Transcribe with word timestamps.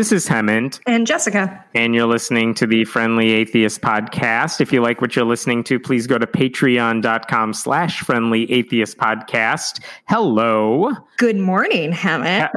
This 0.00 0.12
is 0.12 0.26
Hemant. 0.26 0.80
And 0.86 1.06
Jessica. 1.06 1.62
And 1.74 1.94
you're 1.94 2.06
listening 2.06 2.54
to 2.54 2.66
the 2.66 2.86
Friendly 2.86 3.32
Atheist 3.32 3.82
podcast. 3.82 4.62
If 4.62 4.72
you 4.72 4.80
like 4.80 5.02
what 5.02 5.14
you're 5.14 5.26
listening 5.26 5.62
to, 5.64 5.78
please 5.78 6.06
go 6.06 6.16
to 6.16 6.26
patreon.com 6.26 7.52
slash 7.52 8.00
friendly 8.00 8.50
atheist 8.50 8.96
podcast. 8.96 9.84
Hello. 10.08 10.90
Good 11.18 11.36
morning, 11.36 11.92
Hemant. 11.92 12.48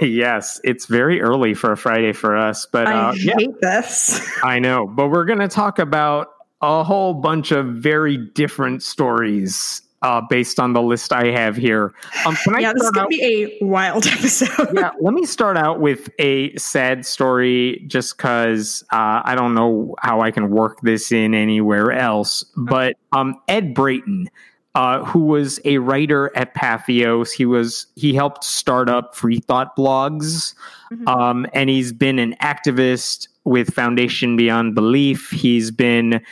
yes, 0.00 0.60
it's 0.62 0.86
very 0.86 1.20
early 1.20 1.54
for 1.54 1.72
a 1.72 1.76
Friday 1.76 2.12
for 2.12 2.36
us, 2.36 2.66
but 2.70 2.86
I 2.86 2.92
uh, 2.92 3.12
hate 3.14 3.24
yeah, 3.24 3.46
this. 3.60 4.24
I 4.44 4.60
know, 4.60 4.86
but 4.86 5.08
we're 5.08 5.24
going 5.24 5.40
to 5.40 5.48
talk 5.48 5.80
about 5.80 6.28
a 6.60 6.84
whole 6.84 7.14
bunch 7.14 7.50
of 7.50 7.66
very 7.66 8.16
different 8.16 8.84
stories 8.84 9.82
uh, 10.02 10.20
based 10.20 10.58
on 10.58 10.72
the 10.72 10.82
list 10.82 11.12
I 11.12 11.26
have 11.26 11.56
here. 11.56 11.94
Um, 12.26 12.36
can 12.36 12.56
I 12.56 12.60
yeah, 12.60 12.72
this 12.72 12.82
is 12.82 12.90
going 12.90 13.06
to 13.06 13.16
be 13.16 13.58
a 13.60 13.64
wild 13.64 14.06
episode. 14.18 14.70
yeah, 14.74 14.90
let 15.00 15.14
me 15.14 15.24
start 15.24 15.56
out 15.56 15.80
with 15.80 16.10
a 16.18 16.54
sad 16.56 17.06
story 17.06 17.84
just 17.86 18.16
because 18.16 18.84
uh, 18.92 19.22
I 19.24 19.34
don't 19.34 19.54
know 19.54 19.94
how 20.00 20.20
I 20.20 20.30
can 20.30 20.50
work 20.50 20.80
this 20.82 21.12
in 21.12 21.34
anywhere 21.34 21.92
else. 21.92 22.44
But 22.56 22.96
um, 23.12 23.40
Ed 23.48 23.74
Brayton, 23.74 24.28
uh, 24.74 25.04
who 25.04 25.20
was 25.20 25.60
a 25.64 25.78
writer 25.78 26.30
at 26.36 26.54
Patheos, 26.54 27.30
he 27.30 27.46
was 27.46 27.86
he 27.94 28.14
helped 28.14 28.42
start 28.42 28.88
up 28.88 29.14
free 29.14 29.38
thought 29.38 29.76
blogs, 29.76 30.54
mm-hmm. 30.92 31.06
um, 31.06 31.46
and 31.52 31.70
he's 31.70 31.92
been 31.92 32.18
an 32.18 32.34
activist 32.40 33.28
with 33.44 33.72
Foundation 33.74 34.36
Beyond 34.36 34.74
Belief. 34.74 35.30
He's 35.30 35.70
been 35.70 36.22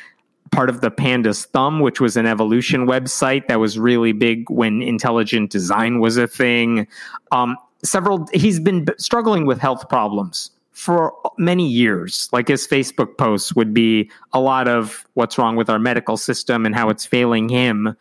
part 0.50 0.68
of 0.68 0.80
the 0.80 0.90
Pandas 0.90 1.46
Thumb, 1.46 1.80
which 1.80 2.00
was 2.00 2.16
an 2.16 2.26
evolution 2.26 2.86
website 2.86 3.46
that 3.48 3.60
was 3.60 3.78
really 3.78 4.12
big 4.12 4.50
when 4.50 4.82
intelligent 4.82 5.50
design 5.50 6.00
was 6.00 6.16
a 6.16 6.26
thing. 6.26 6.86
Um, 7.30 7.56
several, 7.84 8.26
he's 8.32 8.60
been 8.60 8.86
struggling 8.98 9.46
with 9.46 9.58
health 9.58 9.88
problems 9.88 10.50
for 10.72 11.12
many 11.38 11.68
years. 11.68 12.28
Like 12.32 12.48
his 12.48 12.66
Facebook 12.66 13.16
posts 13.18 13.54
would 13.54 13.74
be 13.74 14.10
a 14.32 14.40
lot 14.40 14.66
of 14.66 15.06
what's 15.14 15.38
wrong 15.38 15.56
with 15.56 15.68
our 15.68 15.78
medical 15.78 16.16
system 16.16 16.64
and 16.64 16.74
how 16.74 16.88
it's 16.88 17.04
failing 17.04 17.48
him. 17.48 17.94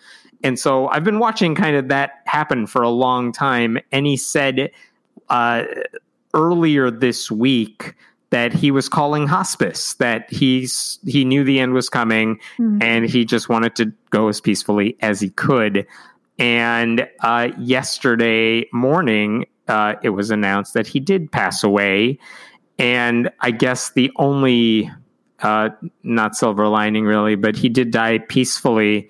And 0.43 0.57
so 0.57 0.87
I've 0.87 1.03
been 1.03 1.19
watching 1.19 1.55
kind 1.55 1.75
of 1.75 1.89
that 1.89 2.21
happen 2.25 2.65
for 2.65 2.81
a 2.81 2.89
long 2.89 3.31
time. 3.31 3.77
And 3.91 4.05
he 4.05 4.15
said 4.15 4.71
uh, 5.29 5.63
earlier 6.33 6.89
this 6.89 7.29
week 7.29 7.95
that 8.31 8.53
he 8.53 8.71
was 8.71 8.87
calling 8.87 9.27
hospice, 9.27 9.95
that 9.95 10.31
he's 10.31 10.99
he 11.05 11.25
knew 11.25 11.43
the 11.43 11.59
end 11.59 11.73
was 11.73 11.89
coming, 11.89 12.39
mm-hmm. 12.57 12.77
and 12.81 13.05
he 13.05 13.25
just 13.25 13.49
wanted 13.49 13.75
to 13.75 13.91
go 14.11 14.27
as 14.27 14.39
peacefully 14.39 14.95
as 15.01 15.19
he 15.19 15.29
could. 15.31 15.85
And 16.37 17.07
uh, 17.19 17.49
yesterday 17.57 18.65
morning, 18.71 19.45
uh, 19.67 19.95
it 20.01 20.09
was 20.09 20.31
announced 20.31 20.73
that 20.73 20.87
he 20.87 20.99
did 20.99 21.31
pass 21.31 21.63
away. 21.63 22.17
And 22.77 23.29
I 23.41 23.51
guess 23.51 23.91
the 23.91 24.09
only, 24.15 24.89
uh, 25.41 25.69
not 26.03 26.35
silver 26.35 26.67
lining 26.69 27.03
really, 27.03 27.35
but 27.35 27.57
he 27.57 27.67
did 27.67 27.91
die 27.91 28.19
peacefully 28.19 29.09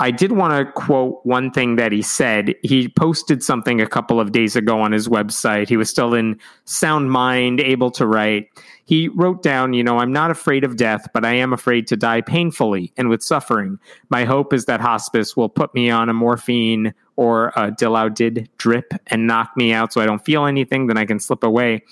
I 0.00 0.12
did 0.12 0.32
want 0.32 0.52
to 0.54 0.72
quote 0.72 1.18
one 1.24 1.50
thing 1.50 1.74
that 1.74 1.90
he 1.90 2.02
said. 2.02 2.54
He 2.62 2.88
posted 2.88 3.42
something 3.42 3.80
a 3.80 3.86
couple 3.86 4.20
of 4.20 4.30
days 4.30 4.54
ago 4.54 4.80
on 4.80 4.92
his 4.92 5.08
website. 5.08 5.68
He 5.68 5.76
was 5.76 5.90
still 5.90 6.14
in 6.14 6.38
sound 6.66 7.10
mind, 7.10 7.60
able 7.60 7.90
to 7.92 8.06
write. 8.06 8.48
He 8.84 9.08
wrote 9.08 9.42
down, 9.42 9.72
you 9.72 9.82
know, 9.82 9.98
I'm 9.98 10.12
not 10.12 10.30
afraid 10.30 10.62
of 10.62 10.76
death, 10.76 11.08
but 11.12 11.24
I 11.24 11.32
am 11.34 11.52
afraid 11.52 11.88
to 11.88 11.96
die 11.96 12.20
painfully 12.20 12.92
and 12.96 13.08
with 13.08 13.24
suffering. 13.24 13.78
My 14.08 14.24
hope 14.24 14.52
is 14.52 14.66
that 14.66 14.80
hospice 14.80 15.36
will 15.36 15.48
put 15.48 15.74
me 15.74 15.90
on 15.90 16.08
a 16.08 16.14
morphine 16.14 16.94
or 17.16 17.48
a 17.56 17.72
Dilaudid 17.72 18.46
drip 18.56 18.94
and 19.08 19.26
knock 19.26 19.50
me 19.56 19.72
out 19.72 19.92
so 19.92 20.00
I 20.00 20.06
don't 20.06 20.24
feel 20.24 20.46
anything, 20.46 20.86
then 20.86 20.96
I 20.96 21.06
can 21.06 21.18
slip 21.18 21.42
away. 21.42 21.82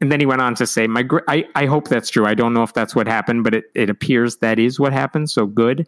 And 0.00 0.10
then 0.10 0.18
he 0.20 0.24
went 0.24 0.40
on 0.40 0.54
to 0.54 0.66
say, 0.66 0.86
"My, 0.86 1.06
I, 1.28 1.44
I 1.54 1.66
hope 1.66 1.88
that's 1.88 2.08
true. 2.08 2.24
I 2.24 2.32
don't 2.32 2.54
know 2.54 2.62
if 2.62 2.72
that's 2.72 2.94
what 2.94 3.06
happened, 3.06 3.44
but 3.44 3.52
it, 3.52 3.64
it 3.74 3.90
appears 3.90 4.38
that 4.38 4.58
is 4.58 4.80
what 4.80 4.94
happened. 4.94 5.28
So 5.28 5.44
good." 5.44 5.86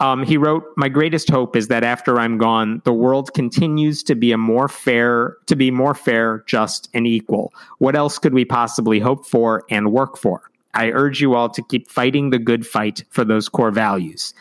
Um, 0.00 0.24
he 0.24 0.36
wrote, 0.36 0.64
"My 0.76 0.88
greatest 0.88 1.30
hope 1.30 1.54
is 1.54 1.68
that 1.68 1.84
after 1.84 2.18
I'm 2.18 2.36
gone, 2.36 2.82
the 2.84 2.92
world 2.92 3.32
continues 3.32 4.02
to 4.04 4.14
be 4.14 4.32
a 4.32 4.38
more 4.38 4.68
fair, 4.68 5.36
to 5.46 5.54
be 5.54 5.70
more 5.70 5.94
fair, 5.94 6.42
just, 6.46 6.88
and 6.94 7.06
equal. 7.06 7.52
What 7.78 7.94
else 7.94 8.18
could 8.18 8.34
we 8.34 8.44
possibly 8.44 8.98
hope 8.98 9.24
for 9.24 9.62
and 9.70 9.92
work 9.92 10.16
for? 10.18 10.42
I 10.74 10.90
urge 10.90 11.20
you 11.20 11.34
all 11.34 11.48
to 11.50 11.62
keep 11.62 11.88
fighting 11.88 12.30
the 12.30 12.40
good 12.40 12.66
fight 12.66 13.04
for 13.10 13.24
those 13.24 13.48
core 13.48 13.70
values. 13.70 14.34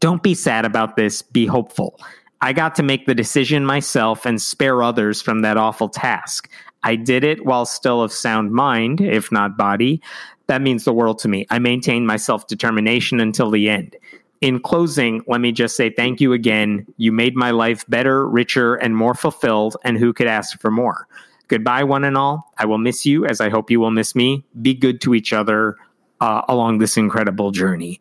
Don't 0.00 0.22
be 0.22 0.34
sad 0.34 0.64
about 0.64 0.96
this. 0.96 1.22
Be 1.22 1.46
hopeful. 1.46 2.00
I 2.40 2.52
got 2.52 2.74
to 2.74 2.82
make 2.82 3.06
the 3.06 3.14
decision 3.14 3.64
myself 3.64 4.26
and 4.26 4.42
spare 4.42 4.82
others 4.82 5.22
from 5.22 5.40
that 5.42 5.56
awful 5.56 5.88
task. 5.88 6.50
I 6.82 6.96
did 6.96 7.24
it 7.24 7.46
while 7.46 7.64
still 7.64 8.02
of 8.02 8.12
sound 8.12 8.50
mind, 8.50 9.00
if 9.00 9.30
not 9.30 9.56
body. 9.56 10.02
That 10.48 10.60
means 10.60 10.84
the 10.84 10.92
world 10.92 11.20
to 11.20 11.28
me. 11.28 11.46
I 11.48 11.58
maintained 11.58 12.06
my 12.06 12.16
self 12.16 12.48
determination 12.48 13.20
until 13.20 13.50
the 13.50 13.70
end." 13.70 13.96
In 14.40 14.60
closing, 14.60 15.22
let 15.26 15.40
me 15.40 15.52
just 15.52 15.76
say 15.76 15.90
thank 15.90 16.20
you 16.20 16.32
again. 16.32 16.86
You 16.96 17.12
made 17.12 17.34
my 17.34 17.50
life 17.50 17.84
better, 17.88 18.28
richer, 18.28 18.74
and 18.74 18.96
more 18.96 19.14
fulfilled, 19.14 19.76
and 19.84 19.96
who 19.98 20.12
could 20.12 20.26
ask 20.26 20.60
for 20.60 20.70
more? 20.70 21.06
Goodbye, 21.48 21.84
one 21.84 22.04
and 22.04 22.16
all. 22.16 22.52
I 22.58 22.66
will 22.66 22.78
miss 22.78 23.04
you 23.04 23.26
as 23.26 23.40
I 23.40 23.48
hope 23.48 23.70
you 23.70 23.80
will 23.80 23.90
miss 23.90 24.14
me. 24.14 24.44
Be 24.60 24.74
good 24.74 25.00
to 25.02 25.14
each 25.14 25.32
other 25.32 25.76
uh, 26.20 26.42
along 26.48 26.78
this 26.78 26.96
incredible 26.96 27.50
journey. 27.50 28.00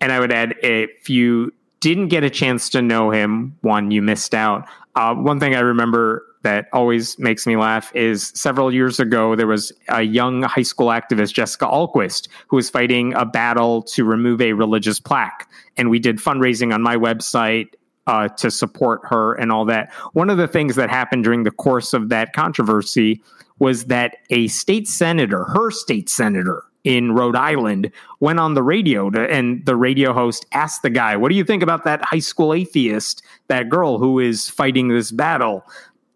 And 0.00 0.12
I 0.12 0.20
would 0.20 0.32
add 0.32 0.54
if 0.62 1.08
you 1.08 1.52
didn't 1.80 2.08
get 2.08 2.24
a 2.24 2.30
chance 2.30 2.68
to 2.70 2.82
know 2.82 3.10
him, 3.10 3.56
one, 3.62 3.90
you 3.90 4.02
missed 4.02 4.34
out. 4.34 4.66
Uh, 4.94 5.14
one 5.14 5.40
thing 5.40 5.54
I 5.54 5.60
remember 5.60 6.24
that 6.44 6.68
always 6.72 7.18
makes 7.18 7.46
me 7.46 7.56
laugh 7.56 7.90
is 7.94 8.32
several 8.34 8.72
years 8.72 9.00
ago, 9.00 9.34
there 9.34 9.46
was 9.46 9.72
a 9.88 10.02
young 10.02 10.42
high 10.42 10.62
school 10.62 10.86
activist, 10.86 11.34
Jessica 11.34 11.66
Ahlquist, 11.66 12.28
who 12.46 12.56
was 12.56 12.70
fighting 12.70 13.12
a 13.14 13.24
battle 13.24 13.82
to 13.82 14.04
remove 14.04 14.40
a 14.40 14.52
religious 14.52 15.00
plaque. 15.00 15.48
And 15.76 15.90
we 15.90 15.98
did 15.98 16.18
fundraising 16.18 16.72
on 16.72 16.80
my 16.80 16.96
website 16.96 17.70
uh, 18.06 18.28
to 18.28 18.50
support 18.50 19.00
her 19.04 19.34
and 19.34 19.50
all 19.50 19.64
that. 19.64 19.92
One 20.12 20.30
of 20.30 20.38
the 20.38 20.48
things 20.48 20.76
that 20.76 20.90
happened 20.90 21.24
during 21.24 21.42
the 21.42 21.50
course 21.50 21.92
of 21.92 22.08
that 22.10 22.32
controversy 22.32 23.20
was 23.58 23.86
that 23.86 24.16
a 24.30 24.48
state 24.48 24.86
senator, 24.86 25.44
her 25.44 25.70
state 25.70 26.08
senator, 26.08 26.64
in 26.84 27.12
Rhode 27.12 27.34
Island 27.34 27.90
went 28.20 28.38
on 28.38 28.54
the 28.54 28.62
radio 28.62 29.10
to, 29.10 29.30
and 29.30 29.64
the 29.64 29.74
radio 29.74 30.12
host 30.12 30.46
asked 30.52 30.82
the 30.82 30.90
guy, 30.90 31.16
What 31.16 31.30
do 31.30 31.34
you 31.34 31.44
think 31.44 31.62
about 31.62 31.84
that 31.84 32.04
high 32.04 32.18
school 32.18 32.52
atheist, 32.52 33.22
that 33.48 33.70
girl 33.70 33.98
who 33.98 34.20
is 34.20 34.48
fighting 34.50 34.88
this 34.88 35.10
battle? 35.10 35.64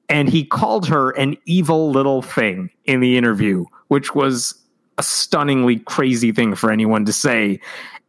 And 0.09 0.29
he 0.29 0.45
called 0.45 0.87
her 0.89 1.11
an 1.11 1.37
evil 1.45 1.91
little 1.91 2.23
thing 2.23 2.71
in 2.85 3.01
the 3.01 3.17
interview, 3.17 3.65
which 3.89 4.15
was 4.15 4.55
a 4.97 5.03
stunningly 5.03 5.79
crazy 5.81 6.33
thing 6.33 6.55
for 6.55 6.71
anyone 6.71 7.05
to 7.05 7.13
say. 7.13 7.61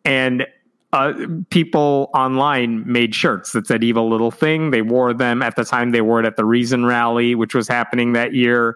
And 0.05 0.47
uh, 0.91 1.13
people 1.49 2.09
online 2.13 2.89
made 2.91 3.13
shirts 3.13 3.51
that 3.51 3.67
said 3.67 3.83
evil 3.83 4.09
little 4.09 4.31
thing. 4.31 4.71
They 4.71 4.81
wore 4.81 5.13
them 5.13 5.43
at 5.43 5.55
the 5.55 5.63
time 5.63 5.91
they 5.91 6.01
wore 6.01 6.19
it 6.19 6.25
at 6.25 6.35
the 6.35 6.45
Reason 6.45 6.85
rally, 6.85 7.35
which 7.35 7.53
was 7.53 7.67
happening 7.67 8.13
that 8.13 8.33
year. 8.33 8.75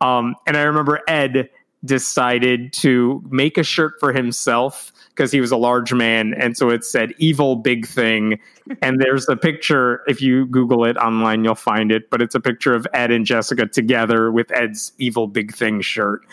Um, 0.00 0.34
and 0.46 0.56
I 0.56 0.62
remember 0.62 1.00
Ed 1.06 1.48
decided 1.84 2.72
to 2.72 3.22
make 3.30 3.58
a 3.58 3.62
shirt 3.62 3.94
for 4.00 4.12
himself 4.12 4.92
because 5.14 5.30
he 5.30 5.40
was 5.40 5.50
a 5.50 5.56
large 5.56 5.92
man. 5.92 6.34
And 6.34 6.56
so 6.56 6.70
it 6.70 6.84
said 6.84 7.12
evil 7.18 7.56
big 7.56 7.86
thing. 7.86 8.38
and 8.80 9.00
there's 9.00 9.28
a 9.28 9.36
picture, 9.36 10.02
if 10.06 10.22
you 10.22 10.46
Google 10.46 10.84
it 10.84 10.96
online, 10.96 11.44
you'll 11.44 11.54
find 11.54 11.92
it, 11.92 12.08
but 12.10 12.22
it's 12.22 12.34
a 12.34 12.40
picture 12.40 12.74
of 12.74 12.86
Ed 12.94 13.10
and 13.10 13.26
Jessica 13.26 13.66
together 13.66 14.32
with 14.32 14.50
Ed's 14.52 14.92
evil 14.98 15.26
big 15.26 15.54
thing 15.54 15.80
shirt. 15.80 16.24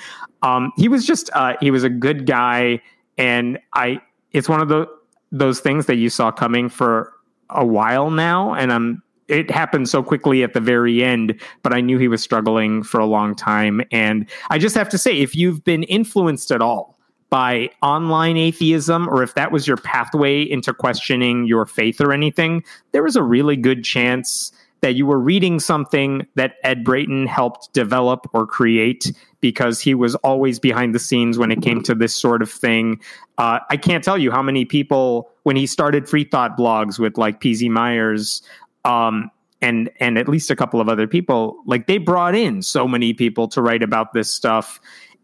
Um, 0.43 0.71
he 0.77 0.87
was 0.87 1.05
just, 1.05 1.29
uh, 1.33 1.55
he 1.59 1.71
was 1.71 1.83
a 1.83 1.89
good 1.89 2.25
guy. 2.25 2.81
And 3.17 3.59
I, 3.73 4.01
it's 4.31 4.47
one 4.47 4.61
of 4.61 4.69
the, 4.69 4.87
those 5.31 5.59
things 5.59 5.85
that 5.87 5.97
you 5.97 6.09
saw 6.09 6.31
coming 6.31 6.69
for 6.69 7.13
a 7.49 7.65
while 7.65 8.09
now. 8.09 8.53
And 8.53 8.71
I'm, 8.71 9.03
it 9.27 9.51
happened 9.51 9.89
so 9.89 10.01
quickly 10.01 10.41
at 10.41 10.53
the 10.53 10.61
very 10.61 11.03
end, 11.03 11.39
but 11.61 11.73
I 11.73 11.81
knew 11.81 11.97
he 11.99 12.07
was 12.07 12.23
struggling 12.23 12.81
for 12.81 12.99
a 12.99 13.05
long 13.05 13.35
time. 13.35 13.81
And 13.91 14.27
I 14.49 14.57
just 14.57 14.75
have 14.75 14.89
to 14.89 14.97
say, 14.97 15.19
if 15.19 15.35
you've 15.35 15.63
been 15.63 15.83
influenced 15.83 16.51
at 16.51 16.61
all 16.61 16.98
by 17.29 17.69
online 17.81 18.37
atheism 18.37 19.07
or 19.07 19.21
if 19.21 19.35
that 19.35 19.51
was 19.51 19.67
your 19.67 19.77
pathway 19.77 20.41
into 20.41 20.73
questioning 20.73 21.45
your 21.45 21.65
faith 21.65 22.01
or 22.01 22.11
anything, 22.11 22.63
there 22.91 23.03
was 23.03 23.15
a 23.15 23.23
really 23.23 23.55
good 23.55 23.83
chance 23.83 24.51
that 24.81 24.95
you 24.95 25.05
were 25.05 25.19
reading 25.19 25.59
something 25.59 26.25
that 26.35 26.55
Ed 26.63 26.83
Brayton 26.83 27.27
helped 27.27 27.73
develop 27.73 28.27
or 28.33 28.47
create 28.47 29.11
because 29.41 29.79
he 29.81 29.93
was 29.93 30.15
always 30.15 30.59
behind 30.59 30.95
the 30.95 30.99
scenes 30.99 31.37
when 31.37 31.51
it 31.51 31.61
came 31.61 31.83
to 31.83 31.95
this 31.95 32.15
sort 32.15 32.41
of 32.41 32.49
thing. 32.49 32.99
Uh, 33.37 33.59
I 33.69 33.77
can't 33.77 34.03
tell 34.03 34.17
you 34.17 34.31
how 34.31 34.41
many 34.41 34.65
people, 34.65 35.29
when 35.43 35.55
he 35.55 35.67
started 35.67 36.07
free 36.07 36.23
thought 36.23 36.57
blogs 36.57 36.97
with 36.97 37.17
like 37.17 37.41
PZ 37.41 37.69
Myers, 37.69 38.41
um, 38.85 39.29
and 39.61 39.89
and 39.99 40.17
at 40.17 40.29
least 40.29 40.49
a 40.49 40.55
couple 40.55 40.79
of 40.79 40.87
other 40.87 41.07
people, 41.07 41.61
like 41.65 41.87
they 41.87 41.97
brought 41.97 42.33
in 42.33 42.61
so 42.61 42.87
many 42.87 43.13
people 43.13 43.47
to 43.49 43.61
write 43.61 43.83
about 43.83 44.13
this 44.13 44.33
stuff 44.33 44.79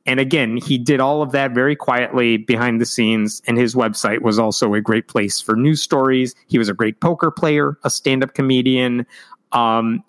and 0.05 0.19
again, 0.19 0.57
he 0.57 0.77
did 0.77 0.99
all 0.99 1.21
of 1.21 1.31
that 1.31 1.51
very 1.51 1.75
quietly 1.75 2.37
behind 2.37 2.79
the 2.79 2.85
scenes, 2.85 3.41
and 3.47 3.57
his 3.57 3.73
website 3.73 4.21
was 4.21 4.37
also 4.37 4.73
a 4.73 4.81
great 4.81 5.07
place 5.07 5.41
for 5.41 5.55
news 5.55 5.81
stories. 5.81 6.35
He 6.47 6.59
was 6.59 6.69
a 6.69 6.73
great 6.73 6.99
poker 6.99 7.31
player, 7.31 7.77
a 7.83 7.89
stand 7.89 8.23
up 8.23 8.35
comedian. 8.35 9.07
Um, 9.51 10.03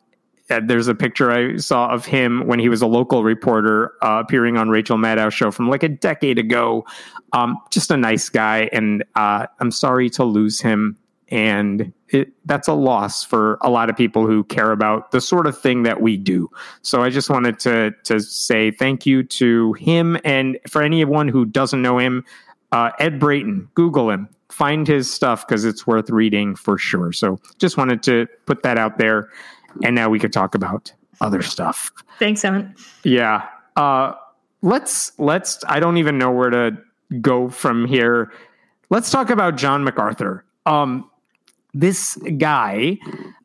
uh, 0.50 0.60
there's 0.64 0.86
a 0.86 0.94
picture 0.94 1.32
I 1.32 1.56
saw 1.56 1.88
of 1.88 2.04
him 2.04 2.46
when 2.46 2.58
he 2.58 2.68
was 2.68 2.82
a 2.82 2.86
local 2.86 3.24
reporter 3.24 3.92
uh, 4.02 4.20
appearing 4.24 4.56
on 4.56 4.68
Rachel 4.68 4.96
Maddow's 4.96 5.34
show 5.34 5.50
from 5.50 5.68
like 5.68 5.82
a 5.82 5.88
decade 5.88 6.38
ago. 6.38 6.84
Um, 7.32 7.56
just 7.70 7.90
a 7.90 7.96
nice 7.96 8.28
guy, 8.28 8.68
and 8.72 9.02
uh, 9.14 9.46
I'm 9.60 9.70
sorry 9.70 10.10
to 10.10 10.24
lose 10.24 10.60
him. 10.60 10.98
And 11.28 11.92
it, 12.10 12.32
that's 12.44 12.68
a 12.68 12.72
loss 12.72 13.24
for 13.24 13.58
a 13.62 13.70
lot 13.70 13.90
of 13.90 13.96
people 13.96 14.26
who 14.26 14.44
care 14.44 14.70
about 14.70 15.10
the 15.10 15.20
sort 15.20 15.46
of 15.46 15.58
thing 15.58 15.82
that 15.82 16.00
we 16.00 16.16
do. 16.16 16.50
So 16.82 17.02
I 17.02 17.10
just 17.10 17.30
wanted 17.30 17.58
to 17.60 17.92
to 18.04 18.20
say 18.20 18.70
thank 18.70 19.06
you 19.06 19.22
to 19.24 19.72
him, 19.74 20.16
and 20.24 20.58
for 20.68 20.82
anyone 20.82 21.28
who 21.28 21.44
doesn't 21.44 21.82
know 21.82 21.98
him, 21.98 22.24
uh, 22.72 22.90
Ed 22.98 23.18
Brayton, 23.18 23.68
Google 23.74 24.10
him, 24.10 24.28
find 24.48 24.86
his 24.86 25.12
stuff 25.12 25.46
because 25.46 25.64
it's 25.64 25.86
worth 25.86 26.10
reading 26.10 26.54
for 26.54 26.78
sure. 26.78 27.12
So 27.12 27.38
just 27.58 27.76
wanted 27.76 28.02
to 28.04 28.26
put 28.46 28.62
that 28.62 28.78
out 28.78 28.98
there, 28.98 29.28
and 29.82 29.94
now 29.94 30.08
we 30.08 30.18
could 30.18 30.32
talk 30.32 30.54
about 30.54 30.92
other 31.20 31.42
stuff. 31.42 31.90
Thanks, 32.18 32.44
Evan. 32.44 32.74
Yeah. 33.02 33.46
Uh, 33.76 34.12
let's 34.62 35.12
let's. 35.18 35.62
I 35.68 35.80
don't 35.80 35.96
even 35.96 36.18
know 36.18 36.30
where 36.30 36.50
to 36.50 36.76
go 37.20 37.48
from 37.48 37.86
here. 37.86 38.32
Let's 38.90 39.10
talk 39.10 39.30
about 39.30 39.56
John 39.56 39.84
MacArthur. 39.84 40.44
Um, 40.64 41.10
this 41.76 42.16
guy, 42.38 42.98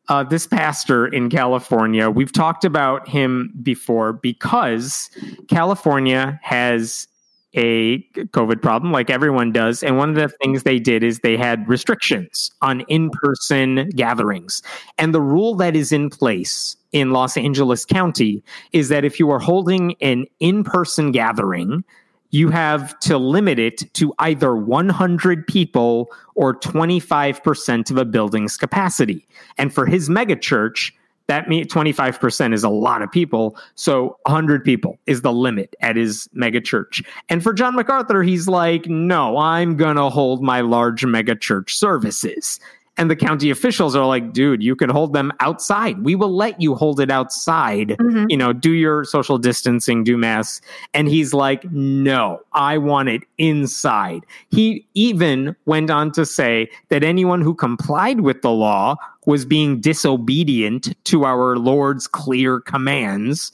uh, 0.08 0.24
this 0.24 0.46
pastor 0.46 1.06
in 1.06 1.28
California, 1.28 2.10
we've 2.10 2.32
talked 2.32 2.64
about 2.64 3.08
him 3.08 3.52
before 3.62 4.14
because 4.14 5.10
California 5.48 6.40
has 6.42 7.08
a 7.54 8.02
COVID 8.14 8.62
problem, 8.62 8.92
like 8.92 9.10
everyone 9.10 9.52
does. 9.52 9.82
And 9.82 9.98
one 9.98 10.08
of 10.08 10.14
the 10.14 10.30
things 10.42 10.62
they 10.62 10.78
did 10.78 11.04
is 11.04 11.18
they 11.18 11.36
had 11.36 11.68
restrictions 11.68 12.50
on 12.62 12.80
in 12.82 13.10
person 13.10 13.90
gatherings. 13.90 14.62
And 14.96 15.14
the 15.14 15.20
rule 15.20 15.54
that 15.56 15.76
is 15.76 15.92
in 15.92 16.08
place 16.08 16.76
in 16.92 17.10
Los 17.10 17.36
Angeles 17.36 17.84
County 17.84 18.42
is 18.72 18.88
that 18.88 19.04
if 19.04 19.20
you 19.20 19.30
are 19.30 19.38
holding 19.38 19.94
an 20.00 20.24
in 20.40 20.64
person 20.64 21.12
gathering, 21.12 21.84
you 22.32 22.48
have 22.48 22.98
to 23.00 23.18
limit 23.18 23.58
it 23.58 23.92
to 23.94 24.12
either 24.18 24.56
100 24.56 25.46
people 25.46 26.10
or 26.34 26.58
25% 26.58 27.90
of 27.90 27.96
a 27.98 28.04
building's 28.04 28.56
capacity. 28.56 29.26
And 29.58 29.72
for 29.72 29.86
his 29.86 30.08
megachurch, 30.08 30.92
that 31.28 31.48
means 31.48 31.68
25% 31.68 32.52
is 32.52 32.64
a 32.64 32.68
lot 32.68 33.02
of 33.02 33.12
people. 33.12 33.56
So 33.74 34.16
100 34.24 34.64
people 34.64 34.98
is 35.06 35.20
the 35.20 35.32
limit 35.32 35.76
at 35.80 35.94
his 35.96 36.28
mega 36.32 36.60
church. 36.60 37.02
And 37.28 37.42
for 37.42 37.52
John 37.52 37.76
MacArthur, 37.76 38.22
he's 38.22 38.48
like, 38.48 38.86
no, 38.86 39.36
I'm 39.36 39.76
going 39.76 39.96
to 39.96 40.08
hold 40.08 40.42
my 40.42 40.62
large 40.62 41.04
mega 41.04 41.36
church 41.36 41.76
services. 41.76 42.58
And 42.98 43.10
the 43.10 43.16
county 43.16 43.48
officials 43.48 43.96
are 43.96 44.04
like, 44.04 44.34
dude, 44.34 44.62
you 44.62 44.76
can 44.76 44.90
hold 44.90 45.14
them 45.14 45.32
outside. 45.40 46.04
We 46.04 46.14
will 46.14 46.36
let 46.36 46.60
you 46.60 46.74
hold 46.74 47.00
it 47.00 47.10
outside. 47.10 47.88
Mm-hmm. 47.88 48.26
You 48.28 48.36
know, 48.36 48.52
do 48.52 48.72
your 48.72 49.04
social 49.04 49.38
distancing, 49.38 50.04
do 50.04 50.18
mass. 50.18 50.60
And 50.92 51.08
he's 51.08 51.32
like, 51.32 51.64
no, 51.72 52.42
I 52.52 52.76
want 52.76 53.08
it 53.08 53.22
inside. 53.38 54.26
He 54.50 54.86
even 54.92 55.56
went 55.64 55.90
on 55.90 56.12
to 56.12 56.26
say 56.26 56.70
that 56.90 57.02
anyone 57.02 57.40
who 57.40 57.54
complied 57.54 58.20
with 58.20 58.42
the 58.42 58.50
law 58.50 58.96
was 59.24 59.46
being 59.46 59.80
disobedient 59.80 60.94
to 61.04 61.24
our 61.24 61.56
Lord's 61.56 62.06
clear 62.06 62.60
commands. 62.60 63.52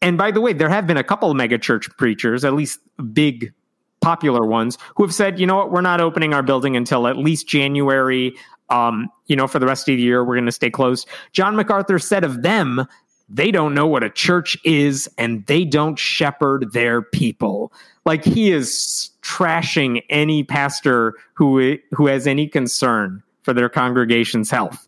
And 0.00 0.16
by 0.16 0.30
the 0.30 0.40
way, 0.40 0.52
there 0.52 0.68
have 0.68 0.86
been 0.86 0.96
a 0.96 1.04
couple 1.04 1.28
of 1.30 1.36
megachurch 1.36 1.96
preachers, 1.96 2.44
at 2.44 2.54
least 2.54 2.78
big 3.12 3.52
popular 4.00 4.46
ones, 4.46 4.78
who 4.94 5.02
have 5.02 5.12
said, 5.12 5.40
you 5.40 5.46
know 5.46 5.56
what, 5.56 5.72
we're 5.72 5.80
not 5.80 6.00
opening 6.00 6.32
our 6.32 6.42
building 6.42 6.76
until 6.76 7.08
at 7.08 7.16
least 7.16 7.48
January 7.48 8.36
um, 8.68 9.08
you 9.26 9.36
know, 9.36 9.46
for 9.46 9.58
the 9.58 9.66
rest 9.66 9.88
of 9.88 9.96
the 9.96 10.02
year, 10.02 10.24
we're 10.24 10.34
going 10.34 10.46
to 10.46 10.52
stay 10.52 10.70
closed. 10.70 11.08
John 11.32 11.56
MacArthur 11.56 11.98
said 11.98 12.24
of 12.24 12.42
them, 12.42 12.86
they 13.28 13.50
don't 13.50 13.74
know 13.74 13.86
what 13.86 14.04
a 14.04 14.10
church 14.10 14.56
is 14.64 15.08
and 15.18 15.44
they 15.46 15.64
don't 15.64 15.98
shepherd 15.98 16.72
their 16.72 17.02
people. 17.02 17.72
Like 18.04 18.24
he 18.24 18.52
is 18.52 19.10
trashing 19.22 20.02
any 20.10 20.44
pastor 20.44 21.14
who 21.34 21.76
who 21.90 22.06
has 22.06 22.26
any 22.26 22.46
concern 22.46 23.22
for 23.42 23.52
their 23.52 23.68
congregation's 23.68 24.50
health. 24.50 24.86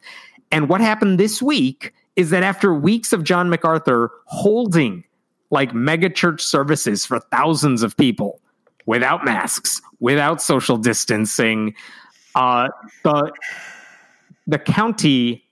And 0.52 0.68
what 0.68 0.80
happened 0.80 1.18
this 1.18 1.42
week 1.42 1.92
is 2.16 2.30
that 2.30 2.42
after 2.42 2.74
weeks 2.74 3.12
of 3.12 3.24
John 3.24 3.50
MacArthur 3.50 4.10
holding 4.26 5.04
like 5.50 5.74
mega 5.74 6.10
church 6.10 6.42
services 6.42 7.04
for 7.04 7.20
thousands 7.20 7.82
of 7.82 7.96
people 7.96 8.40
without 8.86 9.24
masks, 9.24 9.80
without 10.00 10.40
social 10.40 10.76
distancing, 10.76 11.74
uh, 12.34 12.68
the 13.04 13.32
the 14.46 14.58
county 14.58 15.48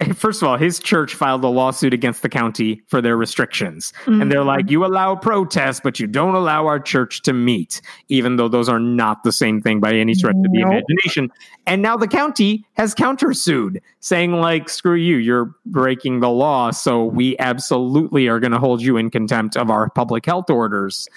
first 0.14 0.42
of 0.42 0.48
all, 0.48 0.56
his 0.56 0.78
church 0.78 1.14
filed 1.14 1.42
a 1.44 1.48
lawsuit 1.48 1.94
against 1.94 2.22
the 2.22 2.28
county 2.28 2.82
for 2.88 3.00
their 3.00 3.16
restrictions. 3.16 3.92
Mm-hmm. 4.04 4.22
And 4.22 4.32
they're 4.32 4.40
mm-hmm. 4.40 4.48
like, 4.48 4.70
you 4.70 4.84
allow 4.84 5.16
protests, 5.16 5.80
but 5.82 5.98
you 5.98 6.06
don't 6.06 6.34
allow 6.34 6.66
our 6.66 6.78
church 6.78 7.22
to 7.22 7.32
meet, 7.32 7.80
even 8.08 8.36
though 8.36 8.48
those 8.48 8.68
are 8.68 8.80
not 8.80 9.24
the 9.24 9.32
same 9.32 9.60
thing 9.60 9.80
by 9.80 9.94
any 9.94 10.14
stretch 10.14 10.34
nope. 10.36 10.46
of 10.46 10.52
the 10.52 10.60
imagination. 10.60 11.32
And 11.66 11.82
now 11.82 11.96
the 11.96 12.08
county 12.08 12.64
has 12.74 12.94
countersued, 12.94 13.80
saying, 14.00 14.32
like, 14.32 14.68
screw 14.68 14.96
you, 14.96 15.16
you're 15.16 15.54
breaking 15.64 16.20
the 16.20 16.30
law. 16.30 16.70
So 16.70 17.04
we 17.04 17.36
absolutely 17.38 18.28
are 18.28 18.40
going 18.40 18.52
to 18.52 18.58
hold 18.58 18.82
you 18.82 18.96
in 18.96 19.10
contempt 19.10 19.56
of 19.56 19.70
our 19.70 19.88
public 19.90 20.26
health 20.26 20.50
orders. 20.50 21.08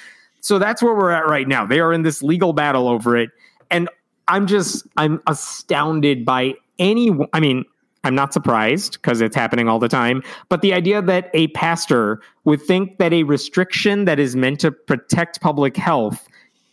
So 0.41 0.57
that's 0.57 0.81
where 0.81 0.93
we're 0.93 1.11
at 1.11 1.27
right 1.27 1.47
now. 1.47 1.65
They 1.65 1.81
are 1.81 1.91
in 1.91 2.03
this 2.03 2.23
legal 2.23 2.53
battle 2.53 2.87
over 2.87 3.17
it. 3.17 3.29
And 3.69 3.89
I'm 4.29 4.47
just 4.47 4.87
I'm 4.95 5.21
astounded 5.27 6.23
by 6.23 6.53
any 6.77 7.11
I 7.33 7.39
mean 7.39 7.65
I'm 8.05 8.15
not 8.15 8.31
surprised 8.31 8.93
because 8.93 9.19
it's 9.19 9.35
happening 9.35 9.67
all 9.67 9.79
the 9.79 9.89
time, 9.89 10.23
but 10.47 10.61
the 10.61 10.73
idea 10.73 11.01
that 11.01 11.29
a 11.33 11.47
pastor 11.49 12.21
would 12.45 12.61
think 12.61 12.97
that 12.99 13.11
a 13.11 13.23
restriction 13.23 14.05
that 14.05 14.19
is 14.19 14.37
meant 14.37 14.61
to 14.61 14.71
protect 14.71 15.41
public 15.41 15.75
health 15.75 16.25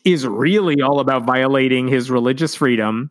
is 0.04 0.24
really 0.24 0.80
all 0.80 1.00
about 1.00 1.24
violating 1.24 1.88
his 1.88 2.12
religious 2.12 2.54
freedom 2.54 3.10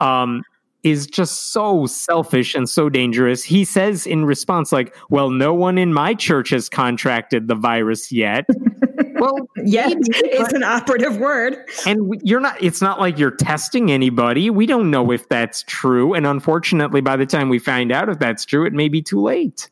um, 0.00 0.42
is 0.82 1.06
just 1.06 1.52
so 1.52 1.86
selfish 1.86 2.54
and 2.54 2.68
so 2.68 2.90
dangerous. 2.90 3.42
He 3.42 3.64
says 3.64 4.06
in 4.06 4.26
response, 4.26 4.70
like, 4.70 4.94
well, 5.08 5.30
no 5.30 5.54
one 5.54 5.78
in 5.78 5.94
my 5.94 6.12
church 6.12 6.50
has 6.50 6.68
contracted 6.68 7.48
the 7.48 7.54
virus 7.54 8.12
yet. 8.12 8.46
well, 9.18 9.48
yet 9.64 9.96
is 10.32 10.52
an 10.52 10.62
operative 10.62 11.18
word. 11.18 11.56
And 11.86 12.20
you're 12.22 12.40
not, 12.40 12.62
it's 12.62 12.80
not 12.80 13.00
like 13.00 13.18
you're 13.18 13.30
testing 13.30 13.90
anybody. 13.90 14.50
We 14.50 14.66
don't 14.66 14.90
know 14.90 15.10
if 15.10 15.28
that's 15.28 15.62
true. 15.64 16.14
And 16.14 16.26
unfortunately, 16.26 17.00
by 17.00 17.16
the 17.16 17.26
time 17.26 17.48
we 17.48 17.58
find 17.58 17.92
out 17.92 18.08
if 18.08 18.18
that's 18.18 18.44
true, 18.44 18.64
it 18.66 18.72
may 18.72 18.88
be 18.88 19.02
too 19.02 19.20
late. 19.20 19.68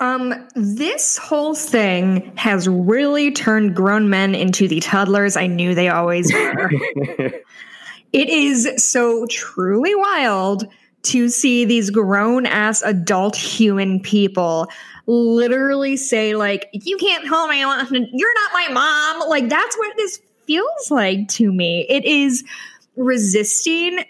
Um, 0.00 0.34
this 0.54 1.16
whole 1.16 1.54
thing 1.54 2.32
has 2.36 2.68
really 2.68 3.30
turned 3.30 3.76
grown 3.76 4.10
men 4.10 4.34
into 4.34 4.66
the 4.68 4.80
toddlers 4.80 5.36
I 5.36 5.46
knew 5.46 5.74
they 5.74 5.88
always 5.88 6.32
were. 6.32 6.70
it 8.12 8.28
is 8.28 8.68
so 8.76 9.26
truly 9.26 9.94
wild 9.94 10.66
to 11.04 11.28
see 11.28 11.64
these 11.64 11.90
grown 11.90 12.46
ass 12.46 12.82
adult 12.82 13.36
human 13.36 14.00
people 14.00 14.68
literally 15.06 15.96
say 15.96 16.34
like 16.34 16.68
you 16.72 16.96
can't 16.96 17.26
hold 17.26 17.50
me 17.50 17.60
you're 17.60 18.34
not 18.34 18.52
my 18.52 18.68
mom. 18.72 19.28
Like 19.28 19.48
that's 19.48 19.76
what 19.76 19.96
this 19.96 20.20
feels 20.46 20.90
like 20.90 21.28
to 21.28 21.52
me. 21.52 21.86
It 21.88 22.04
is 22.04 22.44
resisting 22.96 24.04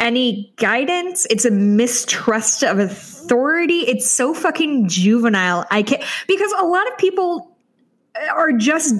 any 0.00 0.52
guidance. 0.56 1.26
It's 1.30 1.44
a 1.44 1.50
mistrust 1.50 2.62
of 2.62 2.78
authority. 2.78 3.80
It's 3.80 4.10
so 4.10 4.34
fucking 4.34 4.88
juvenile. 4.88 5.64
I 5.70 5.82
can't 5.82 6.02
because 6.26 6.52
a 6.58 6.64
lot 6.64 6.90
of 6.90 6.98
people 6.98 7.56
are 8.30 8.52
just 8.52 8.94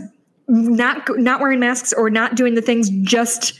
not 0.48 1.08
not 1.18 1.40
wearing 1.40 1.60
masks 1.60 1.92
or 1.92 2.10
not 2.10 2.34
doing 2.34 2.54
the 2.54 2.62
things 2.62 2.90
just 3.02 3.58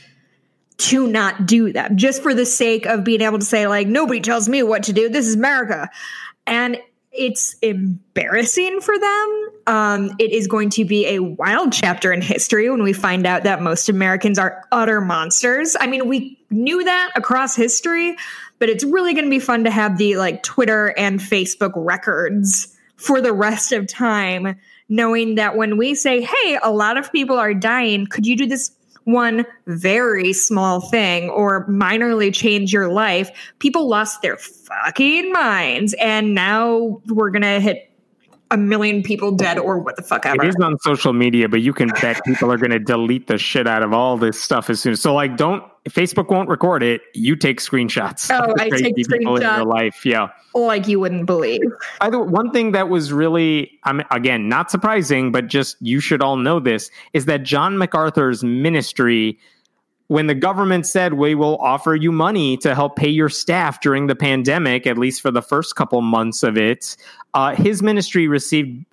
to 0.77 1.07
not 1.07 1.45
do 1.45 1.71
them 1.71 1.95
just 1.95 2.21
for 2.21 2.33
the 2.33 2.45
sake 2.45 2.85
of 2.85 3.03
being 3.03 3.21
able 3.21 3.39
to 3.39 3.45
say 3.45 3.65
like 3.65 3.87
nobody 3.87 4.19
tells 4.19 4.49
me 4.49 4.61
what 4.61 4.83
to 4.83 4.93
do. 4.93 5.09
This 5.09 5.27
is 5.27 5.35
america. 5.35 5.89
And 6.47 6.77
it's 7.17 7.55
embarrassing 7.61 8.81
for 8.81 8.97
them. 8.97 9.49
Um, 9.67 10.11
it 10.19 10.31
is 10.31 10.47
going 10.47 10.69
to 10.71 10.85
be 10.85 11.07
a 11.07 11.19
wild 11.19 11.73
chapter 11.73 12.13
in 12.13 12.21
history 12.21 12.69
when 12.69 12.83
we 12.83 12.93
find 12.93 13.25
out 13.25 13.43
that 13.43 13.61
most 13.61 13.89
Americans 13.89 14.37
are 14.37 14.63
utter 14.71 15.01
monsters. 15.01 15.75
I 15.79 15.87
mean, 15.87 16.07
we 16.07 16.39
knew 16.49 16.83
that 16.83 17.11
across 17.15 17.55
history, 17.55 18.15
but 18.59 18.69
it's 18.69 18.83
really 18.83 19.13
going 19.13 19.25
to 19.25 19.29
be 19.29 19.39
fun 19.39 19.63
to 19.63 19.71
have 19.71 19.97
the 19.97 20.15
like 20.17 20.43
Twitter 20.43 20.93
and 20.97 21.19
Facebook 21.19 21.73
records 21.75 22.75
for 22.95 23.21
the 23.21 23.33
rest 23.33 23.71
of 23.71 23.87
time, 23.87 24.55
knowing 24.87 25.35
that 25.35 25.57
when 25.57 25.77
we 25.77 25.95
say, 25.95 26.21
hey, 26.21 26.59
a 26.61 26.71
lot 26.71 26.97
of 26.97 27.11
people 27.11 27.37
are 27.37 27.53
dying, 27.53 28.05
could 28.05 28.25
you 28.25 28.37
do 28.37 28.45
this 28.45 28.71
one 29.05 29.45
very 29.65 30.33
small 30.33 30.81
thing 30.81 31.29
or 31.29 31.67
minorly 31.67 32.33
change 32.33 32.73
your 32.73 32.89
life, 32.89 33.31
people 33.59 33.87
lost 33.87 34.21
their 34.21 34.37
fucking 34.37 35.31
minds. 35.31 35.95
And 35.99 36.35
now 36.35 37.01
we're 37.07 37.31
going 37.31 37.43
to 37.43 37.59
hit 37.59 37.89
a 38.55 38.57
million 38.57 39.03
people 39.03 39.31
dead 39.31 39.59
or 39.59 39.77
what 39.77 39.97
the 39.97 40.01
fuck 40.01 40.25
ever. 40.25 40.43
It 40.43 40.47
is 40.47 40.55
on 40.55 40.79
social 40.79 41.13
media, 41.13 41.47
but 41.47 41.61
you 41.61 41.73
can 41.73 41.89
bet 42.01 42.23
people 42.25 42.51
are 42.51 42.57
going 42.57 42.71
to 42.71 42.79
delete 42.79 43.27
the 43.27 43.37
shit 43.37 43.67
out 43.67 43.83
of 43.83 43.93
all 43.93 44.17
this 44.17 44.41
stuff 44.41 44.69
as 44.69 44.81
soon. 44.81 44.95
So, 44.95 45.13
like, 45.13 45.37
don't 45.37 45.63
Facebook 45.89 46.29
won't 46.29 46.49
record 46.49 46.81
it. 46.81 47.01
You 47.13 47.35
take 47.35 47.59
screenshots. 47.59 48.31
Oh, 48.31 48.55
I 48.57 48.69
take 48.69 48.95
people 48.95 49.35
screenshots. 49.37 49.37
in 49.37 49.55
your 49.57 49.65
life. 49.65 50.05
Yeah, 50.05 50.29
like 50.55 50.87
you 50.87 50.99
wouldn't 50.99 51.25
believe. 51.25 51.61
Either 52.01 52.19
one 52.19 52.51
thing 52.51 52.71
that 52.71 52.89
was 52.89 53.13
really, 53.13 53.77
I 53.83 53.93
mean, 53.93 54.07
again, 54.09 54.49
not 54.49 54.71
surprising, 54.71 55.31
but 55.31 55.47
just 55.47 55.75
you 55.81 55.99
should 55.99 56.21
all 56.21 56.37
know 56.37 56.59
this 56.59 56.89
is 57.13 57.25
that 57.25 57.43
John 57.43 57.77
MacArthur's 57.77 58.43
ministry 58.43 59.37
when 60.07 60.27
the 60.27 60.35
government 60.35 60.85
said 60.85 61.13
we 61.13 61.35
will 61.35 61.57
offer 61.57 61.95
you 61.95 62.11
money 62.11 62.57
to 62.57 62.75
help 62.75 62.95
pay 62.95 63.09
your 63.09 63.29
staff 63.29 63.81
during 63.81 64.07
the 64.07 64.15
pandemic, 64.15 64.85
at 64.85 64.97
least 64.97 65.21
for 65.21 65.31
the 65.31 65.41
first 65.41 65.75
couple 65.75 66.01
months 66.01 66.43
of 66.43 66.57
it, 66.57 66.95
uh, 67.33 67.55
his 67.55 67.81
ministry 67.81 68.27
received 68.27 68.85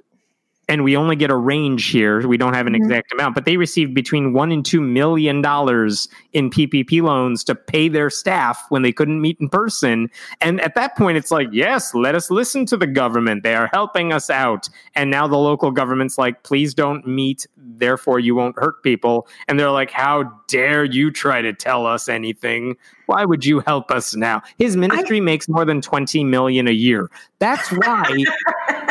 and 0.69 0.85
we 0.85 0.97
only 0.97 1.17
get 1.17 1.31
a 1.31 1.37
range 1.37 1.91
here. 1.91 2.27
We 2.27 2.37
don't 2.37 2.55
have 2.55 2.67
an 2.67 2.73
mm-hmm. 2.73 2.85
exact 2.85 3.13
amount, 3.13 3.35
but 3.35 3.45
they 3.45 3.57
received 3.57 3.95
between 3.95 4.33
one 4.33 4.53
and 4.53 4.65
two 4.65 4.81
million 4.81 5.43
dollars 5.43 6.09
in 6.33 6.51
PPP 6.51 7.03
loans 7.03 7.45
to 7.45 7.55
pay 7.55 7.89
their 7.89 8.09
staff 8.09 8.65
when 8.69 8.83
they 8.83 8.93
couldn't 8.93 9.21
meet 9.21 9.39
in 9.41 9.49
person. 9.49 10.09
And 10.41 10.61
at 10.61 10.75
that 10.77 10.97
point, 10.97 11.19
it's 11.19 11.31
like, 11.31 11.49
yes, 11.53 11.95
let 11.95 12.15
us 12.15 12.31
listen 12.31 12.65
to 12.67 12.77
the 12.77 12.87
government. 12.87 13.43
They 13.43 13.55
are 13.55 13.69
helping 13.73 14.13
us 14.13 14.31
out. 14.31 14.69
And 14.95 15.11
now 15.11 15.27
the 15.27 15.37
local 15.37 15.73
government's 15.73 16.17
like, 16.17 16.43
please 16.45 16.75
don't 16.75 17.07
meet, 17.07 17.47
therefore 17.57 18.21
you 18.21 18.35
won't 18.35 18.57
hurt 18.57 18.83
people. 18.83 19.27
And 19.49 19.59
they're 19.59 19.71
like, 19.71 19.91
how 19.91 20.33
dare 20.53 20.85
you 20.85 21.11
try 21.11 21.41
to 21.41 21.55
tell 21.55 21.87
us 21.87 22.11
anything? 22.11 22.77
Why 23.07 23.25
would 23.25 23.45
you 23.47 23.61
help 23.61 23.91
us 23.91 24.15
now? 24.15 24.43
His 24.59 24.77
ministry 24.77 25.17
I, 25.17 25.21
makes 25.21 25.49
more 25.49 25.65
than 25.65 25.81
20 25.81 26.23
million 26.25 26.69
a 26.69 26.73
year. 26.73 27.11
That's 27.39 27.71
why 27.71 28.05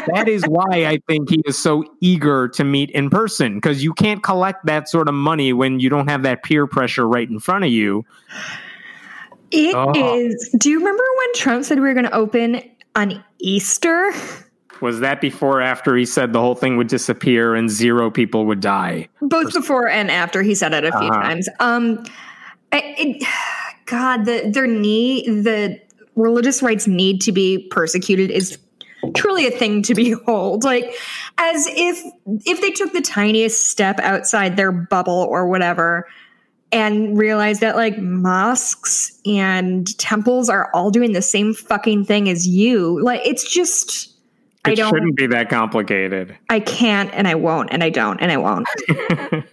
that 0.07 0.27
is 0.27 0.43
why 0.47 0.87
I 0.87 0.99
think 1.07 1.29
he 1.29 1.43
is 1.45 1.57
so 1.57 1.85
eager 2.01 2.47
to 2.49 2.63
meet 2.63 2.89
in 2.89 3.11
person 3.11 3.55
because 3.55 3.83
you 3.83 3.93
can't 3.93 4.23
collect 4.23 4.65
that 4.65 4.89
sort 4.89 5.07
of 5.07 5.13
money 5.13 5.53
when 5.53 5.79
you 5.79 5.89
don't 5.89 6.09
have 6.09 6.23
that 6.23 6.43
peer 6.43 6.65
pressure 6.65 7.07
right 7.07 7.29
in 7.29 7.39
front 7.39 7.63
of 7.63 7.69
you. 7.69 8.03
It 9.51 9.75
oh. 9.75 9.93
is. 9.95 10.55
Do 10.57 10.69
you 10.71 10.79
remember 10.79 11.03
when 11.03 11.33
Trump 11.35 11.63
said 11.63 11.77
we 11.77 11.87
were 11.87 11.93
going 11.93 12.05
to 12.05 12.15
open 12.15 12.61
on 12.95 13.23
Easter? 13.39 14.11
Was 14.81 14.99
that 14.99 15.21
before 15.21 15.59
or 15.59 15.61
after 15.61 15.95
he 15.95 16.05
said 16.05 16.33
the 16.33 16.39
whole 16.39 16.55
thing 16.55 16.77
would 16.77 16.87
disappear 16.87 17.55
and 17.55 17.69
zero 17.69 18.09
people 18.09 18.45
would 18.45 18.59
die? 18.59 19.09
Both 19.21 19.53
before 19.53 19.87
and 19.87 20.09
after 20.09 20.41
he 20.41 20.55
said 20.55 20.73
it 20.73 20.83
a 20.83 20.91
few 20.91 21.07
uh-huh. 21.07 21.21
times. 21.21 21.49
Um, 21.59 22.03
it, 22.71 23.25
God, 23.85 24.25
the 24.25 24.49
their 24.51 24.67
need 24.67 25.43
the 25.43 25.79
religious 26.15 26.61
rights 26.61 26.87
need 26.87 27.21
to 27.21 27.31
be 27.31 27.67
persecuted 27.69 28.31
is 28.31 28.57
truly 29.15 29.47
a 29.47 29.51
thing 29.51 29.81
to 29.81 29.95
behold 29.95 30.63
like 30.63 30.93
as 31.37 31.67
if 31.69 32.03
if 32.45 32.61
they 32.61 32.71
took 32.71 32.93
the 32.93 33.01
tiniest 33.01 33.69
step 33.69 33.99
outside 33.99 34.57
their 34.57 34.71
bubble 34.71 35.27
or 35.29 35.47
whatever 35.47 36.07
and 36.71 37.17
realized 37.17 37.61
that 37.61 37.75
like 37.75 37.97
mosques 37.97 39.19
and 39.25 39.97
temples 39.97 40.49
are 40.49 40.69
all 40.73 40.91
doing 40.91 41.13
the 41.13 41.21
same 41.21 41.53
fucking 41.53 42.05
thing 42.05 42.29
as 42.29 42.47
you 42.47 43.01
like 43.01 43.21
it's 43.25 43.51
just 43.51 44.10
it 44.65 44.71
I 44.71 44.75
don't, 44.75 44.93
shouldn't 44.93 45.15
be 45.15 45.25
that 45.27 45.49
complicated. 45.49 46.37
I 46.49 46.59
can't 46.59 47.11
and 47.13 47.27
I 47.27 47.33
won't 47.33 47.69
and 47.71 47.83
I 47.83 47.89
don't 47.89 48.19
and 48.19 48.31
I 48.31 48.37
won't. 48.37 48.67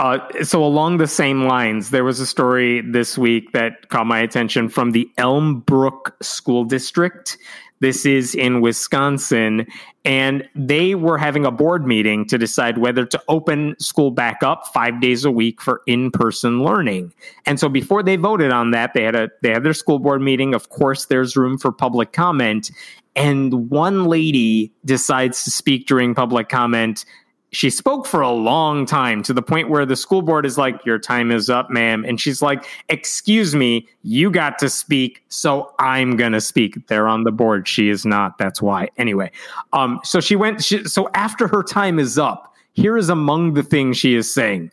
uh, 0.00 0.18
so 0.42 0.64
along 0.64 0.96
the 0.96 1.06
same 1.06 1.44
lines, 1.44 1.90
there 1.90 2.02
was 2.02 2.18
a 2.18 2.26
story 2.26 2.80
this 2.80 3.16
week 3.16 3.52
that 3.52 3.88
caught 3.88 4.06
my 4.06 4.18
attention 4.18 4.68
from 4.68 4.90
the 4.90 5.08
Elmbrook 5.16 6.12
School 6.22 6.64
District. 6.64 7.38
This 7.82 8.06
is 8.06 8.36
in 8.36 8.60
Wisconsin. 8.60 9.66
And 10.04 10.48
they 10.54 10.94
were 10.94 11.18
having 11.18 11.44
a 11.44 11.50
board 11.50 11.86
meeting 11.86 12.26
to 12.26 12.38
decide 12.38 12.78
whether 12.78 13.04
to 13.04 13.22
open 13.28 13.76
school 13.78 14.10
back 14.10 14.42
up 14.42 14.68
five 14.72 15.00
days 15.00 15.24
a 15.24 15.30
week 15.30 15.60
for 15.60 15.82
in-person 15.86 16.64
learning. 16.64 17.12
And 17.44 17.60
so 17.60 17.68
before 17.68 18.02
they 18.02 18.16
voted 18.16 18.52
on 18.52 18.72
that, 18.72 18.94
they 18.94 19.02
had 19.02 19.14
a 19.14 19.30
they 19.42 19.50
had 19.50 19.64
their 19.64 19.74
school 19.74 19.98
board 19.98 20.22
meeting. 20.22 20.54
Of 20.54 20.70
course, 20.70 21.06
there's 21.06 21.36
room 21.36 21.58
for 21.58 21.70
public 21.70 22.12
comment. 22.12 22.70
And 23.14 23.70
one 23.70 24.06
lady 24.06 24.72
decides 24.84 25.44
to 25.44 25.50
speak 25.50 25.86
during 25.86 26.14
public 26.14 26.48
comment 26.48 27.04
she 27.52 27.68
spoke 27.68 28.06
for 28.06 28.22
a 28.22 28.30
long 28.30 28.86
time 28.86 29.22
to 29.22 29.34
the 29.34 29.42
point 29.42 29.68
where 29.68 29.84
the 29.84 29.94
school 29.94 30.22
board 30.22 30.46
is 30.46 30.56
like, 30.56 30.84
Your 30.84 30.98
time 30.98 31.30
is 31.30 31.50
up, 31.50 31.70
ma'am. 31.70 32.04
And 32.06 32.20
she's 32.20 32.42
like, 32.42 32.64
Excuse 32.88 33.54
me, 33.54 33.86
you 34.02 34.30
got 34.30 34.58
to 34.58 34.68
speak, 34.68 35.22
so 35.28 35.72
I'm 35.78 36.16
going 36.16 36.32
to 36.32 36.40
speak. 36.40 36.86
They're 36.88 37.06
on 37.06 37.24
the 37.24 37.30
board. 37.30 37.68
She 37.68 37.90
is 37.90 38.04
not. 38.04 38.38
That's 38.38 38.62
why. 38.62 38.88
Anyway, 38.96 39.30
um, 39.74 40.00
so 40.02 40.18
she 40.20 40.34
went, 40.34 40.64
she, 40.64 40.84
so 40.84 41.10
after 41.14 41.46
her 41.46 41.62
time 41.62 41.98
is 41.98 42.18
up, 42.18 42.52
here 42.72 42.96
is 42.96 43.10
among 43.10 43.52
the 43.52 43.62
things 43.62 43.98
she 43.98 44.14
is 44.14 44.32
saying 44.32 44.72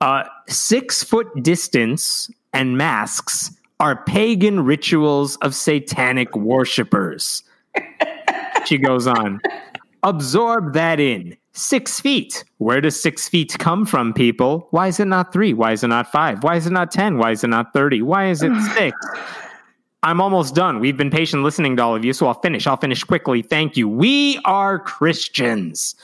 uh, 0.00 0.24
six 0.48 1.04
foot 1.04 1.28
distance 1.42 2.28
and 2.52 2.76
masks 2.76 3.52
are 3.80 4.02
pagan 4.04 4.64
rituals 4.64 5.36
of 5.36 5.54
satanic 5.54 6.34
worshippers. 6.36 7.42
she 8.64 8.78
goes 8.78 9.06
on. 9.06 9.40
Absorb 10.02 10.72
that 10.74 11.00
in 11.00 11.36
six 11.52 12.00
feet. 12.00 12.44
Where 12.58 12.80
does 12.80 13.00
six 13.00 13.28
feet 13.28 13.56
come 13.58 13.84
from, 13.84 14.12
people? 14.12 14.68
Why 14.70 14.88
is 14.88 15.00
it 15.00 15.06
not 15.06 15.32
three? 15.32 15.52
Why 15.52 15.72
is 15.72 15.82
it 15.82 15.88
not 15.88 16.10
five? 16.10 16.42
Why 16.42 16.56
is 16.56 16.66
it 16.66 16.72
not 16.72 16.90
10? 16.90 17.18
Why 17.18 17.32
is 17.32 17.44
it 17.44 17.48
not 17.48 17.72
30? 17.72 18.02
Why 18.02 18.28
is 18.28 18.42
it 18.42 18.52
six? 18.74 18.96
I'm 20.02 20.20
almost 20.20 20.54
done. 20.54 20.78
We've 20.78 20.96
been 20.96 21.10
patient 21.10 21.42
listening 21.42 21.76
to 21.76 21.82
all 21.82 21.96
of 21.96 22.04
you, 22.04 22.12
so 22.12 22.28
I'll 22.28 22.40
finish. 22.40 22.66
I'll 22.66 22.76
finish 22.76 23.02
quickly. 23.02 23.42
Thank 23.42 23.76
you. 23.76 23.88
We 23.88 24.38
are 24.44 24.78
Christians. 24.78 25.96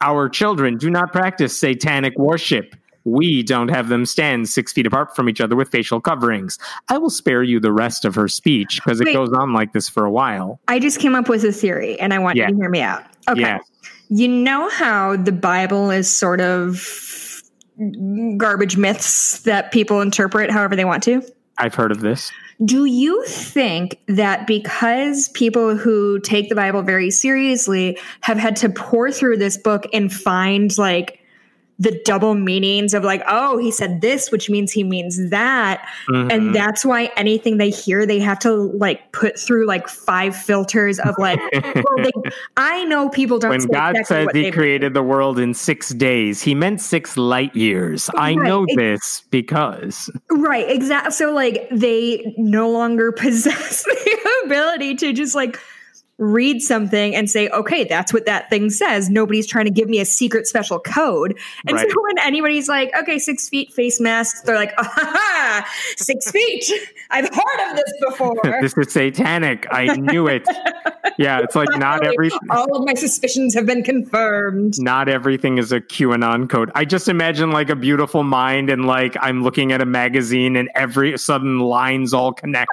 Our 0.00 0.28
children 0.28 0.76
do 0.76 0.90
not 0.90 1.12
practice 1.12 1.58
satanic 1.58 2.18
worship. 2.18 2.76
We 3.06 3.44
don't 3.44 3.68
have 3.68 3.88
them 3.88 4.04
stand 4.04 4.48
six 4.48 4.72
feet 4.72 4.84
apart 4.84 5.14
from 5.14 5.28
each 5.28 5.40
other 5.40 5.54
with 5.54 5.70
facial 5.70 6.00
coverings. 6.00 6.58
I 6.88 6.98
will 6.98 7.08
spare 7.08 7.44
you 7.44 7.60
the 7.60 7.72
rest 7.72 8.04
of 8.04 8.16
her 8.16 8.26
speech 8.26 8.80
because 8.84 9.00
it 9.00 9.12
goes 9.12 9.32
on 9.32 9.52
like 9.52 9.72
this 9.72 9.88
for 9.88 10.04
a 10.04 10.10
while. 10.10 10.60
I 10.66 10.80
just 10.80 10.98
came 10.98 11.14
up 11.14 11.28
with 11.28 11.44
a 11.44 11.52
theory 11.52 11.98
and 12.00 12.12
I 12.12 12.18
want 12.18 12.36
yeah. 12.36 12.48
you 12.48 12.54
to 12.54 12.60
hear 12.60 12.68
me 12.68 12.80
out. 12.80 13.04
Okay. 13.30 13.40
Yeah. 13.42 13.58
You 14.08 14.26
know 14.26 14.68
how 14.70 15.16
the 15.16 15.30
Bible 15.30 15.90
is 15.90 16.10
sort 16.10 16.40
of 16.40 17.42
garbage 18.36 18.76
myths 18.76 19.40
that 19.42 19.70
people 19.70 20.00
interpret 20.00 20.50
however 20.50 20.74
they 20.74 20.84
want 20.84 21.04
to? 21.04 21.22
I've 21.58 21.76
heard 21.76 21.92
of 21.92 22.00
this. 22.00 22.32
Do 22.64 22.86
you 22.86 23.22
think 23.26 24.00
that 24.08 24.46
because 24.46 25.28
people 25.28 25.76
who 25.76 26.18
take 26.20 26.48
the 26.48 26.54
Bible 26.54 26.82
very 26.82 27.10
seriously 27.10 27.98
have 28.22 28.38
had 28.38 28.56
to 28.56 28.68
pour 28.68 29.12
through 29.12 29.36
this 29.36 29.56
book 29.56 29.84
and 29.92 30.12
find 30.12 30.76
like 30.78 31.15
the 31.78 32.00
double 32.04 32.34
meanings 32.34 32.94
of 32.94 33.04
like, 33.04 33.22
oh, 33.28 33.58
he 33.58 33.70
said 33.70 34.00
this, 34.00 34.30
which 34.30 34.48
means 34.48 34.72
he 34.72 34.82
means 34.82 35.30
that. 35.30 35.86
Mm-hmm. 36.08 36.30
And 36.30 36.54
that's 36.54 36.84
why 36.84 37.10
anything 37.16 37.58
they 37.58 37.70
hear, 37.70 38.06
they 38.06 38.18
have 38.18 38.38
to 38.40 38.52
like 38.52 39.12
put 39.12 39.38
through 39.38 39.66
like 39.66 39.88
five 39.88 40.34
filters 40.34 40.98
of 40.98 41.14
like, 41.18 41.38
well, 41.52 41.84
they, 41.98 42.12
I 42.56 42.84
know 42.84 43.10
people 43.10 43.38
don't. 43.38 43.50
When 43.50 43.66
God 43.66 43.96
exactly 43.96 44.42
said 44.42 44.44
he 44.44 44.50
created 44.50 44.86
mean. 44.86 44.92
the 44.94 45.02
world 45.02 45.38
in 45.38 45.52
six 45.52 45.90
days, 45.90 46.40
he 46.40 46.54
meant 46.54 46.80
six 46.80 47.16
light 47.16 47.54
years. 47.54 48.08
I 48.16 48.34
right. 48.34 48.46
know 48.46 48.66
this 48.74 49.22
because. 49.30 50.10
Right. 50.30 50.68
Exactly. 50.70 51.12
So 51.12 51.32
like 51.32 51.68
they 51.70 52.34
no 52.38 52.70
longer 52.70 53.12
possess 53.16 53.84
the 53.84 54.40
ability 54.46 54.94
to 54.96 55.12
just 55.12 55.34
like 55.34 55.58
read 56.18 56.62
something 56.62 57.14
and 57.14 57.30
say, 57.30 57.48
okay, 57.50 57.84
that's 57.84 58.12
what 58.12 58.24
that 58.24 58.48
thing 58.48 58.70
says. 58.70 59.10
Nobody's 59.10 59.46
trying 59.46 59.66
to 59.66 59.70
give 59.70 59.88
me 59.88 60.00
a 60.00 60.04
secret 60.06 60.46
special 60.46 60.80
code. 60.80 61.38
And 61.66 61.76
right. 61.76 61.90
so 61.90 62.02
when 62.02 62.18
anybody's 62.18 62.68
like, 62.68 62.90
okay, 62.96 63.18
six 63.18 63.48
feet 63.48 63.72
face 63.72 64.00
masks, 64.00 64.40
they're 64.42 64.56
like, 64.56 64.72
ah, 64.78 65.68
six 65.96 66.30
feet. 66.36 66.64
I've 67.10 67.28
heard 67.28 67.70
of 67.70 67.76
this 67.76 67.92
before. 68.08 68.36
this 68.60 68.76
is 68.76 68.92
satanic. 68.92 69.66
I 69.70 69.94
knew 69.96 70.26
it. 70.26 70.46
yeah, 71.18 71.40
it's 71.40 71.54
like 71.54 71.68
not 71.78 72.04
every 72.04 72.30
all 72.50 72.76
of 72.76 72.86
my 72.86 72.94
suspicions 72.94 73.54
have 73.54 73.66
been 73.66 73.82
confirmed. 73.82 74.74
Not 74.78 75.08
everything 75.08 75.58
is 75.58 75.70
a 75.70 75.80
QAnon 75.80 76.48
code. 76.48 76.70
I 76.74 76.84
just 76.84 77.08
imagine 77.08 77.50
like 77.50 77.68
a 77.68 77.76
beautiful 77.76 78.22
mind 78.22 78.70
and 78.70 78.86
like 78.86 79.16
I'm 79.20 79.42
looking 79.42 79.72
at 79.72 79.82
a 79.82 79.86
magazine 79.86 80.56
and 80.56 80.70
every 80.74 81.18
sudden 81.18 81.58
lines 81.60 82.14
all 82.14 82.32
connect. 82.32 82.70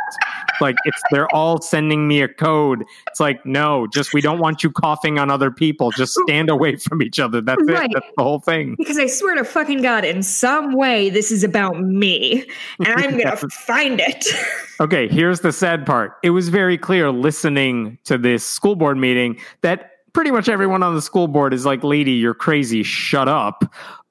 Like 0.62 0.76
it's 0.86 1.02
they're 1.12 1.34
all 1.34 1.62
sending 1.62 2.08
me 2.08 2.22
a 2.22 2.28
code. 2.28 2.84
It's 3.08 3.20
like 3.20 3.46
no, 3.46 3.88
just 3.88 4.14
we 4.14 4.22
don't 4.22 4.40
want 4.40 4.64
you 4.64 4.72
coughing 4.72 5.20
on 5.20 5.30
other 5.30 5.52
people. 5.52 5.92
Just 5.92 6.18
stand 6.26 6.50
away 6.50 6.76
from 6.78 7.02
each 7.02 7.20
other. 7.20 7.42
That's 7.42 7.62
right. 7.68 7.86
it. 7.86 7.92
That's 7.94 8.12
the 8.18 8.24
whole 8.24 8.40
thing. 8.40 8.76
Because 8.78 8.98
I 8.98 9.08
swear 9.08 9.36
to 9.36 9.44
fucking 9.44 9.82
God, 9.82 10.06
in 10.06 10.24
some 10.24 10.74
way, 10.74 11.10
this 11.10 11.32
is 11.32 11.44
about 11.44 11.80
me, 11.82 12.46
and 12.80 12.88
I'm 12.88 13.12
going 13.12 13.38
to 13.38 13.50
find 13.50 14.00
it. 14.00 14.28
okay, 14.80 15.08
here's 15.08 15.42
the 15.42 15.52
sad 15.52 15.86
part. 15.86 16.18
It 16.24 16.32
was 16.32 16.50
very 16.50 16.78
clear 16.78 17.12
listening 17.12 17.98
to 18.06 18.18
this 18.18 18.46
school 18.46 18.76
board 18.76 18.98
meeting 18.98 19.40
that 19.62 19.92
pretty 20.14 20.32
much 20.32 20.48
everyone 20.48 20.84
on 20.84 20.96
the 20.96 21.02
school 21.02 21.28
board 21.28 21.54
is 21.54 21.66
like, 21.66 21.84
lady, 21.84 22.12
you're 22.12 22.34
crazy. 22.34 22.84
Shut 22.84 23.28
up. 23.28 23.66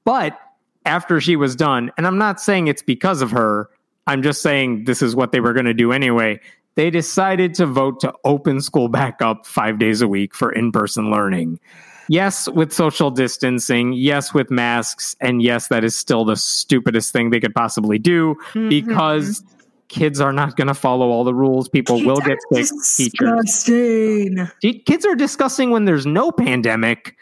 But 0.05 0.39
after 0.85 1.21
she 1.21 1.37
was 1.37 1.55
done, 1.57 1.91
and 1.97 2.07
I'm 2.07 2.19
not 2.19 2.41
saying 2.41 2.67
it's 2.67 2.83
because 2.83 3.23
of 3.23 3.31
her, 3.31 3.71
I'm 4.07 4.23
just 4.23 4.43
saying 4.43 4.85
this 4.85 5.03
is 5.03 5.15
what 5.15 5.33
they 5.33 5.41
were 5.41 5.53
going 5.53 5.67
to 5.67 5.75
do 5.75 5.93
anyway 5.93 6.41
they 6.75 6.91
decided 6.91 7.55
to 7.55 7.67
vote 7.67 8.01
to 8.01 8.13
open 8.25 8.61
school 8.61 8.89
back 8.89 9.21
up 9.21 9.47
five 9.47 9.79
days 9.79 10.01
a 10.01 10.09
week 10.09 10.35
for 10.35 10.51
in 10.53 10.73
person 10.73 11.11
learning. 11.11 11.61
Yes, 12.09 12.49
with 12.49 12.73
social 12.73 13.11
distancing. 13.11 13.93
Yes, 13.93 14.35
with 14.35 14.51
masks. 14.51 15.17
And 15.21 15.43
yes, 15.43 15.69
that 15.69 15.85
is 15.85 15.97
still 15.97 16.25
the 16.25 16.37
stupidest 16.37 17.13
thing 17.13 17.31
they 17.31 17.41
could 17.41 17.55
possibly 17.55 17.99
do 17.99 18.35
mm-hmm. 18.53 18.69
because 18.69 19.43
kids 19.89 20.21
are 20.21 20.33
not 20.33 20.57
going 20.57 20.67
to 20.67 20.75
follow 20.75 21.11
all 21.11 21.25
the 21.25 21.35
rules. 21.35 21.69
People 21.69 21.97
kids 21.97 22.07
will 22.07 22.21
get 22.21 22.39
sick. 22.51 23.13
Disgusting. 23.13 24.49
Teachers. 24.61 24.83
Kids 24.85 25.07
are 25.07 25.15
discussing 25.15 25.71
when 25.71 25.85
there's 25.85 26.07
no 26.07 26.33
pandemic. 26.33 27.17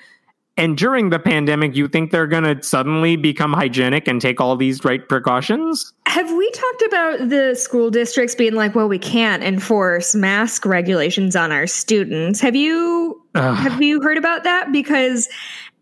And 0.57 0.76
during 0.76 1.11
the 1.11 1.19
pandemic, 1.19 1.75
you 1.75 1.88
think 1.88 2.11
they're 2.11 2.26
going 2.26 2.45
to 2.45 2.62
suddenly 2.62 3.16
become 3.16 3.52
hygienic 3.52 4.07
and 4.07 4.21
take 4.21 4.40
all 4.40 4.57
these 4.57 4.85
right 4.85 5.09
precautions? 5.09 5.92
Have 6.07 6.30
we 6.37 6.50
talked 6.50 6.83
about 6.83 7.28
the 7.28 7.54
school 7.54 7.90
districts 7.90 8.35
being 8.35 8.54
like, 8.54 8.75
well, 8.75 8.88
we 8.88 8.99
can't 8.99 9.42
enforce 9.42 10.14
mask 10.14 10.66
regulations 10.66 11.37
on 11.37 11.52
our 11.52 11.66
students? 11.66 12.40
Have 12.40 12.57
you 12.57 13.23
Ugh. 13.37 13.57
have 13.57 13.80
you 13.80 14.02
heard 14.02 14.19
about 14.19 14.45
that? 14.45 14.73
Because 14.73 15.28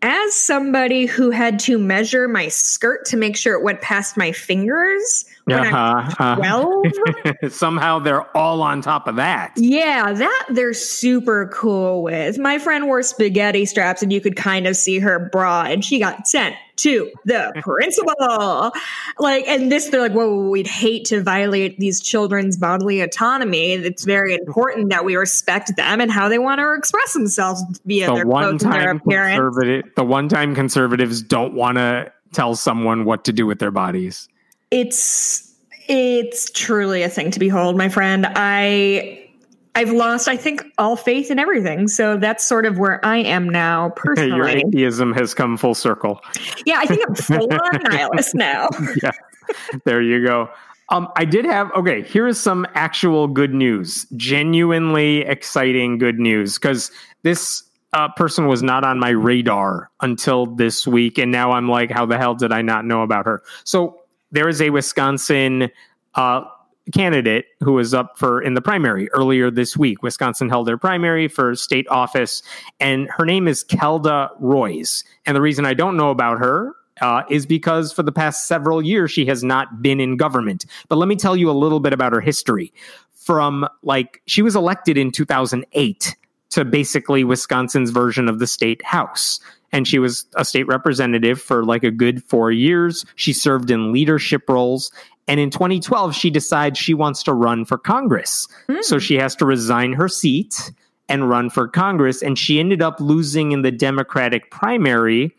as 0.01 0.33
somebody 0.33 1.05
who 1.05 1.29
had 1.29 1.59
to 1.59 1.77
measure 1.77 2.27
my 2.27 2.47
skirt 2.47 3.05
to 3.05 3.17
make 3.17 3.35
sure 3.35 3.53
it 3.53 3.63
went 3.63 3.81
past 3.81 4.15
my 4.15 4.31
fingers 4.31 5.25
when 5.45 5.59
uh-huh, 5.59 6.15
I 6.19 6.35
was 6.35 6.93
12. 7.25 7.35
Uh, 7.43 7.49
somehow 7.49 7.99
they're 7.99 8.35
all 8.37 8.61
on 8.61 8.81
top 8.81 9.07
of 9.07 9.17
that. 9.17 9.53
Yeah, 9.55 10.13
that 10.13 10.45
they're 10.49 10.73
super 10.73 11.47
cool 11.47 12.03
with. 12.03 12.37
My 12.37 12.59
friend 12.59 12.87
wore 12.87 13.03
spaghetti 13.03 13.65
straps 13.65 14.01
and 14.01 14.13
you 14.13 14.21
could 14.21 14.35
kind 14.35 14.67
of 14.67 14.75
see 14.75 14.99
her 14.99 15.19
bra 15.31 15.63
and 15.63 15.83
she 15.83 15.99
got 15.99 16.27
sent 16.27 16.55
to 16.81 17.11
the 17.25 17.51
principal. 17.61 18.71
Like, 19.17 19.47
and 19.47 19.71
this, 19.71 19.89
they're 19.89 20.01
like, 20.01 20.13
well, 20.13 20.49
we'd 20.49 20.67
hate 20.67 21.05
to 21.05 21.21
violate 21.21 21.77
these 21.79 22.01
children's 22.01 22.57
bodily 22.57 23.01
autonomy. 23.01 23.73
It's 23.73 24.05
very 24.05 24.33
important 24.45 24.89
that 24.89 25.05
we 25.05 25.15
respect 25.15 25.75
them 25.75 26.01
and 26.01 26.11
how 26.11 26.29
they 26.29 26.39
want 26.39 26.59
to 26.59 26.73
express 26.73 27.13
themselves 27.13 27.63
via 27.85 28.07
the 28.07 28.15
their 28.15 28.25
clothes 28.25 28.63
and 28.63 28.73
their 28.73 28.91
appearance. 28.91 29.89
The 29.95 30.03
one 30.03 30.29
time 30.29 30.55
conservatives 30.55 31.21
don't 31.21 31.53
want 31.53 31.77
to 31.77 32.11
tell 32.33 32.55
someone 32.55 33.05
what 33.05 33.25
to 33.25 33.33
do 33.33 33.45
with 33.45 33.59
their 33.59 33.71
bodies. 33.71 34.27
It's 34.71 35.49
it's 35.87 36.51
truly 36.51 37.01
a 37.01 37.09
thing 37.09 37.31
to 37.31 37.39
behold, 37.39 37.75
my 37.75 37.89
friend. 37.89 38.27
I 38.35 39.18
I've 39.79 39.93
lost, 39.93 40.27
I 40.27 40.35
think, 40.35 40.61
all 40.77 40.97
faith 40.97 41.31
in 41.31 41.39
everything. 41.39 41.87
So 41.87 42.17
that's 42.17 42.45
sort 42.45 42.65
of 42.65 42.77
where 42.77 43.03
I 43.05 43.19
am 43.19 43.47
now 43.47 43.89
personally. 43.95 44.35
Your 44.35 44.45
atheism 44.45 45.13
has 45.13 45.33
come 45.33 45.55
full 45.55 45.73
circle. 45.73 46.19
Yeah, 46.65 46.79
I 46.79 46.85
think 46.85 47.01
I'm 47.07 47.15
full 47.15 47.47
on 47.53 47.81
nihilist 47.83 48.35
now. 48.35 48.67
yeah, 49.01 49.11
there 49.85 50.01
you 50.01 50.25
go. 50.25 50.49
Um, 50.89 51.07
I 51.15 51.23
did 51.23 51.45
have 51.45 51.71
okay. 51.77 52.01
Here 52.01 52.27
is 52.27 52.37
some 52.37 52.67
actual 52.73 53.29
good 53.29 53.53
news, 53.53 54.05
genuinely 54.17 55.21
exciting 55.21 55.97
good 55.97 56.19
news, 56.19 56.59
because 56.59 56.91
this 57.21 57.63
uh, 57.93 58.09
person 58.09 58.47
was 58.47 58.61
not 58.61 58.83
on 58.83 58.99
my 58.99 59.11
radar 59.11 59.89
until 60.01 60.45
this 60.45 60.85
week, 60.85 61.17
and 61.17 61.31
now 61.31 61.53
I'm 61.53 61.69
like, 61.69 61.89
how 61.89 62.05
the 62.05 62.17
hell 62.17 62.35
did 62.35 62.51
I 62.51 62.61
not 62.61 62.83
know 62.83 63.01
about 63.01 63.25
her? 63.27 63.43
So 63.63 64.01
there 64.31 64.49
is 64.49 64.61
a 64.61 64.71
Wisconsin 64.71 65.69
uh, 66.15 66.41
candidate 66.93 67.45
who 67.61 67.73
was 67.73 67.93
up 67.93 68.17
for 68.17 68.41
in 68.41 68.53
the 68.53 68.61
primary 68.61 69.09
earlier 69.11 69.51
this 69.51 69.77
week. 69.77 70.01
Wisconsin 70.03 70.49
held 70.49 70.67
their 70.67 70.77
primary 70.77 71.27
for 71.27 71.55
state 71.55 71.87
office, 71.89 72.41
and 72.79 73.09
her 73.11 73.25
name 73.25 73.47
is 73.47 73.63
Kelda 73.63 74.29
Roys. 74.39 75.03
And 75.25 75.35
the 75.35 75.41
reason 75.41 75.65
I 75.65 75.73
don't 75.73 75.97
know 75.97 76.09
about 76.09 76.39
her 76.39 76.75
uh, 77.01 77.23
is 77.29 77.45
because 77.45 77.93
for 77.93 78.03
the 78.03 78.11
past 78.11 78.47
several 78.47 78.81
years 78.81 79.11
she 79.11 79.25
has 79.25 79.43
not 79.43 79.81
been 79.81 79.99
in 79.99 80.17
government. 80.17 80.65
But 80.87 80.97
let 80.97 81.07
me 81.07 81.15
tell 81.15 81.35
you 81.35 81.49
a 81.49 81.53
little 81.53 81.79
bit 81.79 81.93
about 81.93 82.13
her 82.13 82.21
history. 82.21 82.73
From 83.13 83.67
like 83.83 84.21
she 84.25 84.41
was 84.41 84.55
elected 84.55 84.97
in 84.97 85.11
2008 85.11 86.15
to 86.51 86.65
basically 86.65 87.23
Wisconsin's 87.23 87.91
version 87.91 88.27
of 88.27 88.39
the 88.39 88.47
state 88.47 88.83
house. 88.83 89.39
And 89.71 89.87
she 89.87 89.99
was 89.99 90.25
a 90.35 90.43
state 90.43 90.65
representative 90.65 91.39
for 91.39 91.63
like 91.63 91.83
a 91.83 91.91
good 91.91 92.23
four 92.23 92.51
years. 92.51 93.05
She 93.15 93.33
served 93.33 93.69
in 93.69 93.91
leadership 93.91 94.49
roles 94.49 94.91
and 95.29 95.39
in 95.39 95.51
2012, 95.51 96.15
she 96.15 96.31
decides 96.31 96.79
she 96.79 96.95
wants 96.95 97.21
to 97.23 97.33
run 97.33 97.63
for 97.63 97.77
Congress. 97.77 98.47
Mm. 98.67 98.83
So 98.83 98.97
she 98.97 99.15
has 99.15 99.35
to 99.35 99.45
resign 99.45 99.93
her 99.93 100.09
seat 100.09 100.71
and 101.07 101.29
run 101.29 101.51
for 101.51 101.67
Congress. 101.67 102.23
And 102.23 102.37
she 102.37 102.59
ended 102.59 102.81
up 102.81 102.99
losing 102.99 103.51
in 103.51 103.61
the 103.61 103.71
Democratic 103.71 104.49
primary 104.49 105.35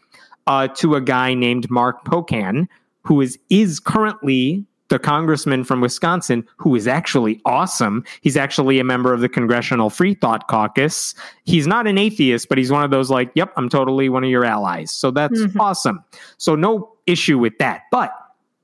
uh, 0.47 0.69
to 0.69 0.95
a 0.95 1.01
guy 1.01 1.35
named 1.35 1.69
Mark 1.71 2.05
Pocan, 2.05 2.69
who 3.03 3.21
is, 3.21 3.37
is 3.51 3.81
currently 3.81 4.65
the 4.91 5.01
congressman 5.01 5.65
from 5.65 5.81
Wisconsin, 5.81 6.47
who 6.57 6.77
is 6.77 6.87
actually 6.87 7.41
awesome. 7.45 8.05
He's 8.21 8.37
actually 8.37 8.79
a 8.79 8.85
member 8.85 9.13
of 9.13 9.21
the 9.21 9.29
Congressional 9.29 9.91
Free 9.91 10.15
Thought 10.15 10.47
Caucus. 10.47 11.17
He's 11.45 11.67
not 11.67 11.89
an 11.89 11.99
atheist, 11.99 12.49
but 12.49 12.59
he's 12.59 12.71
one 12.71 12.85
of 12.85 12.93
those 12.93 13.11
like, 13.11 13.33
yep, 13.35 13.53
I'm 13.57 13.69
totally 13.69 14.09
one 14.09 14.23
of 14.23 14.31
your 14.31 14.45
allies. 14.45 14.93
So 14.93 15.11
that's 15.11 15.41
mm-hmm. 15.41 15.61
awesome. 15.61 16.05
So 16.39 16.55
no 16.55 16.93
issue 17.07 17.39
with 17.39 17.59
that. 17.59 17.83
But 17.91 18.13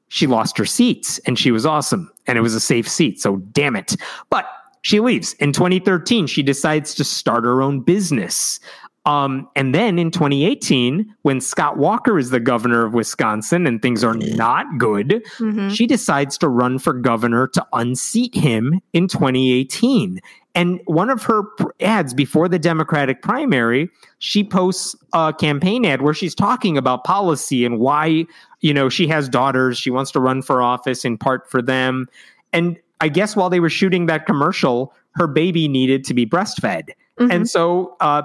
she 0.09 0.27
lost 0.27 0.57
her 0.59 0.65
seats 0.65 1.19
and 1.27 1.39
she 1.39 1.51
was 1.51 1.67
awesome 1.67 2.11
and 2.27 2.39
it 2.39 2.41
was 2.41 2.55
a 2.55 2.61
safe 2.61 2.89
seat. 2.89 3.21
So 3.21 3.37
damn 3.53 3.77
it. 3.77 3.97
But 4.31 4.47
she 4.83 5.01
leaves. 5.01 5.33
In 5.35 5.53
2013, 5.53 6.27
she 6.27 6.43
decides 6.43 6.95
to 6.95 7.05
start 7.05 7.45
her 7.45 7.61
own 7.61 7.81
business. 7.81 8.61
Um, 9.07 9.49
and 9.55 9.73
then 9.73 10.01
in 10.01 10.11
2018, 10.11 11.15
when 11.23 11.41
Scott 11.41 11.77
Walker 11.79 12.19
is 12.19 12.31
the 12.31 12.41
governor 12.41 12.85
of 12.85 12.93
Wisconsin 12.93 13.67
and 13.67 13.81
things 13.81 14.03
are 14.03 14.15
not 14.15 14.67
good, 14.79 15.25
mm-hmm. 15.39 15.69
she 15.69 15.87
decides 15.87 16.37
to 16.39 16.49
run 16.49 16.81
for 16.81 16.93
governor 16.93 17.47
to 17.49 17.65
unseat 17.73 18.35
him 18.35 18.81
in 18.93 19.07
2018. 19.07 20.21
And 20.57 20.81
one 20.87 21.11
of 21.11 21.23
her 21.25 21.43
ads 21.81 22.15
before 22.15 22.49
the 22.49 22.59
Democratic 22.59 23.23
primary, 23.23 23.91
she 24.19 24.43
posts 24.43 24.97
a 25.13 25.33
campaign 25.39 25.85
ad 25.85 26.03
where 26.03 26.15
she's 26.15 26.35
talking 26.35 26.77
about 26.77 27.05
policy 27.05 27.65
and 27.65 27.79
why, 27.79 28.25
you 28.61 28.73
know, 28.73 28.89
she 28.89 29.07
has 29.09 29.29
daughters. 29.29 29.79
She 29.79 29.91
wants 29.91 30.11
to 30.13 30.21
run 30.21 30.43
for 30.43 30.63
office 30.63 31.05
in 31.05 31.19
part 31.19 31.51
for 31.51 31.61
them. 31.61 32.07
And 32.53 32.79
I 33.01 33.09
guess 33.09 33.37
while 33.37 33.51
they 33.51 33.61
were 33.61 33.71
shooting 33.71 34.07
that 34.07 34.27
commercial, 34.27 34.95
her 35.15 35.27
baby 35.27 35.69
needed 35.69 36.05
to 36.05 36.15
be 36.15 36.27
breastfed. 36.27 36.91
Mm-hmm. 37.19 37.31
And 37.31 37.49
so 37.49 37.97
uh, 38.01 38.23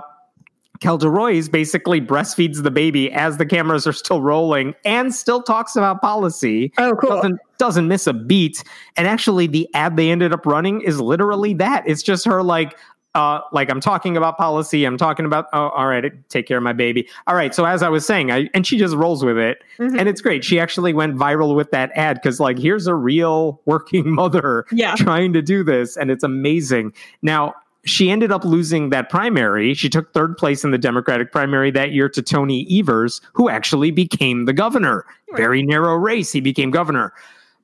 Kelda 0.80 1.10
Roys 1.10 1.50
basically 1.50 2.02
breastfeeds 2.02 2.64
the 2.64 2.72
baby 2.72 3.12
as 3.12 3.38
the 3.38 3.46
cameras 3.46 3.86
are 3.86 3.94
still 3.94 4.22
rolling 4.22 4.74
and 4.86 5.14
still 5.14 5.44
talks 5.44 5.76
about 5.76 6.02
policy. 6.02 6.72
Oh, 6.78 6.96
cool. 6.96 7.10
Doesn't, 7.10 7.40
doesn't 7.58 7.88
miss 7.88 8.08
a 8.08 8.14
beat. 8.14 8.64
And 8.98 9.08
actually, 9.08 9.48
the 9.48 9.70
ad 9.74 9.96
they 9.96 10.10
ended 10.10 10.34
up 10.34 10.46
running 10.46 10.82
is 10.82 11.00
literally 11.00 11.54
that. 11.56 11.84
It's 11.86 12.02
just 12.02 12.26
her 12.26 12.42
like, 12.42 12.78
uh, 13.14 13.42
like 13.52 13.70
I'm 13.70 13.82
talking 13.82 14.16
about 14.16 14.38
policy. 14.38 14.86
I'm 14.86 14.98
talking 14.98 15.26
about, 15.26 15.48
oh, 15.54 15.70
all 15.70 15.88
right, 15.88 16.12
take 16.30 16.48
care 16.48 16.58
of 16.58 16.64
my 16.64 16.74
baby. 16.74 17.08
All 17.28 17.36
right. 17.36 17.54
So 17.54 17.66
as 17.66 17.84
I 17.84 17.90
was 17.90 18.06
saying, 18.06 18.32
I, 18.32 18.50
and 18.54 18.66
she 18.66 18.78
just 18.78 18.96
rolls 18.96 19.24
with 19.26 19.38
it 19.38 19.64
mm-hmm. 19.78 20.00
and 20.00 20.08
it's 20.08 20.22
great. 20.22 20.44
She 20.46 20.60
actually 20.60 20.94
went 20.94 21.16
viral 21.16 21.56
with 21.56 21.72
that 21.72 21.92
ad 21.96 22.16
because 22.16 22.40
like, 22.40 22.58
here's 22.58 22.88
a 22.88 22.96
real 22.96 23.60
working 23.66 24.12
mother 24.16 24.66
yeah. 24.72 24.96
trying 24.96 25.34
to 25.34 25.42
do 25.42 25.64
this. 25.64 25.98
And 25.98 26.10
it's 26.10 26.24
amazing. 26.24 26.94
Now, 27.22 27.54
she 27.84 28.12
ended 28.12 28.32
up 28.32 28.46
losing 28.46 28.92
that 28.92 29.10
primary. 29.10 29.74
She 29.74 29.90
took 29.90 30.14
third 30.14 30.38
place 30.38 30.64
in 30.64 30.72
the 30.72 30.78
Democratic 30.78 31.32
primary 31.32 31.72
that 31.72 31.92
year 31.92 32.08
to 32.10 32.22
Tony 32.22 32.68
Evers, 32.72 33.22
who 33.34 33.50
actually 33.50 33.90
became 33.90 34.46
the 34.46 34.54
governor. 34.54 35.06
Very 35.36 35.64
narrow 35.64 35.96
race. 35.96 36.32
He 36.32 36.42
became 36.42 36.70
governor. 36.72 37.12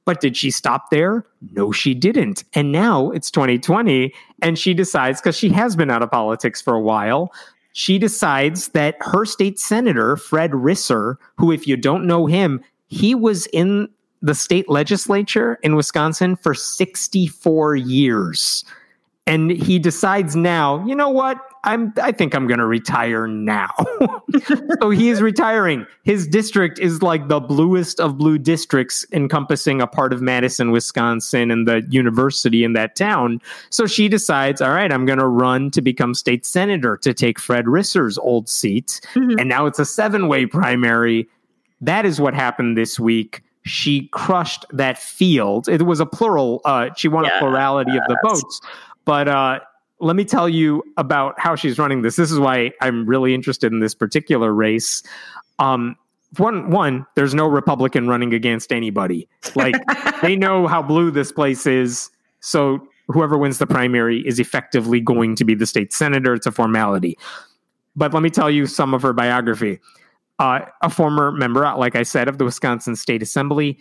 But 0.07 0.21
did 0.21 0.37
she 0.37 0.51
stop 0.51 0.89
there? 0.89 1.25
No, 1.51 1.73
she 1.73 1.93
didn't. 1.93 2.45
And 2.53 2.71
now 2.71 3.11
it's 3.11 3.29
2020, 3.29 4.13
and 4.41 4.57
she 4.57 4.73
decides, 4.73 5.19
because 5.19 5.35
she 5.35 5.49
has 5.49 5.75
been 5.75 5.91
out 5.91 6.01
of 6.01 6.09
politics 6.09 6.61
for 6.61 6.75
a 6.75 6.81
while, 6.81 7.29
she 7.73 7.99
decides 7.99 8.69
that 8.69 8.95
her 9.01 9.25
state 9.25 9.59
senator, 9.59 10.15
Fred 10.15 10.51
Risser, 10.51 11.17
who, 11.35 11.51
if 11.51 11.67
you 11.67 11.75
don't 11.75 12.07
know 12.07 12.25
him, 12.25 12.63
he 12.87 13.15
was 13.15 13.47
in 13.47 13.89
the 14.21 14.33
state 14.33 14.69
legislature 14.69 15.59
in 15.61 15.75
Wisconsin 15.75 16.37
for 16.37 16.53
64 16.53 17.75
years 17.75 18.63
and 19.27 19.51
he 19.51 19.77
decides 19.77 20.35
now, 20.35 20.83
you 20.85 20.95
know 20.95 21.09
what? 21.09 21.37
I'm 21.63 21.93
I 22.01 22.11
think 22.11 22.33
I'm 22.33 22.47
going 22.47 22.59
to 22.59 22.65
retire 22.65 23.27
now. 23.27 23.73
so 24.81 24.89
he 24.89 25.09
is 25.09 25.21
retiring. 25.21 25.85
His 26.03 26.27
district 26.27 26.79
is 26.79 27.01
like 27.01 27.27
the 27.27 27.39
bluest 27.39 27.99
of 27.99 28.17
blue 28.17 28.37
districts 28.37 29.05
encompassing 29.11 29.81
a 29.81 29.87
part 29.87 30.13
of 30.13 30.21
Madison, 30.21 30.71
Wisconsin 30.71 31.51
and 31.51 31.67
the 31.67 31.85
university 31.89 32.63
in 32.63 32.73
that 32.73 32.95
town. 32.95 33.41
So 33.69 33.85
she 33.85 34.07
decides, 34.07 34.61
all 34.61 34.71
right, 34.71 34.91
I'm 34.91 35.05
going 35.05 35.19
to 35.19 35.27
run 35.27 35.71
to 35.71 35.81
become 35.81 36.13
state 36.13 36.45
senator 36.45 36.97
to 36.97 37.13
take 37.13 37.39
Fred 37.39 37.67
Risser's 37.67 38.17
old 38.17 38.49
seat. 38.49 39.01
Mm-hmm. 39.13 39.39
And 39.39 39.49
now 39.49 39.65
it's 39.65 39.79
a 39.79 39.85
seven-way 39.85 40.45
primary. 40.45 41.27
That 41.81 42.05
is 42.05 42.19
what 42.19 42.33
happened 42.33 42.77
this 42.77 42.99
week 42.99 43.43
she 43.63 44.07
crushed 44.13 44.65
that 44.71 44.97
field. 44.97 45.67
It 45.67 45.85
was 45.85 45.99
a 45.99 46.05
plural. 46.05 46.61
Uh, 46.63 46.89
she 46.95 47.09
won 47.09 47.25
yeah, 47.25 47.35
a 47.35 47.39
plurality 47.39 47.91
of 47.97 48.03
the 48.07 48.17
votes, 48.23 48.61
but 49.03 49.27
uh, 49.27 49.59
let 49.99 50.15
me 50.15 50.25
tell 50.25 50.47
you 50.47 50.83
about 50.97 51.39
how 51.39 51.55
she's 51.55 51.79
running 51.79 52.01
this. 52.01 52.15
This 52.15 52.31
is 52.31 52.39
why 52.39 52.71
I'm 52.81 53.05
really 53.07 53.33
interested 53.33 53.71
in 53.71 53.79
this 53.79 53.95
particular 53.95 54.53
race. 54.53 55.03
Um, 55.59 55.95
one, 56.37 56.69
one, 56.69 57.05
there's 57.15 57.33
no 57.33 57.47
Republican 57.47 58.07
running 58.07 58.33
against 58.33 58.71
anybody. 58.71 59.27
Like 59.55 59.75
they 60.21 60.35
know 60.35 60.67
how 60.67 60.81
blue 60.81 61.09
this 61.09 61.31
place 61.31 61.65
is, 61.65 62.09
so 62.41 62.85
whoever 63.07 63.37
wins 63.37 63.57
the 63.57 63.67
primary 63.67 64.25
is 64.27 64.39
effectively 64.39 64.99
going 64.99 65.35
to 65.35 65.45
be 65.45 65.55
the 65.55 65.65
state 65.65 65.93
senator. 65.93 66.33
It's 66.33 66.45
a 66.45 66.51
formality. 66.51 67.17
But 67.95 68.13
let 68.13 68.21
me 68.21 68.29
tell 68.29 68.51
you 68.51 68.67
some 68.67 68.93
of 68.93 69.01
her 69.01 69.13
biography. 69.13 69.79
Uh, 70.39 70.59
a 70.83 70.89
former 70.89 71.31
member, 71.31 71.61
like 71.77 71.95
I 71.95 72.03
said, 72.03 72.27
of 72.27 72.37
the 72.37 72.45
Wisconsin 72.45 72.95
State 72.95 73.23
Assembly, 73.23 73.79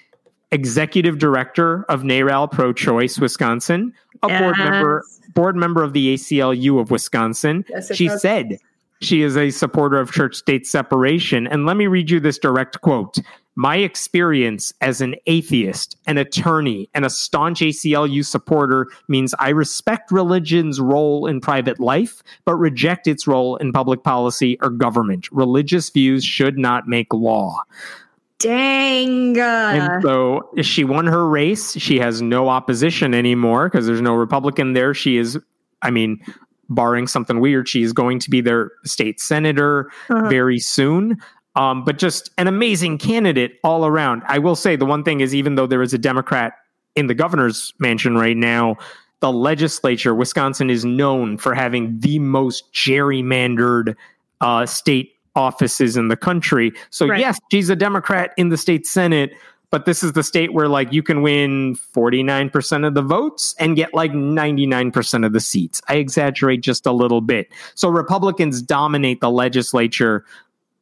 executive 0.57 1.19
director 1.19 1.85
of 1.85 2.03
NARAL 2.03 2.51
Pro 2.51 2.73
Choice 2.73 3.19
Wisconsin, 3.19 3.92
a 4.23 4.29
yes. 4.29 4.40
board 4.40 4.59
member 4.59 5.05
board 5.35 5.55
member 5.55 5.83
of 5.83 5.92
the 5.92 6.14
ACLU 6.14 6.81
of 6.81 6.90
Wisconsin. 6.90 7.64
Yes, 7.69 7.95
she 7.95 8.09
does. 8.09 8.23
said 8.23 8.59
she 9.03 9.23
is 9.23 9.37
a 9.37 9.51
supporter 9.51 9.99
of 9.99 10.11
church 10.11 10.35
state 10.35 10.66
separation. 10.66 11.47
And 11.47 11.66
let 11.66 11.77
me 11.77 11.87
read 11.87 12.11
you 12.11 12.19
this 12.19 12.38
direct 12.38 12.81
quote. 12.81 13.19
My 13.59 13.77
experience 13.77 14.73
as 14.83 15.01
an 15.01 15.14
atheist, 15.27 15.97
an 16.07 16.19
attorney, 16.19 16.90
and 16.95 17.07
a 17.07 17.11
staunch 17.11 17.61
ACLU 17.61 18.25
supporter 18.25 18.88
means 19.09 19.35
I 19.38 19.51
respect 19.51 20.12
religion's 20.12 20.79
role 20.79 21.27
in 21.27 21.40
private 21.40 21.81
life, 21.81 22.23
but 22.45 22.57
reject 22.57 23.07
its 23.07 23.27
role 23.27 23.57
in 23.57 23.73
public 23.73 24.03
policy 24.03 24.59
or 24.61 24.69
government. 24.71 25.31
Religious 25.33 25.88
views 25.88 26.23
should 26.25 26.59
not 26.59 26.87
make 26.87 27.12
law. 27.14 27.62
Dang. 28.38 29.38
And 29.38 30.03
so 30.03 30.51
she 30.61 30.85
won 30.85 31.07
her 31.07 31.27
race. 31.27 31.77
She 31.79 31.99
has 31.99 32.20
no 32.20 32.49
opposition 32.49 33.14
anymore 33.14 33.68
because 33.68 33.87
there's 33.87 34.03
no 34.03 34.14
Republican 34.14 34.75
there. 34.75 34.92
She 34.92 35.16
is, 35.16 35.38
I 35.83 35.90
mean, 35.90 36.20
barring 36.68 37.07
something 37.07 37.40
weird, 37.40 37.68
she 37.68 37.83
is 37.83 37.92
going 37.92 38.18
to 38.20 38.31
be 38.31 38.40
their 38.40 38.72
state 38.85 39.20
senator 39.20 39.90
uh-huh. 40.11 40.29
very 40.29 40.59
soon. 40.59 41.18
Um, 41.55 41.85
but 41.85 41.96
just 41.96 42.31
an 42.37 42.49
amazing 42.49 42.99
candidate 42.99 43.59
all 43.64 43.87
around. 43.87 44.22
I 44.27 44.38
will 44.38 44.57
say 44.57 44.77
the 44.77 44.85
one 44.85 45.03
thing 45.03 45.20
is, 45.20 45.35
even 45.35 45.55
though 45.55 45.66
there 45.66 45.81
is 45.81 45.94
a 45.94 45.99
Democrat 45.99 46.53
in 46.96 47.07
the 47.07 47.14
governor's 47.14 47.72
mansion 47.79 48.16
right 48.16 48.37
now, 48.37 48.77
the 49.20 49.33
legislature, 49.33 50.14
Wisconsin, 50.14 50.68
is 50.68 50.85
known 50.85 51.38
for 51.38 51.55
having 51.55 51.99
the 52.01 52.18
most 52.18 52.70
gerrymandered 52.75 53.96
uh, 54.42 54.66
state 54.66 55.15
offices 55.37 55.96
in 55.96 56.09
the 56.09 56.16
country. 56.16 56.72
So, 56.90 57.07
right. 57.07 57.20
yes, 57.20 57.38
she's 57.51 57.70
a 57.70 57.77
Democrat 57.77 58.33
in 58.37 58.49
the 58.49 58.57
state 58.57 58.87
Senate, 58.87 59.33
but 59.70 59.85
this 59.85 60.03
is 60.03 60.12
the 60.12 60.22
state 60.22 60.53
where 60.53 60.68
like 60.68 60.92
you 60.92 61.03
can 61.03 61.22
win 61.22 61.77
49% 61.94 62.87
of 62.87 62.94
the 62.94 63.03
votes 63.03 63.55
and 63.59 63.77
get 63.77 63.92
like 63.94 64.12
99% 64.12 65.27
of 65.27 65.33
the 65.33 65.40
seats. 65.40 65.81
I 65.88 65.96
exaggerate 65.96 66.62
just 66.62 66.87
a 66.87 66.92
little 66.92 67.20
bit. 67.20 67.49
So 67.75 67.88
Republicans 67.88 68.62
dominate 68.62 69.20
the 69.20 69.31
legislature, 69.31 70.25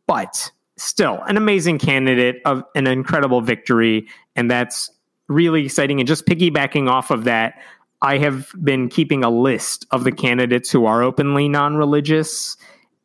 but 0.06 0.50
still 0.76 1.20
an 1.26 1.36
amazing 1.36 1.78
candidate 1.78 2.42
of 2.44 2.64
an 2.74 2.86
incredible 2.86 3.40
victory 3.40 4.06
and 4.34 4.50
that's 4.50 4.90
really 5.28 5.64
exciting 5.64 6.00
and 6.00 6.08
just 6.08 6.26
piggybacking 6.26 6.88
off 6.88 7.10
of 7.10 7.24
that 7.24 7.54
I 8.02 8.18
have 8.18 8.50
been 8.62 8.88
keeping 8.90 9.24
a 9.24 9.30
list 9.30 9.86
of 9.90 10.04
the 10.04 10.12
candidates 10.12 10.70
who 10.70 10.84
are 10.84 11.02
openly 11.02 11.48
non-religious 11.48 12.56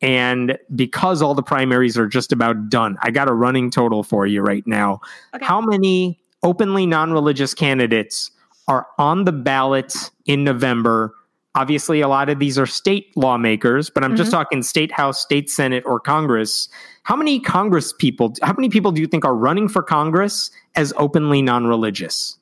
and 0.02 0.58
because 0.74 1.20
all 1.20 1.34
the 1.34 1.42
primaries 1.42 1.98
are 1.98 2.06
just 2.06 2.32
about 2.32 2.70
done, 2.70 2.96
I 3.02 3.10
got 3.10 3.28
a 3.28 3.32
running 3.32 3.70
total 3.70 4.02
for 4.02 4.26
you 4.26 4.40
right 4.40 4.66
now. 4.66 5.00
Okay. 5.34 5.44
How 5.44 5.60
many 5.60 6.20
openly 6.42 6.86
non 6.86 7.12
religious 7.12 7.54
candidates 7.54 8.30
are 8.66 8.86
on 8.98 9.24
the 9.24 9.32
ballot 9.32 9.94
in 10.26 10.44
November? 10.44 11.14
Obviously, 11.54 12.00
a 12.00 12.08
lot 12.08 12.28
of 12.28 12.38
these 12.38 12.58
are 12.58 12.66
state 12.66 13.14
lawmakers, 13.16 13.90
but 13.90 14.04
I'm 14.04 14.10
mm-hmm. 14.10 14.18
just 14.18 14.30
talking 14.30 14.62
state 14.62 14.92
house, 14.92 15.20
state 15.20 15.50
senate, 15.50 15.82
or 15.84 15.98
Congress. 15.98 16.68
How 17.02 17.16
many 17.16 17.40
Congress 17.40 17.92
people, 17.92 18.34
how 18.40 18.52
many 18.52 18.68
people 18.68 18.92
do 18.92 19.00
you 19.00 19.08
think 19.08 19.24
are 19.24 19.34
running 19.34 19.68
for 19.68 19.82
Congress 19.82 20.50
as 20.76 20.94
openly 20.96 21.42
non 21.42 21.66
religious? 21.66 22.38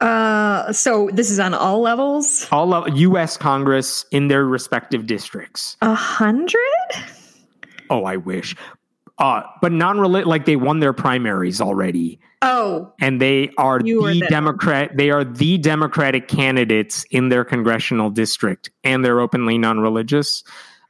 Uh, 0.00 0.72
so 0.72 1.08
this 1.12 1.30
is 1.30 1.38
on 1.38 1.54
all 1.54 1.80
levels. 1.80 2.46
All 2.50 2.88
U.S. 2.88 3.36
Congress 3.36 4.04
in 4.10 4.28
their 4.28 4.44
respective 4.44 5.06
districts. 5.06 5.76
A 5.82 5.94
hundred. 5.94 6.60
Oh, 7.90 8.04
I 8.04 8.16
wish. 8.16 8.56
Uh, 9.18 9.42
but 9.62 9.70
non 9.70 9.98
like 9.98 10.44
they 10.44 10.56
won 10.56 10.80
their 10.80 10.92
primaries 10.92 11.60
already. 11.60 12.18
Oh, 12.42 12.92
and 13.00 13.20
they 13.20 13.50
are 13.56 13.78
the 13.78 14.26
Democrat. 14.28 14.96
They 14.96 15.10
are 15.10 15.24
the 15.24 15.56
Democratic 15.56 16.28
candidates 16.28 17.04
in 17.10 17.28
their 17.28 17.44
congressional 17.44 18.10
district, 18.10 18.70
and 18.82 19.04
they're 19.04 19.20
openly 19.20 19.56
non-religious. 19.56 20.42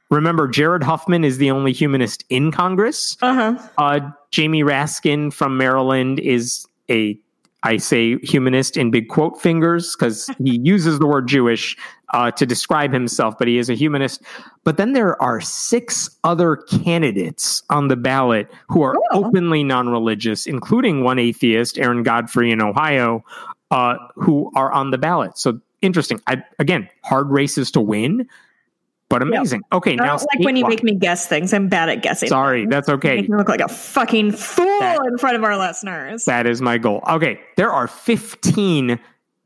Remember, 0.09 0.47
Jared 0.47 0.83
Huffman 0.83 1.23
is 1.23 1.37
the 1.37 1.51
only 1.51 1.71
humanist 1.71 2.25
in 2.29 2.51
Congress. 2.51 3.17
Uh-huh. 3.21 3.57
Uh, 3.77 4.11
Jamie 4.31 4.63
Raskin 4.63 5.31
from 5.31 5.57
Maryland 5.57 6.19
is 6.19 6.67
a 6.89 7.17
I 7.65 7.77
say 7.77 8.17
humanist 8.19 8.77
in 8.77 8.91
big 8.91 9.09
quote 9.09 9.41
fingers 9.41 9.95
because 9.95 10.29
he 10.43 10.59
uses 10.63 10.99
the 10.99 11.07
word 11.07 11.27
Jewish 11.27 11.75
uh, 12.13 12.29
to 12.31 12.45
describe 12.45 12.93
himself, 12.93 13.37
but 13.39 13.47
he 13.47 13.57
is 13.57 13.69
a 13.69 13.73
humanist. 13.73 14.21
But 14.63 14.77
then 14.77 14.93
there 14.93 15.19
are 15.21 15.41
six 15.41 16.15
other 16.23 16.57
candidates 16.57 17.63
on 17.71 17.87
the 17.87 17.95
ballot 17.95 18.51
who 18.69 18.83
are 18.83 18.95
oh. 18.95 19.25
openly 19.25 19.63
non 19.63 19.89
religious, 19.89 20.45
including 20.45 21.03
one 21.03 21.17
atheist, 21.17 21.79
Aaron 21.79 22.03
Godfrey 22.03 22.51
in 22.51 22.61
Ohio, 22.61 23.25
uh, 23.71 23.95
who 24.13 24.51
are 24.55 24.71
on 24.71 24.91
the 24.91 24.99
ballot. 24.99 25.37
So 25.37 25.59
interesting. 25.81 26.21
I, 26.27 26.43
again, 26.59 26.87
hard 27.03 27.31
races 27.31 27.71
to 27.71 27.81
win 27.81 28.27
but 29.09 29.21
amazing. 29.21 29.61
Yep. 29.71 29.77
Okay, 29.77 29.93
I 29.93 29.95
now 29.95 30.13
like 30.13 30.39
when 30.39 30.55
you 30.55 30.67
make 30.67 30.83
me 30.83 30.95
guess 30.95 31.27
things. 31.27 31.53
I'm 31.53 31.67
bad 31.67 31.89
at 31.89 32.01
guessing. 32.01 32.29
Sorry, 32.29 32.61
things. 32.61 32.71
that's 32.71 32.89
okay. 32.89 33.15
You 33.15 33.21
make 33.21 33.29
me 33.29 33.37
look 33.37 33.49
like 33.49 33.61
a 33.61 33.67
fucking 33.67 34.31
fool 34.31 34.79
that, 34.79 34.99
in 35.05 35.17
front 35.17 35.35
of 35.35 35.43
our 35.43 35.57
listeners. 35.57 36.25
That 36.25 36.47
is 36.47 36.61
my 36.61 36.77
goal. 36.77 37.03
Okay, 37.07 37.39
there 37.55 37.71
are 37.71 37.87
15 37.87 38.99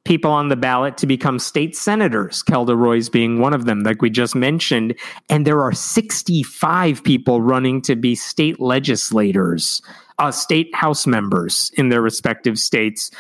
people 0.06 0.32
on 0.32 0.48
the 0.48 0.56
ballot 0.56 0.98
to 0.98 1.06
become 1.06 1.38
state 1.38 1.76
senators. 1.76 2.41
Kelda 2.41 2.76
Roys 2.76 3.10
being 3.10 3.39
one 3.39 3.54
of 3.54 3.65
them, 3.65 3.82
like 3.82 4.02
we 4.02 4.10
just 4.10 4.34
mentioned, 4.34 4.95
and 5.30 5.45
there 5.45 5.62
are 5.62 5.74
65 5.74 7.04
people 7.04 7.41
running 7.41 7.82
to 7.84 7.95
be 7.95 8.15
state 8.15 8.60
legislators, 8.60 9.82
uh, 10.17 10.32
state 10.32 10.74
house 10.74 11.06
members 11.06 11.72
in 11.76 11.89
their 11.89 12.02
respective 12.02 12.58
states. 12.58 13.12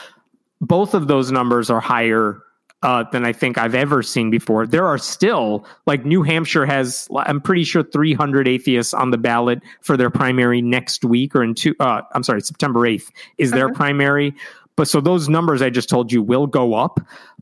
Both 0.61 0.93
of 0.93 1.07
those 1.07 1.31
numbers 1.31 1.69
are 1.69 1.79
higher 1.79 2.41
uh, 2.81 3.03
than 3.11 3.25
I 3.25 3.33
think 3.33 3.57
I've 3.57 3.75
ever 3.75 4.01
seen 4.01 4.29
before. 4.29 4.65
There 4.65 4.85
are 4.85 4.97
still, 4.97 5.65
like 5.85 6.05
New 6.05 6.23
Hampshire 6.23 6.65
has, 6.65 7.09
I'm 7.15 7.41
pretty 7.41 7.63
sure 7.63 7.83
300 7.83 8.47
atheists 8.47 8.93
on 8.93 9.11
the 9.11 9.17
ballot 9.17 9.61
for 9.81 9.97
their 9.97 10.09
primary 10.09 10.61
next 10.61 11.03
week 11.03 11.35
or 11.35 11.43
in 11.43 11.55
two, 11.55 11.75
uh, 11.79 12.01
I'm 12.13 12.23
sorry, 12.23 12.41
September 12.41 12.81
8th 12.81 13.11
is 13.37 13.51
their 13.51 13.65
uh-huh. 13.65 13.75
primary. 13.75 14.33
But 14.75 14.87
so 14.87 15.01
those 15.01 15.27
numbers 15.27 15.61
I 15.61 15.69
just 15.69 15.89
told 15.89 16.11
you 16.11 16.21
will 16.21 16.47
go 16.47 16.73
up, 16.73 17.01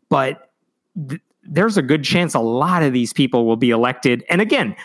but 0.09 0.49
th- 1.07 1.21
there's 1.43 1.77
a 1.77 1.83
good 1.83 2.03
chance 2.03 2.33
a 2.33 2.39
lot 2.39 2.81
of 2.81 2.93
these 2.93 3.13
people 3.13 3.45
will 3.45 3.55
be 3.57 3.69
elected. 3.69 4.23
And 4.29 4.41
again, 4.41 4.75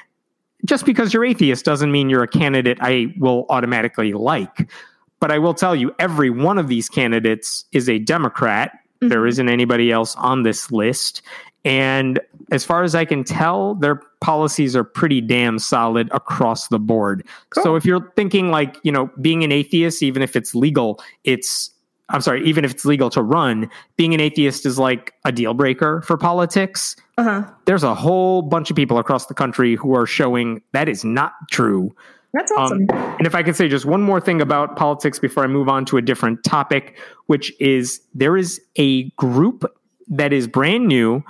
just 0.64 0.84
because 0.84 1.14
you're 1.14 1.24
atheist 1.24 1.64
doesn't 1.64 1.90
mean 1.90 2.10
you're 2.10 2.22
a 2.22 2.28
candidate 2.28 2.78
I 2.80 3.14
will 3.18 3.46
automatically 3.48 4.12
like. 4.12 4.70
But 5.18 5.32
I 5.32 5.38
will 5.38 5.54
tell 5.54 5.74
you, 5.74 5.94
every 5.98 6.30
one 6.30 6.58
of 6.58 6.68
these 6.68 6.88
candidates 6.88 7.64
is 7.72 7.88
a 7.88 7.98
Democrat 7.98 8.72
Mm-hmm. 9.02 9.08
There 9.08 9.26
isn't 9.26 9.48
anybody 9.48 9.90
else 9.90 10.14
on 10.16 10.44
this 10.44 10.70
list. 10.70 11.22
And 11.64 12.20
as 12.50 12.64
far 12.64 12.82
as 12.82 12.94
I 12.94 13.04
can 13.04 13.24
tell, 13.24 13.74
their 13.74 13.96
policies 14.20 14.74
are 14.74 14.84
pretty 14.84 15.20
damn 15.20 15.58
solid 15.58 16.08
across 16.12 16.68
the 16.68 16.78
board. 16.78 17.26
Cool. 17.50 17.62
So 17.62 17.76
if 17.76 17.84
you're 17.84 18.10
thinking 18.16 18.50
like, 18.50 18.78
you 18.82 18.90
know, 18.90 19.10
being 19.20 19.44
an 19.44 19.52
atheist, 19.52 20.02
even 20.02 20.22
if 20.22 20.34
it's 20.34 20.54
legal, 20.54 21.00
it's, 21.24 21.70
I'm 22.08 22.20
sorry, 22.20 22.44
even 22.44 22.64
if 22.64 22.72
it's 22.72 22.84
legal 22.84 23.10
to 23.10 23.22
run, 23.22 23.70
being 23.96 24.12
an 24.12 24.20
atheist 24.20 24.66
is 24.66 24.78
like 24.78 25.14
a 25.24 25.30
deal 25.30 25.54
breaker 25.54 26.02
for 26.02 26.16
politics. 26.16 26.96
Uh-huh. 27.16 27.44
There's 27.66 27.84
a 27.84 27.94
whole 27.94 28.42
bunch 28.42 28.70
of 28.70 28.76
people 28.76 28.98
across 28.98 29.26
the 29.26 29.34
country 29.34 29.76
who 29.76 29.94
are 29.96 30.06
showing 30.06 30.62
that 30.72 30.88
is 30.88 31.04
not 31.04 31.32
true. 31.50 31.94
That's 32.32 32.50
um, 32.52 32.58
awesome. 32.58 32.86
Um, 32.90 33.16
and 33.18 33.26
if 33.26 33.34
I 33.34 33.42
could 33.42 33.56
say 33.56 33.68
just 33.68 33.84
one 33.84 34.02
more 34.02 34.20
thing 34.20 34.40
about 34.40 34.76
politics 34.76 35.18
before 35.18 35.44
I 35.44 35.46
move 35.46 35.68
on 35.68 35.84
to 35.86 35.96
a 35.96 36.02
different 36.02 36.44
topic, 36.44 36.98
which 37.26 37.52
is 37.60 38.00
there 38.14 38.36
is 38.36 38.60
a 38.76 39.04
group 39.10 39.64
that 40.08 40.32
is 40.32 40.46
brand 40.46 40.86
new 40.86 41.22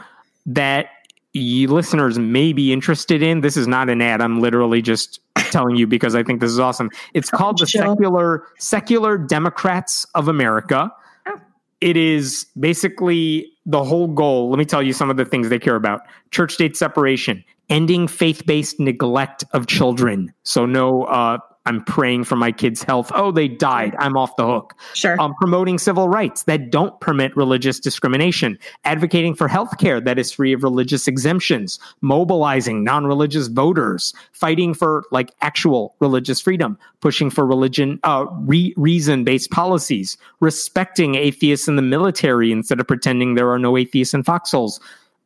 that 0.46 0.86
you 1.32 1.68
listeners 1.68 2.18
may 2.18 2.52
be 2.52 2.72
interested 2.72 3.22
in. 3.22 3.40
This 3.40 3.56
is 3.56 3.66
not 3.66 3.88
an 3.88 4.02
ad. 4.02 4.20
I'm 4.20 4.40
literally 4.40 4.82
just 4.82 5.20
telling 5.50 5.76
you 5.76 5.86
because 5.86 6.14
I 6.14 6.22
think 6.22 6.40
this 6.40 6.50
is 6.50 6.58
awesome. 6.58 6.90
It's 7.14 7.30
called 7.30 7.58
the 7.58 7.66
Secular 7.66 8.46
Secular 8.58 9.18
Democrats 9.18 10.06
of 10.14 10.28
America. 10.28 10.92
Oh. 11.26 11.40
It 11.80 11.96
is 11.96 12.46
basically 12.58 13.50
the 13.64 13.82
whole 13.82 14.08
goal. 14.08 14.50
Let 14.50 14.58
me 14.58 14.64
tell 14.64 14.82
you 14.82 14.92
some 14.92 15.10
of 15.10 15.16
the 15.16 15.24
things 15.24 15.48
they 15.48 15.58
care 15.58 15.76
about: 15.76 16.02
church 16.30 16.52
state 16.52 16.76
separation, 16.76 17.42
ending 17.72 18.06
faith 18.06 18.44
based 18.46 18.78
neglect 18.78 19.44
of 19.52 19.66
children. 19.66 20.32
So, 20.44 20.66
no 20.66 21.04
uh, 21.04 21.38
I'm 21.64 21.84
praying 21.84 22.24
for 22.24 22.34
my 22.34 22.50
kids' 22.50 22.82
health. 22.82 23.12
Oh, 23.14 23.30
they 23.30 23.46
died. 23.46 23.94
I'm 23.98 24.16
off 24.16 24.34
the 24.36 24.44
hook. 24.44 24.74
Sure. 24.94 25.20
Um, 25.20 25.34
promoting 25.38 25.78
civil 25.78 26.08
rights 26.08 26.42
that 26.44 26.70
don't 26.70 26.98
permit 27.00 27.36
religious 27.36 27.78
discrimination, 27.78 28.58
advocating 28.84 29.34
for 29.34 29.46
health 29.46 29.78
care 29.78 30.00
that 30.00 30.18
is 30.18 30.32
free 30.32 30.52
of 30.52 30.64
religious 30.64 31.06
exemptions, 31.06 31.78
mobilizing 32.00 32.82
non 32.82 33.06
religious 33.06 33.46
voters, 33.46 34.12
fighting 34.32 34.74
for 34.74 35.04
like 35.12 35.32
actual 35.40 35.94
religious 36.00 36.40
freedom, 36.40 36.76
pushing 37.00 37.30
for 37.30 37.46
religion, 37.46 38.00
uh, 38.02 38.26
re- 38.40 38.74
reason 38.76 39.22
based 39.22 39.50
policies, 39.50 40.16
respecting 40.40 41.14
atheists 41.14 41.68
in 41.68 41.76
the 41.76 41.82
military 41.82 42.50
instead 42.50 42.80
of 42.80 42.88
pretending 42.88 43.34
there 43.34 43.50
are 43.50 43.58
no 43.58 43.76
atheists 43.76 44.14
in 44.14 44.22
foxholes 44.22 44.80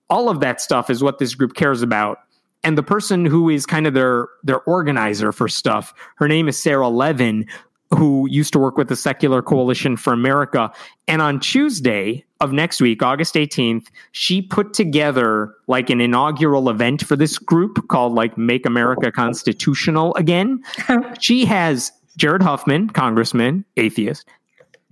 all 0.09 0.29
of 0.29 0.41
that 0.41 0.61
stuff 0.61 0.89
is 0.89 1.03
what 1.03 1.19
this 1.19 1.35
group 1.35 1.55
cares 1.55 1.83
about. 1.83 2.21
And 2.65 2.77
the 2.77 2.83
person 2.83 3.25
who 3.25 3.49
is 3.49 3.67
kind 3.67 3.87
of 3.87 3.95
their 3.95 4.29
their 4.43 4.61
organizer 4.63 5.33
for 5.33 5.49
stuff, 5.49 5.95
her 6.17 6.29
name 6.29 6.49
is 6.49 6.59
Sarah 6.59 6.89
Levin, 6.89 7.47
who 7.95 8.27
used 8.29 8.53
to 8.53 8.59
work 8.59 8.77
with 8.77 8.89
the 8.89 8.97
Secular 8.97 9.43
Coalition 9.43 9.97
for 9.97 10.13
America. 10.13 10.73
And 11.07 11.23
on 11.23 11.39
Tuesday 11.39 12.25
of 12.41 12.53
next 12.53 12.81
week, 12.81 13.03
August 13.03 13.35
18th, 13.35 13.87
she 14.13 14.43
put 14.43 14.75
together 14.75 15.55
like 15.69 15.89
an 15.91 16.01
inaugural 16.01 16.69
event 16.69 17.07
for 17.07 17.17
this 17.17 17.39
group 17.39 17.89
called 17.89 18.13
like 18.13 18.37
Make 18.37 18.67
America 18.67 19.13
Constitutional 19.13 20.15
Again. 20.17 20.63
she 21.21 21.45
has 21.45 21.93
Jared 22.17 22.43
Huffman, 22.43 22.91
congressman, 22.91 23.65
atheist, 23.77 24.27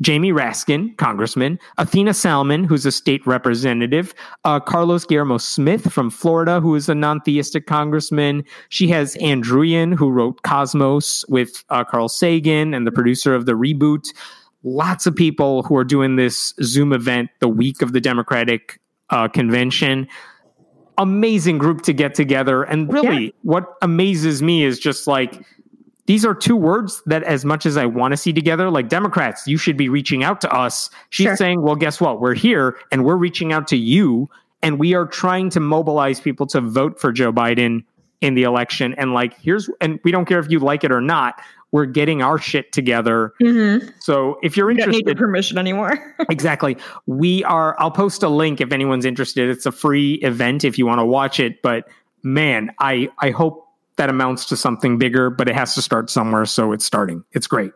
Jamie 0.00 0.33
Raskin, 0.33 0.96
congressman, 0.96 1.59
Athena 1.78 2.14
Salman, 2.14 2.64
who's 2.64 2.85
a 2.85 2.90
state 2.90 3.24
representative, 3.26 4.12
uh, 4.44 4.59
Carlos 4.59 5.04
Guillermo 5.04 5.38
Smith 5.38 5.92
from 5.92 6.11
Florida, 6.11 6.61
who 6.61 6.74
is 6.74 6.88
a 6.88 6.94
non 6.94 7.20
theistic 7.20 7.66
congressman. 7.66 8.44
She 8.70 8.88
has 8.88 9.14
Ann 9.16 9.42
Druyan, 9.42 9.94
who 9.94 10.11
wrote 10.11 10.42
Cosmos 10.42 11.24
with 11.28 11.64
uh, 11.70 11.85
Carl 11.85 12.09
Sagan 12.09 12.74
and 12.74 12.87
the 12.87 12.92
producer 12.92 13.35
of 13.35 13.46
The 13.46 13.52
Reboot. 13.52 14.09
Lots 14.64 15.07
of 15.07 15.14
people 15.14 15.62
who 15.62 15.76
are 15.76 15.85
doing 15.85 16.16
this 16.16 16.52
Zoom 16.62 16.92
event 16.92 17.30
the 17.40 17.48
week 17.48 17.80
of 17.80 17.92
the 17.92 18.00
Democratic 18.00 18.80
uh, 19.11 19.28
convention. 19.28 20.09
Amazing 20.98 21.59
group 21.59 21.83
to 21.83 21.92
get 21.92 22.14
together. 22.14 22.64
And 22.64 22.92
really, 22.92 23.26
yeah. 23.26 23.30
what 23.42 23.74
amazes 23.83 24.42
me 24.42 24.64
is 24.64 24.78
just 24.78 25.07
like, 25.07 25.44
these 26.06 26.24
are 26.24 26.34
two 26.34 26.56
words 26.56 27.02
that 27.06 27.22
as 27.22 27.44
much 27.44 27.64
as 27.64 27.76
I 27.76 27.86
want 27.86 28.12
to 28.12 28.16
see 28.16 28.32
together, 28.32 28.70
like 28.70 28.88
Democrats, 28.88 29.46
you 29.46 29.56
should 29.56 29.76
be 29.76 29.88
reaching 29.88 30.22
out 30.22 30.40
to 30.42 30.52
us. 30.52 30.90
She's 31.10 31.24
sure. 31.24 31.36
saying, 31.36 31.62
well, 31.62 31.76
guess 31.76 32.00
what? 32.00 32.20
We're 32.20 32.34
here 32.34 32.76
and 32.92 33.04
we're 33.04 33.16
reaching 33.16 33.52
out 33.52 33.68
to 33.68 33.76
you 33.76 34.28
and 34.62 34.78
we 34.78 34.94
are 34.94 35.06
trying 35.06 35.50
to 35.50 35.60
mobilize 35.60 36.20
people 36.20 36.46
to 36.48 36.60
vote 36.60 37.00
for 37.00 37.12
Joe 37.12 37.32
Biden 37.32 37.84
in 38.20 38.34
the 38.34 38.42
election. 38.42 38.94
And 38.94 39.12
like, 39.12 39.38
here's, 39.38 39.68
and 39.80 39.98
we 40.04 40.10
don't 40.10 40.26
care 40.26 40.38
if 40.38 40.50
you 40.50 40.58
like 40.58 40.84
it 40.84 40.92
or 40.92 41.00
not. 41.00 41.40
We're 41.72 41.86
getting 41.86 42.22
our 42.22 42.38
shit 42.38 42.70
together. 42.72 43.32
Mm-hmm. 43.42 43.88
So 43.98 44.38
if 44.42 44.56
you're 44.56 44.70
interested, 44.70 44.94
you 44.94 45.02
don't 45.02 45.14
need 45.14 45.18
permission 45.18 45.58
anymore. 45.58 46.14
exactly. 46.30 46.76
We 47.06 47.42
are. 47.44 47.74
I'll 47.80 47.90
post 47.90 48.22
a 48.22 48.28
link 48.28 48.60
if 48.60 48.70
anyone's 48.70 49.04
interested. 49.04 49.50
It's 49.50 49.66
a 49.66 49.72
free 49.72 50.14
event 50.22 50.64
if 50.64 50.78
you 50.78 50.86
want 50.86 51.00
to 51.00 51.04
watch 51.04 51.40
it. 51.40 51.62
But 51.62 51.88
man, 52.22 52.70
I 52.78 53.08
I 53.18 53.30
hope 53.30 53.63
that 53.96 54.11
amounts 54.11 54.46
to 54.46 54.57
something 54.57 54.98
bigger, 54.98 55.30
but 55.30 55.48
it 55.48 55.54
has 55.54 55.74
to 55.74 55.83
start 55.83 56.11
somewhere. 56.11 56.44
So 56.46 56.72
it's 56.72 56.85
starting. 56.85 57.24
It's 57.33 57.46
great. 57.46 57.72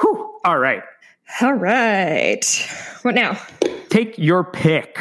Whew. 0.00 0.38
All 0.44 0.58
right. 0.58 0.82
All 1.40 1.54
right. 1.54 2.44
What 3.02 3.14
now? 3.14 3.40
Take 3.88 4.16
your 4.18 4.44
pick. 4.44 4.98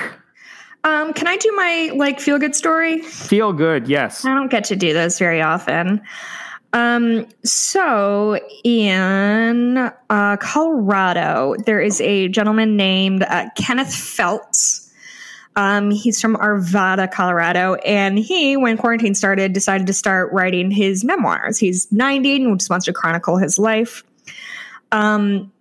Um, 0.83 1.13
can 1.13 1.27
I 1.27 1.35
do 1.37 1.51
my 1.55 1.91
like 1.95 2.19
feel 2.19 2.37
good 2.37 2.55
story? 2.55 3.01
Feel 3.01 3.53
good, 3.53 3.87
yes. 3.87 4.23
I 4.23 4.35
don't 4.35 4.51
get 4.51 4.63
to 4.65 4.75
do 4.75 4.93
those 4.93 5.17
very 5.17 5.41
often. 5.41 6.01
Um, 6.73 7.25
so 7.43 8.39
in 8.63 9.77
uh, 10.09 10.37
Colorado, 10.37 11.55
there 11.65 11.81
is 11.81 12.01
a 12.01 12.27
gentleman 12.27 12.75
named 12.75 13.23
uh, 13.23 13.47
Kenneth 13.55 13.95
Felts 13.95 14.84
um, 15.55 15.89
he's 15.91 16.19
from 16.19 16.35
Arvada, 16.35 17.09
Colorado, 17.09 17.75
and 17.75 18.19
he, 18.19 18.57
when 18.57 18.77
quarantine 18.77 19.15
started, 19.15 19.53
decided 19.53 19.87
to 19.87 19.93
start 19.93 20.31
writing 20.33 20.69
his 20.69 21.03
memoirs. 21.03 21.57
He's 21.57 21.89
90 21.91 22.43
and 22.43 22.59
just 22.59 22.69
wants 22.69 22.85
to 22.85 22.93
chronicle 22.93 23.37
his 23.37 23.57
life. 23.57 24.03
Um, 24.91 25.51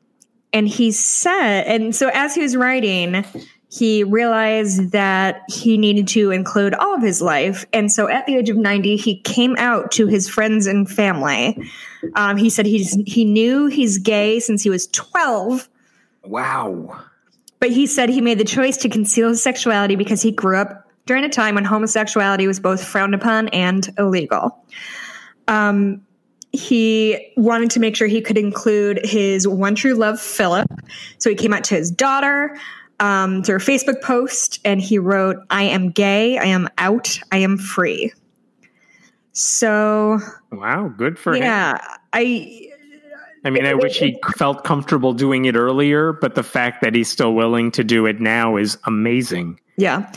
and 0.52 0.68
he 0.68 0.90
said, 0.90 1.66
and 1.66 1.94
so 1.94 2.10
as 2.12 2.34
he 2.34 2.42
was 2.42 2.56
writing, 2.56 3.24
he 3.70 4.04
realized 4.04 4.92
that 4.92 5.42
he 5.48 5.76
needed 5.76 6.06
to 6.08 6.30
include 6.30 6.74
all 6.74 6.94
of 6.94 7.02
his 7.02 7.20
life. 7.22 7.64
And 7.72 7.90
so 7.90 8.08
at 8.08 8.26
the 8.26 8.36
age 8.36 8.48
of 8.48 8.56
90, 8.56 8.96
he 8.96 9.20
came 9.20 9.56
out 9.58 9.90
to 9.92 10.06
his 10.06 10.28
friends 10.28 10.66
and 10.66 10.88
family. 10.88 11.58
Um, 12.14 12.36
he 12.36 12.50
said 12.50 12.66
he's, 12.66 12.94
he 13.06 13.24
knew 13.24 13.66
he's 13.66 13.98
gay 13.98 14.38
since 14.38 14.62
he 14.62 14.70
was 14.70 14.86
12. 14.88 15.68
Wow. 16.24 17.04
But 17.64 17.72
he 17.72 17.86
said 17.86 18.10
he 18.10 18.20
made 18.20 18.36
the 18.36 18.44
choice 18.44 18.76
to 18.76 18.90
conceal 18.90 19.30
his 19.30 19.42
sexuality 19.42 19.96
because 19.96 20.20
he 20.20 20.30
grew 20.30 20.58
up 20.58 20.86
during 21.06 21.24
a 21.24 21.30
time 21.30 21.54
when 21.54 21.64
homosexuality 21.64 22.46
was 22.46 22.60
both 22.60 22.84
frowned 22.84 23.14
upon 23.14 23.48
and 23.48 23.88
illegal. 23.96 24.62
Um, 25.48 26.02
he 26.52 27.32
wanted 27.38 27.70
to 27.70 27.80
make 27.80 27.96
sure 27.96 28.06
he 28.06 28.20
could 28.20 28.36
include 28.36 29.00
his 29.02 29.48
one 29.48 29.74
true 29.76 29.94
love, 29.94 30.20
Philip. 30.20 30.70
So 31.16 31.30
he 31.30 31.36
came 31.36 31.54
out 31.54 31.64
to 31.64 31.76
his 31.76 31.90
daughter 31.90 32.54
um, 33.00 33.42
through 33.42 33.56
a 33.56 33.60
Facebook 33.60 34.02
post 34.02 34.60
and 34.66 34.78
he 34.78 34.98
wrote, 34.98 35.38
I 35.48 35.62
am 35.62 35.90
gay, 35.90 36.36
I 36.36 36.44
am 36.44 36.68
out, 36.76 37.18
I 37.32 37.38
am 37.38 37.56
free. 37.56 38.12
So. 39.32 40.18
Wow, 40.52 40.92
good 40.94 41.18
for 41.18 41.34
yeah, 41.34 41.76
him. 41.76 41.80
Yeah. 41.80 41.96
I 42.12 42.73
I 43.44 43.50
mean, 43.50 43.66
I 43.66 43.74
wish 43.74 43.98
he 43.98 44.18
felt 44.36 44.64
comfortable 44.64 45.12
doing 45.12 45.44
it 45.44 45.54
earlier, 45.54 46.12
but 46.12 46.34
the 46.34 46.42
fact 46.42 46.80
that 46.82 46.94
he's 46.94 47.10
still 47.10 47.34
willing 47.34 47.70
to 47.72 47.84
do 47.84 48.06
it 48.06 48.20
now 48.20 48.56
is 48.56 48.78
amazing. 48.84 49.60
Yeah. 49.76 50.10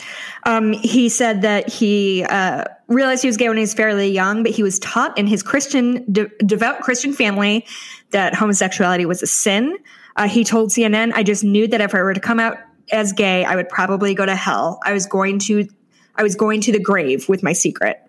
Um, 0.44 0.74
he 0.74 1.10
said 1.10 1.42
that 1.42 1.68
he 1.68 2.24
uh, 2.24 2.64
realized 2.88 3.24
he 3.24 3.28
was 3.28 3.38
gay 3.38 3.48
when 3.48 3.58
he 3.58 3.62
was 3.62 3.74
fairly 3.74 4.10
young, 4.10 4.44
but 4.44 4.52
he 4.52 4.64
was 4.64 4.80
taught 4.80 5.18
in 5.18 5.28
his 5.28 5.42
Christian, 5.42 6.06
de- 6.12 6.30
devout 6.46 6.82
Christian 6.82 7.12
family 7.12 7.66
that 8.12 8.36
homosexuality 8.36 9.06
was 9.06 9.24
a 9.24 9.28
sin. 9.28 9.78
Uh, 10.16 10.28
he 10.28 10.44
told 10.44 10.70
CNN, 10.70 11.12
I 11.14 11.24
just 11.24 11.44
knew 11.44 11.68
that 11.68 11.82
if 11.82 11.94
I 11.96 12.02
were 12.02 12.14
to 12.14 12.20
come 12.20 12.40
out 12.40 12.58
as 12.92 13.12
gay, 13.14 13.44
I 13.46 13.56
would 13.56 13.68
probably 13.68 14.14
go 14.14 14.26
to 14.26 14.36
hell. 14.36 14.80
I 14.86 14.94
was 14.94 15.06
going 15.06 15.40
to, 15.40 15.68
I 16.16 16.24
was 16.24 16.36
going 16.36 16.62
to 16.62 16.72
the 16.72 16.80
grave 16.80 17.28
with 17.28 17.44
my 17.44 17.54
secret, 17.54 18.00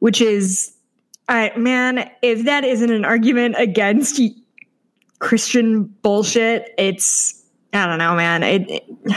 which 0.00 0.20
is 0.20 0.75
I 1.28 1.52
man, 1.56 2.10
if 2.22 2.44
that 2.44 2.64
isn't 2.64 2.90
an 2.90 3.04
argument 3.04 3.56
against 3.58 4.20
Christian 5.18 5.84
bullshit, 5.84 6.74
it's 6.78 7.44
I 7.72 7.86
don't 7.86 7.98
know, 7.98 8.14
man. 8.14 8.42
It, 8.42 8.70
it 8.70 9.16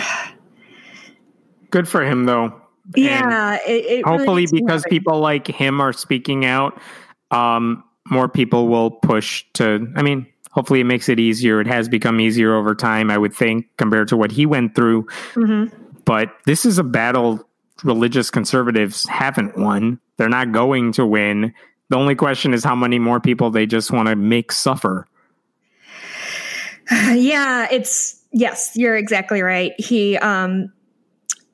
good 1.69 1.87
for 1.87 2.03
him 2.03 2.25
though. 2.25 2.61
Yeah, 2.95 3.57
it, 3.67 3.85
it 3.85 4.05
hopefully 4.05 4.47
really 4.51 4.61
because 4.61 4.83
people 4.89 5.19
like 5.19 5.47
him 5.47 5.79
are 5.79 5.93
speaking 5.93 6.45
out, 6.45 6.81
um, 7.29 7.83
more 8.09 8.27
people 8.27 8.67
will 8.67 8.89
push 8.89 9.45
to. 9.53 9.91
I 9.95 10.01
mean, 10.01 10.25
hopefully 10.51 10.79
it 10.79 10.85
makes 10.85 11.09
it 11.09 11.19
easier. 11.19 11.61
It 11.61 11.67
has 11.67 11.87
become 11.87 12.19
easier 12.19 12.55
over 12.55 12.73
time, 12.73 13.11
I 13.11 13.17
would 13.17 13.33
think, 13.33 13.67
compared 13.77 14.07
to 14.07 14.17
what 14.17 14.31
he 14.31 14.45
went 14.47 14.73
through. 14.73 15.03
Mm-hmm. 15.33 15.75
But 16.05 16.33
this 16.45 16.65
is 16.65 16.79
a 16.79 16.83
battle 16.83 17.47
religious 17.83 18.29
conservatives 18.29 19.07
haven't 19.07 19.57
won. 19.57 19.99
They're 20.17 20.29
not 20.29 20.51
going 20.51 20.91
to 20.93 21.05
win. 21.05 21.53
The 21.89 21.97
only 21.97 22.15
question 22.15 22.53
is 22.53 22.63
how 22.63 22.75
many 22.75 22.99
more 22.99 23.19
people 23.19 23.49
they 23.49 23.65
just 23.65 23.91
want 23.91 24.07
to 24.07 24.15
make 24.15 24.51
suffer. 24.51 25.07
Yeah, 26.91 27.67
it's 27.71 28.19
yes, 28.31 28.71
you're 28.75 28.97
exactly 28.97 29.43
right. 29.43 29.73
He 29.77 30.17
um 30.17 30.71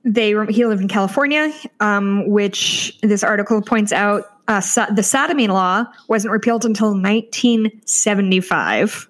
they 0.05 0.33
he 0.49 0.65
lived 0.65 0.81
in 0.81 0.87
California, 0.87 1.51
um, 1.81 2.29
which 2.29 2.97
this 3.01 3.21
article 3.23 3.61
points 3.61 3.91
out 3.91 4.23
uh, 4.47 4.61
so, 4.61 4.85
the 4.93 5.03
sodomy 5.03 5.47
law 5.47 5.85
wasn't 6.07 6.31
repealed 6.31 6.63
until 6.65 6.89
1975. 6.89 9.09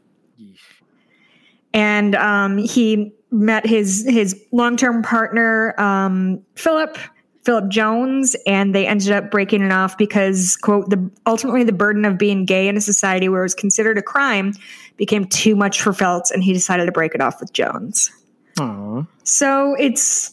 And 1.74 2.16
um, 2.16 2.58
he 2.58 3.14
met 3.32 3.66
his 3.66 4.06
his 4.08 4.42
long 4.54 4.78
term 4.78 5.04
partner 5.04 5.78
um, 5.80 6.42
Philip 6.56 6.98
Philip 7.46 7.70
Jones, 7.70 8.36
and 8.48 8.74
they 8.74 8.88
ended 8.88 9.12
up 9.12 9.30
breaking 9.30 9.62
it 9.62 9.72
off 9.72 9.98
because, 10.00 10.58
quote, 10.58 10.90
the 10.90 11.12
ultimately 11.28 11.64
the 11.64 11.72
burden 11.72 12.04
of 12.04 12.18
being 12.18 12.44
gay 12.44 12.68
in 12.68 12.76
a 12.76 12.82
society 12.82 13.30
where 13.30 13.42
it 13.42 13.46
was 13.46 13.54
considered 13.54 14.00
a 14.00 14.02
crime 14.02 14.54
became 14.98 15.26
too 15.26 15.56
much 15.56 15.80
for 15.80 15.94
Felts, 15.94 16.32
and 16.32 16.44
he 16.44 16.54
decided 16.54 16.88
to 16.88 16.92
break 16.92 17.14
it 17.14 17.22
off 17.22 17.40
with 17.40 17.54
Jones. 17.54 18.12
Aww. 18.58 19.08
So 19.24 19.76
it's, 19.78 20.32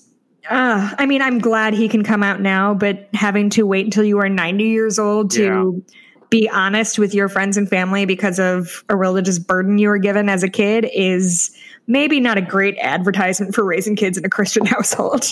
uh, 0.48 0.94
I 0.98 1.04
mean, 1.04 1.20
I'm 1.20 1.38
glad 1.38 1.74
he 1.74 1.86
can 1.86 2.02
come 2.02 2.22
out 2.22 2.40
now, 2.40 2.72
but 2.72 3.08
having 3.12 3.50
to 3.50 3.66
wait 3.66 3.84
until 3.84 4.04
you 4.04 4.18
are 4.18 4.28
90 4.28 4.64
years 4.64 4.98
old 4.98 5.32
to 5.32 5.42
yeah. 5.86 5.94
be 6.30 6.48
honest 6.48 6.98
with 6.98 7.14
your 7.14 7.28
friends 7.28 7.58
and 7.58 7.68
family 7.68 8.06
because 8.06 8.38
of 8.38 8.84
a 8.88 8.96
religious 8.96 9.38
burden 9.38 9.76
you 9.76 9.88
were 9.88 9.98
given 9.98 10.30
as 10.30 10.42
a 10.42 10.48
kid 10.48 10.88
is 10.94 11.54
maybe 11.86 12.20
not 12.20 12.38
a 12.38 12.42
great 12.42 12.78
advertisement 12.78 13.54
for 13.54 13.64
raising 13.64 13.96
kids 13.96 14.16
in 14.16 14.24
a 14.24 14.30
Christian 14.30 14.64
household. 14.66 15.26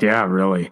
Yeah, 0.00 0.24
really. 0.24 0.70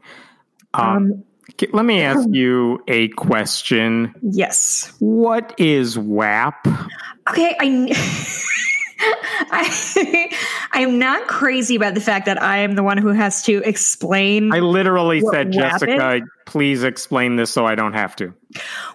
Um, 0.78 0.96
um, 0.96 1.24
let 1.72 1.84
me 1.84 2.02
ask 2.02 2.28
you 2.30 2.82
a 2.88 3.08
question. 3.08 4.14
Yes. 4.22 4.92
What 4.98 5.54
is 5.58 5.98
WAP? 5.98 6.66
Okay, 7.28 7.56
I. 7.58 8.44
I, 9.00 10.30
I 10.72 10.80
am 10.80 10.98
not 10.98 11.28
crazy 11.28 11.76
about 11.76 11.94
the 11.94 12.00
fact 12.00 12.26
that 12.26 12.42
I 12.42 12.58
am 12.58 12.74
the 12.74 12.82
one 12.82 12.98
who 12.98 13.08
has 13.08 13.42
to 13.44 13.62
explain. 13.64 14.52
I 14.52 14.58
literally 14.58 15.20
said, 15.20 15.52
Jessica, 15.52 16.20
please 16.46 16.82
explain 16.82 17.36
this 17.36 17.50
so 17.50 17.64
I 17.64 17.76
don't 17.76 17.92
have 17.92 18.16
to. 18.16 18.34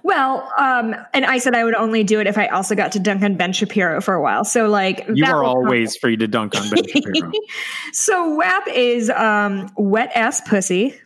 well, 0.03 0.51
um, 0.57 0.95
and 1.13 1.25
I 1.25 1.37
said 1.37 1.55
I 1.55 1.63
would 1.63 1.75
only 1.75 2.03
do 2.03 2.19
it 2.19 2.27
if 2.27 2.37
I 2.37 2.47
also 2.47 2.75
got 2.75 2.91
to 2.93 2.99
dunk 2.99 3.23
on 3.23 3.37
Ben 3.37 3.53
Shapiro 3.53 4.01
for 4.01 4.13
a 4.13 4.21
while. 4.21 4.43
So, 4.43 4.67
like, 4.67 5.05
you 5.13 5.25
are 5.25 5.43
always 5.43 5.95
free 5.95 6.17
to 6.17 6.27
dunk 6.27 6.55
on 6.55 6.69
Ben 6.69 6.85
Shapiro. 6.85 7.31
so 7.93 8.35
WAP 8.35 8.67
is 8.67 9.09
um, 9.09 9.69
wet 9.77 10.11
ass 10.15 10.41
pussy. 10.41 10.99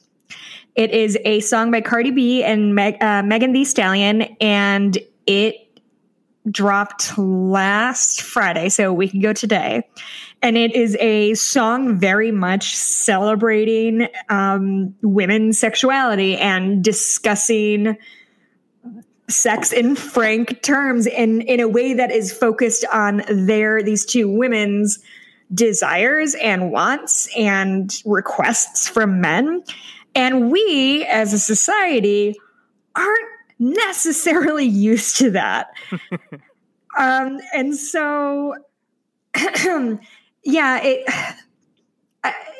It 0.77 0.91
is 0.91 1.17
a 1.25 1.39
song 1.39 1.71
by 1.71 1.81
Cardi 1.81 2.11
B 2.11 2.43
and 2.43 2.75
Meg, 2.75 3.01
uh, 3.01 3.23
Megan 3.23 3.51
Thee 3.51 3.65
Stallion, 3.65 4.21
and 4.39 4.95
it 5.25 5.81
dropped 6.51 7.17
last 7.17 8.21
Friday, 8.21 8.69
so 8.69 8.91
a 8.91 8.93
week 8.93 9.15
ago 9.15 9.33
today. 9.33 9.81
And 10.43 10.55
it 10.55 10.75
is 10.75 10.95
a 10.99 11.33
song 11.33 11.97
very 11.97 12.31
much 12.31 12.75
celebrating 12.75 14.07
um, 14.29 14.93
women's 15.01 15.57
sexuality 15.57 16.37
and 16.37 16.83
discussing 16.83 17.97
sex 19.29 19.73
in 19.73 19.95
frank 19.95 20.61
terms 20.61 21.05
in 21.05 21.41
in 21.41 21.59
a 21.59 21.67
way 21.67 21.93
that 21.93 22.11
is 22.11 22.31
focused 22.31 22.85
on 22.93 23.23
their 23.29 23.83
these 23.83 24.05
two 24.05 24.29
women's 24.29 24.99
desires 25.53 26.33
and 26.35 26.71
wants 26.71 27.27
and 27.35 28.01
requests 28.05 28.87
from 28.87 29.19
men 29.19 29.61
and 30.17 30.51
we 30.51 31.05
as 31.05 31.31
a 31.31 31.39
society 31.39 32.35
aren't 32.95 33.29
necessarily 33.59 34.65
used 34.89 35.17
to 35.17 35.31
that. 35.31 35.69
Um 36.97 37.39
and 37.53 37.75
so 37.75 38.55
yeah 40.43 40.79
it 40.81 41.07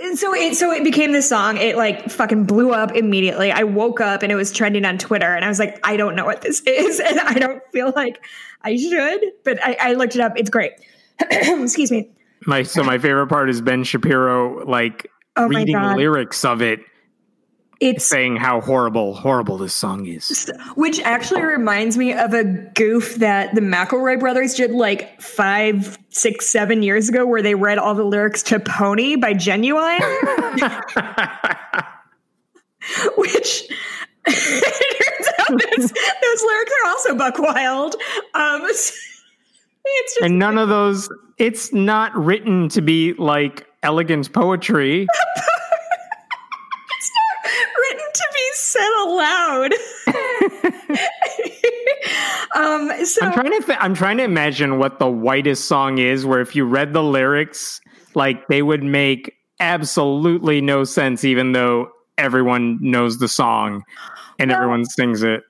and 0.03 0.15
so 0.15 0.31
it 0.35 0.53
so 0.53 0.71
it 0.71 0.83
became 0.83 1.11
this 1.11 1.27
song. 1.27 1.57
It 1.57 1.75
like 1.75 2.11
fucking 2.11 2.43
blew 2.43 2.71
up 2.71 2.95
immediately. 2.95 3.51
I 3.51 3.63
woke 3.63 3.99
up 3.99 4.21
and 4.21 4.31
it 4.31 4.35
was 4.35 4.51
trending 4.51 4.85
on 4.85 4.99
twitter 4.99 5.33
and 5.33 5.43
i 5.43 5.47
was 5.47 5.57
like 5.57 5.79
i 5.83 5.97
don't 5.97 6.15
know 6.15 6.23
what 6.23 6.41
this 6.43 6.61
is 6.67 6.99
and 6.99 7.19
i 7.19 7.33
don't 7.33 7.63
feel 7.73 7.91
like 7.95 8.23
i 8.61 8.75
should 8.77 9.23
but 9.43 9.57
i, 9.65 9.75
I 9.81 9.93
looked 9.93 10.13
it 10.13 10.21
up. 10.21 10.33
It's 10.35 10.51
great. 10.51 10.73
Excuse 11.19 11.89
me. 11.89 12.11
My 12.45 12.61
so 12.61 12.83
my 12.83 12.99
favorite 12.99 13.27
part 13.27 13.49
is 13.49 13.59
Ben 13.59 13.83
Shapiro 13.83 14.63
like 14.65 15.09
oh 15.35 15.47
reading 15.47 15.75
lyrics 15.75 16.45
of 16.45 16.61
it, 16.61 16.81
it's 17.79 18.05
saying 18.05 18.37
how 18.37 18.61
horrible, 18.61 19.13
horrible 19.13 19.57
this 19.57 19.73
song 19.73 20.05
is. 20.05 20.51
which 20.75 20.99
actually 21.01 21.43
reminds 21.43 21.97
me 21.97 22.13
of 22.13 22.33
a 22.33 22.43
goof 22.43 23.15
that 23.15 23.53
the 23.53 23.61
McElroy 23.61 24.19
brothers 24.19 24.55
did 24.55 24.71
like 24.71 25.21
five, 25.21 25.97
six, 26.09 26.47
seven 26.47 26.81
years 26.83 27.09
ago, 27.09 27.25
where 27.25 27.41
they 27.41 27.55
read 27.55 27.77
all 27.77 27.95
the 27.95 28.03
lyrics 28.03 28.41
to 28.43 28.59
"Pony" 28.59 29.15
by 29.15 29.33
Ginuwine, 29.33 29.99
which 33.17 33.69
it 34.27 35.05
turns 35.05 35.27
out 35.39 35.49
those, 35.49 35.91
those 35.91 36.41
lyrics 36.43 36.71
are 36.83 36.89
also 36.89 37.15
buck 37.15 37.39
wild. 37.39 37.95
Um, 38.33 38.61
it's 38.63 38.91
just 40.13 40.21
and 40.21 40.37
none 40.39 40.57
of 40.57 40.69
those. 40.69 41.09
It's 41.37 41.71
not 41.71 42.15
written 42.15 42.67
to 42.69 42.81
be 42.81 43.13
like 43.13 43.65
elegant 43.83 44.33
poetry. 44.33 45.07
written 47.79 48.05
to 48.13 48.25
be 48.33 48.49
said 48.77 48.91
aloud. 49.05 49.71
um, 52.55 53.05
so 53.05 53.25
I'm 53.25 53.33
trying 53.33 53.59
to. 53.59 53.65
Th- 53.65 53.77
I'm 53.81 53.93
trying 53.93 54.17
to 54.17 54.23
imagine 54.23 54.79
what 54.79 54.99
the 54.99 55.09
whitest 55.09 55.65
song 55.65 55.97
is. 55.97 56.25
Where 56.25 56.41
if 56.41 56.55
you 56.55 56.65
read 56.65 56.93
the 56.93 57.03
lyrics, 57.03 57.81
like 58.15 58.47
they 58.47 58.61
would 58.61 58.83
make 58.83 59.33
absolutely 59.59 60.61
no 60.61 60.83
sense, 60.83 61.23
even 61.23 61.51
though 61.51 61.89
everyone 62.17 62.79
knows 62.81 63.19
the 63.19 63.27
song 63.27 63.83
and 64.39 64.49
Well- 64.49 64.59
everyone 64.59 64.85
sings 64.85 65.23
it. 65.23 65.43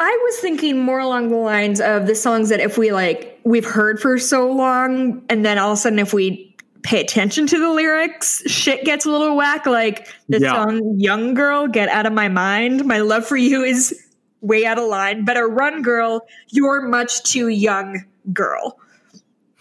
I 0.00 0.18
was 0.24 0.40
thinking 0.40 0.80
more 0.80 0.98
along 0.98 1.28
the 1.28 1.36
lines 1.36 1.80
of 1.80 2.08
the 2.08 2.16
songs 2.16 2.48
that 2.48 2.58
if 2.58 2.76
we 2.76 2.90
like 2.90 3.38
we've 3.44 3.64
heard 3.64 4.00
for 4.00 4.18
so 4.18 4.50
long, 4.50 5.22
and 5.28 5.44
then 5.44 5.56
all 5.56 5.70
of 5.70 5.74
a 5.74 5.80
sudden 5.80 6.00
if 6.00 6.12
we 6.12 6.53
pay 6.84 7.00
attention 7.00 7.46
to 7.48 7.58
the 7.58 7.70
lyrics, 7.70 8.42
shit 8.46 8.84
gets 8.84 9.04
a 9.04 9.10
little 9.10 9.36
whack. 9.36 9.66
Like 9.66 10.06
the 10.28 10.40
Yeah. 10.40 10.52
song 10.52 10.94
"Young 10.96 11.34
Girl," 11.34 11.66
"Get 11.66 11.88
Out 11.88 12.06
of 12.06 12.12
My 12.12 12.28
Mind." 12.28 12.84
My 12.84 12.98
love 12.98 13.26
for 13.26 13.36
you 13.36 13.64
is 13.64 13.98
way 14.40 14.64
out 14.64 14.78
of 14.78 14.84
line. 14.84 15.24
Better 15.24 15.48
run, 15.48 15.82
girl. 15.82 16.26
You're 16.50 16.82
much 16.82 17.22
too 17.24 17.48
young, 17.48 18.04
girl. 18.32 18.78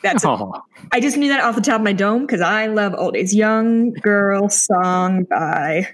That's. 0.03 0.23
Oh, 0.25 0.61
I 0.91 0.99
just 0.99 1.15
knew 1.17 1.29
that 1.29 1.39
off 1.41 1.55
the 1.55 1.61
top 1.61 1.79
of 1.79 1.83
my 1.83 1.93
dome 1.93 2.25
because 2.25 2.41
I 2.41 2.67
love 2.67 2.91
oldies. 2.93 3.33
Young 3.33 3.93
Girl 3.93 4.49
song 4.49 5.23
by. 5.23 5.87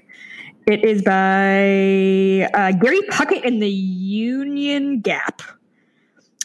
It 0.66 0.84
is 0.84 1.02
by 1.04 2.50
uh, 2.54 2.72
Gary 2.74 3.02
Puckett 3.10 3.46
and 3.46 3.62
the 3.62 3.70
Union 3.70 5.00
Gap. 5.02 5.42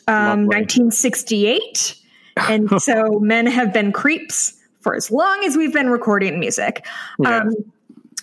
Um, 0.07 0.47
1968. 0.47 1.97
And 2.37 2.70
so 2.83 3.18
men 3.20 3.47
have 3.47 3.73
been 3.73 3.92
creeps 3.92 4.61
for 4.85 4.94
as 4.94 5.11
long 5.11 5.42
as 5.44 5.57
we've 5.57 5.73
been 5.73 5.88
recording 5.90 6.38
music. 6.38 6.87
yeah. 7.18 7.38
Um, 7.38 7.55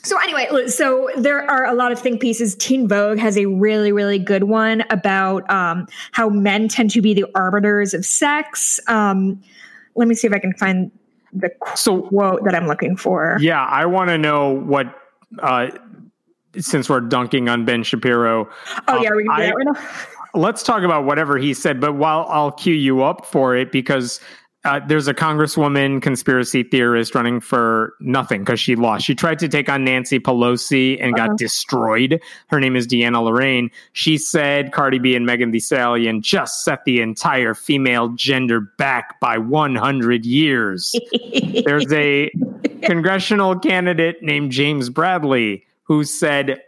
so 0.04 0.18
anyway, 0.20 0.68
so 0.68 1.10
there 1.18 1.48
are 1.52 1.66
a 1.66 1.74
lot 1.76 1.92
of 1.92 2.00
think 2.00 2.22
pieces. 2.22 2.56
Teen 2.56 2.88
Vogue 2.88 3.20
has 3.20 3.38
a 3.38 3.46
really, 3.46 3.92
really 3.92 4.18
good 4.18 4.46
one 4.46 4.84
about 4.90 5.48
um, 5.52 5.86
how 6.12 6.28
men 6.30 6.68
tend 6.68 6.90
to 6.92 7.02
be 7.04 7.14
the 7.14 7.26
arbiters 7.36 7.94
of 7.94 8.04
sex. 8.04 8.80
Um, 8.88 9.40
let 9.96 10.08
me 10.08 10.16
see 10.16 10.26
if 10.26 10.34
I 10.34 10.40
can 10.40 10.54
find 10.54 10.90
the 11.34 11.52
so 11.76 12.02
quote 12.02 12.44
that 12.46 12.56
I'm 12.56 12.66
looking 12.68 12.96
for. 12.96 13.38
yeah, 13.42 13.64
I 13.66 13.86
want 13.86 14.10
to 14.10 14.18
know 14.18 14.50
what. 14.50 14.88
Uh, 15.40 15.70
since 16.58 16.90
we're 16.90 17.00
dunking 17.02 17.48
on 17.48 17.64
Ben 17.64 17.84
Shapiro, 17.84 18.50
Oh 18.88 19.02
yeah, 19.02 19.12
we 19.16 19.24
can 19.24 19.36
do 19.38 19.42
I- 19.44 19.46
that 19.46 19.56
right 19.56 19.68
now. 19.72 19.90
let's 20.34 20.64
talk 20.64 20.82
about 20.84 21.06
whatever 21.06 21.38
he 21.38 21.54
said. 21.54 21.80
But 21.80 21.94
while 21.94 22.26
I'll 22.28 22.52
cue 22.52 22.74
you 22.74 23.04
up 23.04 23.26
for 23.26 23.56
it, 23.56 23.72
because 23.72 24.20
uh, 24.64 24.80
there's 24.88 25.08
a 25.08 25.14
congresswoman 25.14 26.02
conspiracy 26.02 26.62
theorist 26.64 27.16
running 27.16 27.40
for 27.40 27.94
nothing 28.00 28.42
because 28.42 28.60
she 28.60 28.76
lost. 28.76 29.06
She 29.06 29.16
tried 29.16 29.40
to 29.40 29.48
take 29.48 29.70
on 29.70 29.84
Nancy 29.84 30.20
Pelosi 30.20 31.02
and 31.02 31.16
Uh-huh. 31.18 31.28
got 31.30 31.38
destroyed. 31.38 32.22
Her 32.48 32.60
name 32.60 32.76
is 32.76 32.88
Deanna 32.88 33.24
Lorraine. 33.24 33.72
She 33.94 34.18
said 34.18 34.72
Cardi 34.72 35.00
B 35.00 35.16
and 35.16 35.26
Megan 35.26 35.50
Thee 35.52 35.60
Stallion 35.60 36.22
just 36.22 36.64
set 36.64 36.86
the 36.86 37.02
entire 37.02 37.54
female 37.56 38.10
gender 38.10 38.62
back 38.62 39.20
by 39.20 39.38
100 39.40 40.26
years. 40.26 40.94
There's 41.66 41.92
a 41.92 42.30
congressional 42.84 43.58
candidate 43.60 44.22
named 44.22 44.52
James 44.52 44.90
Bradley 44.90 45.66
who 45.84 46.04
said 46.04 46.62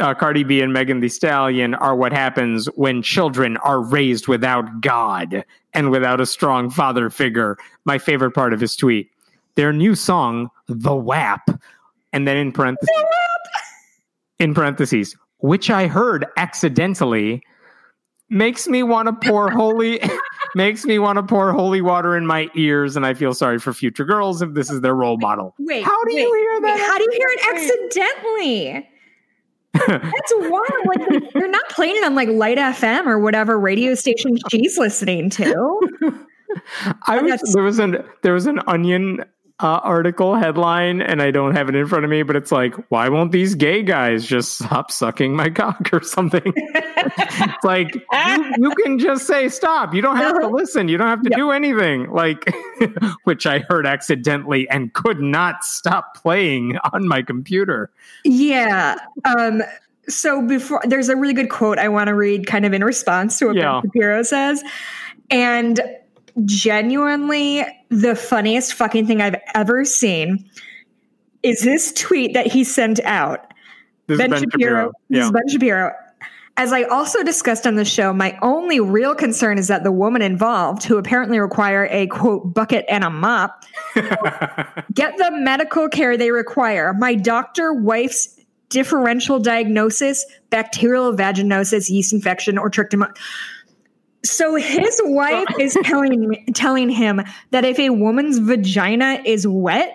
uh, 0.00 0.14
Cardi 0.14 0.44
B 0.44 0.60
and 0.60 0.72
Megan 0.72 1.00
Thee 1.00 1.08
Stallion 1.08 1.74
are 1.74 1.94
what 1.94 2.12
happens 2.12 2.66
when 2.74 3.02
children 3.02 3.56
are 3.58 3.80
raised 3.80 4.28
without 4.28 4.80
God 4.80 5.44
and 5.74 5.90
without 5.90 6.20
a 6.20 6.26
strong 6.26 6.70
father 6.70 7.10
figure. 7.10 7.56
My 7.84 7.98
favorite 7.98 8.32
part 8.32 8.52
of 8.52 8.60
his 8.60 8.76
tweet 8.76 9.10
their 9.54 9.72
new 9.72 9.94
song, 9.94 10.50
The 10.66 10.94
WAP, 10.94 11.50
and 12.12 12.26
then 12.26 12.36
in 12.36 12.52
parentheses, 12.52 12.94
in 14.38 14.54
parentheses, 14.54 15.16
which 15.38 15.70
I 15.70 15.86
heard 15.86 16.26
accidentally, 16.36 17.42
makes 18.30 18.66
me 18.66 18.82
want 18.82 19.08
to 19.08 19.28
pour 19.28 19.50
holy. 19.50 20.00
Makes 20.54 20.84
me 20.84 20.98
want 20.98 21.16
to 21.16 21.22
pour 21.22 21.50
holy 21.50 21.80
water 21.80 22.14
in 22.14 22.26
my 22.26 22.50
ears, 22.54 22.94
and 22.94 23.06
I 23.06 23.14
feel 23.14 23.32
sorry 23.32 23.58
for 23.58 23.72
future 23.72 24.04
girls 24.04 24.42
if 24.42 24.52
this 24.52 24.70
is 24.70 24.82
their 24.82 24.94
role 24.94 25.16
model. 25.16 25.54
Wait, 25.58 25.82
How 25.82 26.04
do 26.04 26.12
you 26.12 26.30
hear 26.34 26.60
that 26.60 26.76
wait, 26.76 26.86
How 26.86 26.98
do 26.98 27.04
you 27.04 27.10
hear 27.12 27.28
it 27.30 27.90
accidentally? 27.90 28.86
That's 29.72 30.32
wild. 30.36 30.86
Like 30.86 31.32
they're 31.32 31.48
not 31.48 31.68
playing 31.70 31.96
it 31.96 32.04
on 32.04 32.14
like 32.14 32.28
Light 32.28 32.58
FM 32.58 33.06
or 33.06 33.18
whatever 33.18 33.58
radio 33.58 33.94
station 33.94 34.38
she's 34.50 34.78
listening 34.78 35.30
to. 35.30 35.80
I 37.06 37.20
was, 37.22 37.40
there 37.54 37.62
was 37.62 37.78
an 37.78 38.04
there 38.22 38.34
was 38.34 38.46
an 38.46 38.60
onion 38.66 39.24
uh, 39.62 39.80
article 39.84 40.34
headline, 40.34 41.00
and 41.00 41.22
I 41.22 41.30
don't 41.30 41.54
have 41.54 41.68
it 41.68 41.74
in 41.76 41.86
front 41.86 42.04
of 42.04 42.10
me, 42.10 42.22
but 42.24 42.34
it's 42.36 42.50
like, 42.50 42.74
why 42.90 43.08
won't 43.08 43.30
these 43.32 43.54
gay 43.54 43.82
guys 43.82 44.26
just 44.26 44.54
stop 44.58 44.90
sucking 44.90 45.34
my 45.36 45.48
cock 45.54 45.88
or 45.92 46.02
something? 46.02 46.42
it's 46.56 47.64
like 47.64 47.94
you, 47.94 48.54
you 48.58 48.70
can 48.82 48.98
just 48.98 49.26
say 49.26 49.48
stop. 49.48 49.94
You 49.94 50.02
don't 50.02 50.16
have 50.16 50.38
to 50.40 50.48
listen. 50.48 50.88
You 50.88 50.98
don't 50.98 51.08
have 51.08 51.22
to 51.22 51.30
Yep. 51.30 51.36
do 51.38 51.50
anything. 51.52 52.10
Like, 52.10 52.52
which 53.24 53.46
I 53.46 53.60
heard 53.60 53.86
accidentally 53.86 54.68
and 54.68 54.92
could 54.92 55.20
not 55.20 55.64
stop 55.64 56.16
playing 56.16 56.76
on 56.92 57.06
my 57.06 57.22
computer. 57.22 57.90
Yeah. 58.24 58.96
Um, 59.24 59.62
so 60.08 60.42
before 60.46 60.82
there's 60.84 61.08
a 61.08 61.14
really 61.16 61.34
good 61.34 61.48
quote 61.50 61.78
I 61.78 61.88
want 61.88 62.08
to 62.08 62.14
read 62.14 62.46
kind 62.48 62.66
of 62.66 62.72
in 62.72 62.82
response 62.82 63.38
to 63.38 63.46
what 63.46 63.54
Yeah. 63.56 63.80
Ben 63.80 63.90
Shapiro 63.92 64.22
says. 64.24 64.64
And 65.30 65.80
genuinely 66.44 67.64
the 67.88 68.14
funniest 68.14 68.74
fucking 68.74 69.06
thing 69.06 69.20
I've 69.20 69.36
ever 69.54 69.84
seen 69.84 70.48
is 71.42 71.62
this 71.62 71.92
tweet 71.92 72.34
that 72.34 72.46
he 72.46 72.64
sent 72.64 73.00
out. 73.00 73.52
This 74.06 74.18
Ben, 74.18 74.30
Ben 74.30 74.40
Shapiro. 74.40 74.70
Shapiro. 74.70 74.92
This 75.10 75.24
Yeah. 75.24 75.30
Ben 75.30 75.48
Shapiro. 75.48 75.92
As 76.58 76.70
I 76.70 76.82
also 76.82 77.22
discussed 77.22 77.66
on 77.66 77.76
the 77.76 77.84
show, 77.84 78.12
my 78.12 78.38
only 78.42 78.78
real 78.78 79.14
concern 79.14 79.56
is 79.56 79.68
that 79.68 79.84
the 79.84 79.92
woman 79.92 80.20
involved, 80.20 80.84
who 80.84 80.98
apparently 80.98 81.38
require 81.38 81.88
a 81.90 82.06
quote 82.08 82.52
bucket 82.52 82.84
and 82.90 83.04
a 83.04 83.10
mop, 83.10 83.64
get 84.92 85.16
the 85.16 85.30
medical 85.32 85.88
care 85.88 86.16
they 86.18 86.30
require. 86.30 86.92
My 86.92 87.14
doctor 87.14 87.72
wife's 87.72 88.38
differential 88.68 89.38
diagnosis, 89.38 90.26
bacterial 90.50 91.12
vaginosis, 91.14 91.88
yeast 91.88 92.12
infection, 92.12 92.58
or 92.58 92.70
trichomoniasis. 92.70 93.16
So 94.24 94.54
his 94.54 95.00
wife 95.04 95.46
is 95.58 95.76
telling 95.82 96.44
telling 96.54 96.88
him 96.88 97.22
that 97.50 97.64
if 97.64 97.78
a 97.78 97.90
woman's 97.90 98.38
vagina 98.38 99.20
is 99.24 99.46
wet, 99.46 99.92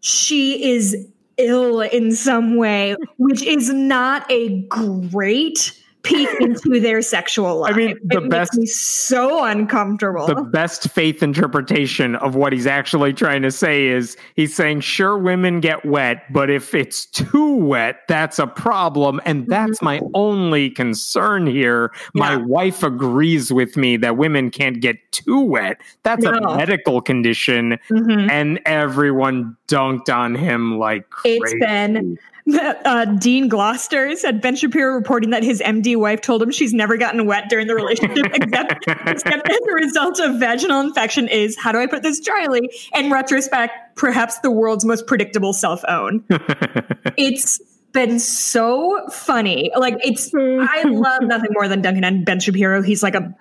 she 0.00 0.72
is 0.72 0.96
ill 1.36 1.80
in 1.80 2.12
some 2.12 2.56
way, 2.56 2.96
which 3.16 3.42
is 3.42 3.70
not 3.70 4.30
a 4.30 4.60
great 4.68 5.80
peek 6.04 6.28
into 6.40 6.80
their 6.80 7.02
sexual 7.02 7.56
life. 7.60 7.74
I 7.74 7.76
mean, 7.76 7.98
the 8.04 8.18
it 8.22 8.30
best- 8.30 8.52
makes 8.54 8.56
me 8.58 8.66
so 8.66 9.44
uncomfortable. 9.44 10.26
the 10.26 10.42
best 10.42 10.90
faith 10.90 11.22
interpretation 11.22 12.14
of 12.16 12.34
what 12.34 12.52
he's 12.52 12.66
actually 12.66 13.12
trying 13.12 13.42
to 13.42 13.50
say 13.50 13.86
is 13.88 14.16
he's 14.36 14.54
saying 14.54 14.80
sure 14.80 15.18
women 15.18 15.60
get 15.60 15.84
wet 15.84 16.32
but 16.32 16.50
if 16.50 16.74
it's 16.74 17.06
too 17.06 17.54
wet 17.56 18.00
that's 18.08 18.38
a 18.38 18.46
problem 18.46 19.20
and 19.24 19.46
that's 19.48 19.80
my 19.82 20.00
only 20.14 20.70
concern 20.70 21.46
here 21.46 21.90
my 22.14 22.34
Mm-hmm. 22.34 22.48
Wife 22.48 22.82
agrees 22.82 23.52
with 23.52 23.76
me 23.76 23.96
that 23.98 24.16
women 24.16 24.50
can't 24.50 24.80
get 24.80 24.96
too 25.12 25.40
wet 25.40 25.78
that's 26.02 26.24
No. 26.24 26.30
a 26.32 26.56
medical 26.56 27.00
condition 27.00 27.78
Mhm. 27.90 28.30
and 28.30 28.60
everyone 28.66 29.56
dunked 29.68 30.14
on 30.14 30.34
him 30.34 30.78
like 30.78 31.10
crazy. 31.10 31.40
It's 31.42 31.54
been 31.54 32.18
uh, 32.84 33.04
Dean 33.06 33.48
Gloucester 33.48 34.14
said 34.16 34.40
Ben 34.40 34.56
Shapiro 34.56 34.94
reporting 34.94 35.30
that 35.30 35.42
his 35.42 35.60
MD 35.62 35.96
wife 35.96 36.20
told 36.20 36.42
him 36.42 36.50
she's 36.50 36.74
never 36.74 36.96
gotten 36.96 37.26
wet 37.26 37.48
during 37.48 37.66
the 37.66 37.74
relationship, 37.74 38.26
except, 38.34 38.84
except 39.06 39.48
as 39.48 39.58
a 39.68 39.72
result 39.72 40.20
of 40.20 40.38
vaginal 40.38 40.80
infection 40.80 41.28
is, 41.28 41.56
how 41.58 41.72
do 41.72 41.78
I 41.78 41.86
put 41.86 42.02
this 42.02 42.20
dryly? 42.20 42.70
In 42.94 43.10
retrospect, 43.10 43.96
perhaps 43.96 44.38
the 44.40 44.50
world's 44.50 44.84
most 44.84 45.06
predictable 45.06 45.52
cell 45.52 45.76
phone. 45.88 46.24
it's 47.16 47.60
been 47.92 48.18
so 48.18 49.08
funny. 49.10 49.70
Like 49.76 49.94
it's, 50.04 50.30
I 50.34 50.82
love 50.82 51.22
nothing 51.22 51.50
more 51.52 51.68
than 51.68 51.80
Duncan 51.80 52.04
and 52.04 52.26
Ben 52.26 52.40
Shapiro. 52.40 52.82
He's 52.82 53.02
like 53.02 53.14
a 53.14 53.34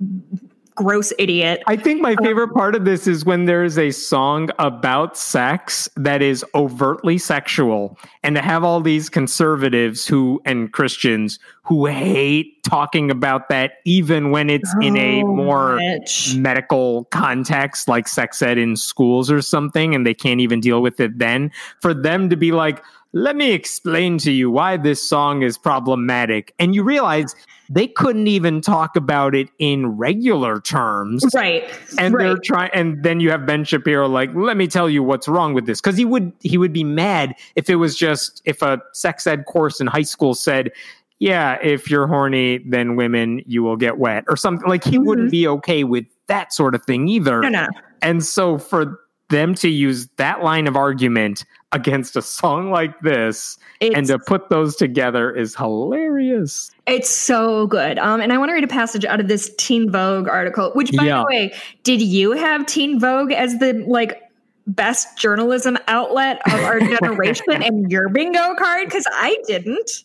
gross 0.76 1.14
idiot. 1.20 1.62
I 1.68 1.76
think 1.76 2.02
my 2.02 2.14
um, 2.14 2.24
favorite 2.24 2.50
part 2.54 2.76
of 2.76 2.86
this 2.86 3.08
is 3.08 3.26
when 3.26 3.46
there's 3.46 3.78
a 3.78 3.92
song 3.92 4.50
about 4.60 5.18
sex 5.18 5.90
that 5.96 6.22
is 6.22 6.44
overtly 6.56 7.18
sexual, 7.18 7.98
and 8.24 8.36
to 8.36 8.42
have 8.42 8.64
all 8.64 8.82
these 8.82 9.10
conservatives 9.10 10.08
who 10.08 10.42
and 10.46 10.72
Christians 10.72 11.40
who 11.64 11.86
hate 11.86 12.62
talking 12.64 13.10
about 13.10 13.50
that, 13.50 13.74
even 13.86 14.32
when 14.32 14.50
it's 14.50 14.74
in 14.82 14.98
a 14.98 15.24
Oh, 15.24 15.36
more 15.36 15.76
Mitch. 15.78 16.36
medical 16.36 17.06
context, 17.06 17.88
like 17.88 18.08
sex 18.08 18.42
ed 18.42 18.58
in 18.58 18.76
schools 18.76 19.32
or 19.32 19.42
something, 19.42 19.96
and 19.96 20.06
they 20.06 20.14
can't 20.14 20.42
even 20.42 20.60
deal 20.60 20.82
with 20.82 21.00
it 21.00 21.20
then, 21.20 21.52
for 21.82 21.94
them 21.94 22.30
to 22.30 22.36
be 22.36 22.52
like, 22.52 22.84
let 23.14 23.36
me 23.36 23.52
explain 23.52 24.18
to 24.20 24.32
you 24.32 24.50
why 24.50 24.76
this 24.76 25.08
song 25.08 25.44
is 25.44 25.58
problematic. 25.58 26.54
And 26.58 26.74
you 26.74 26.84
realize 26.84 27.36
they 27.70 27.88
couldn't 27.88 28.28
even 28.28 28.60
talk 28.60 28.96
about 28.96 29.34
it 29.36 29.50
in 29.60 29.86
regular 29.98 30.60
terms 30.60 31.24
Right. 31.34 31.64
and 31.98 32.14
they're 32.20 32.38
trying 32.44 32.70
and 32.74 33.02
then 33.04 33.20
you 33.22 33.32
have 33.32 33.46
ben 33.46 33.64
shapiro 33.64 34.08
like 34.08 34.30
let 34.36 34.58
me 34.58 34.68
tell 34.68 34.90
you 34.90 35.02
what's 35.02 35.30
wrong 35.30 35.54
with 35.54 35.66
this 35.66 35.80
because 35.80 35.98
he 35.98 36.04
would 36.04 36.34
he 36.42 36.58
would 36.58 36.74
be 36.74 36.84
mad 36.84 37.34
if 37.56 37.70
it 37.70 37.76
was 37.76 37.96
just 37.96 38.42
if 38.44 38.62
a 38.62 38.82
sex 38.92 39.26
ed 39.26 39.46
course 39.46 39.80
in 39.80 39.88
high 39.88 40.02
school 40.04 40.34
said 40.36 40.72
yeah 41.20 41.58
if 41.64 41.90
you're 41.90 42.06
horny 42.06 42.58
then 42.68 42.98
women 42.98 43.42
you 43.48 43.64
will 43.64 43.78
get 43.78 43.98
wet 43.98 44.26
or 44.28 44.36
something 44.36 44.68
like 44.68 44.84
he 44.84 44.98
wouldn't 44.98 45.28
mm-hmm. 45.28 45.32
be 45.32 45.48
okay 45.48 45.86
with 45.86 46.06
that 46.28 46.52
sort 46.54 46.76
of 46.76 46.84
thing 46.84 47.08
either 47.08 47.40
No, 47.42 47.50
no. 47.50 47.68
and 48.02 48.24
so 48.26 48.58
for 48.58 49.00
them 49.34 49.54
to 49.56 49.68
use 49.68 50.08
that 50.18 50.44
line 50.44 50.68
of 50.68 50.76
argument 50.78 51.44
against 51.74 52.16
a 52.16 52.22
song 52.22 52.70
like 52.70 52.98
this 53.02 53.58
and 53.82 54.06
to 54.06 54.20
put 54.20 54.50
those 54.50 54.76
together 54.76 55.32
is 55.36 55.56
hilarious 55.56 56.70
It's 56.86 57.10
so 57.10 57.66
good. 57.68 57.98
Um, 57.98 58.22
and 58.22 58.32
I 58.32 58.38
want 58.38 58.50
to 58.50 58.54
read 58.54 58.64
a 58.64 58.68
passage 58.68 59.06
out 59.06 59.20
of 59.20 59.28
this 59.28 59.52
Teen 59.58 59.90
Vogue 59.92 60.28
article, 60.28 60.72
which, 60.76 60.92
by 60.96 61.06
Yeah. 61.06 61.20
the 61.20 61.26
way, 61.26 61.54
did 61.84 62.02
you 62.02 62.34
have 62.34 62.66
Teen 62.68 63.00
Vogue 63.00 63.32
as 63.32 63.58
the 63.58 63.84
like 63.88 64.22
best 64.68 65.18
journalism 65.18 65.78
outlet 65.88 66.40
of 66.46 66.54
our 66.64 66.80
generation 67.02 67.62
in 67.64 67.90
your 67.90 68.08
bingo 68.10 68.54
card? 68.56 68.86
Because 68.88 69.08
I 69.12 69.36
didn't. 69.48 70.04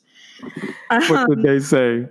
what 0.89 1.11
Um, 1.11 1.29
did 1.29 1.43
they 1.43 1.59
say 1.61 2.07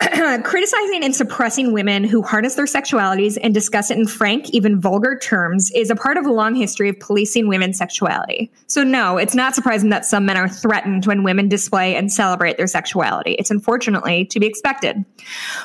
criticizing 0.44 1.04
and 1.04 1.14
suppressing 1.14 1.72
women 1.72 2.04
who 2.04 2.22
harness 2.22 2.54
their 2.54 2.64
sexualities 2.64 3.38
and 3.42 3.54
discuss 3.54 3.90
it 3.90 3.98
in 3.98 4.06
frank, 4.06 4.50
even 4.50 4.80
vulgar 4.80 5.16
terms 5.16 5.70
is 5.74 5.90
a 5.90 5.96
part 5.96 6.16
of 6.16 6.26
a 6.26 6.32
long 6.32 6.54
history 6.54 6.88
of 6.88 6.98
policing 6.98 7.46
women's 7.46 7.78
sexuality. 7.78 8.50
So, 8.66 8.82
no, 8.82 9.16
it's 9.16 9.34
not 9.34 9.54
surprising 9.54 9.90
that 9.90 10.04
some 10.04 10.26
men 10.26 10.36
are 10.36 10.48
threatened 10.48 11.06
when 11.06 11.22
women 11.22 11.48
display 11.48 11.94
and 11.94 12.12
celebrate 12.12 12.56
their 12.56 12.66
sexuality. 12.66 13.32
It's 13.32 13.50
unfortunately 13.50 14.24
to 14.26 14.40
be 14.40 14.46
expected. 14.46 15.04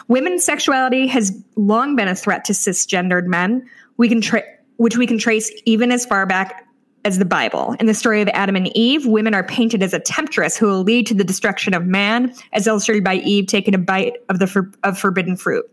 Women's 0.08 0.46
sexuality 0.46 1.08
has 1.08 1.32
long 1.56 1.96
been 1.96 2.08
a 2.08 2.16
threat 2.16 2.46
to 2.46 2.54
cisgendered 2.54 3.26
men. 3.26 3.68
We 3.98 4.08
can 4.10 4.22
tra- 4.22 4.44
which 4.78 4.98
we 4.98 5.08
can 5.08 5.18
trace 5.18 5.52
even 5.66 5.92
as 5.92 6.06
far 6.06 6.26
back 6.28 6.67
as 7.08 7.20
the 7.20 7.26
Bible. 7.26 7.74
In 7.80 7.86
the 7.86 7.94
story 7.94 8.22
of 8.22 8.28
Adam 8.34 8.58
and 8.58 8.68
Eve, 8.76 9.08
women 9.08 9.34
are 9.34 9.44
painted 9.44 9.82
as 9.82 9.94
a 9.94 10.00
temptress 10.00 10.58
who 10.58 10.66
will 10.66 10.84
lead 10.84 11.08
to 11.08 11.14
the 11.14 11.24
destruction 11.24 11.74
of 11.74 11.86
man, 11.86 12.34
as 12.52 12.68
illustrated 12.68 13.02
by 13.02 13.16
Eve 13.16 13.48
taking 13.48 13.74
a 13.74 13.78
bite 13.78 14.18
of 14.28 14.40
the 14.40 14.46
for- 14.46 14.70
of 14.84 15.00
forbidden 15.00 15.38
fruit. 15.38 15.66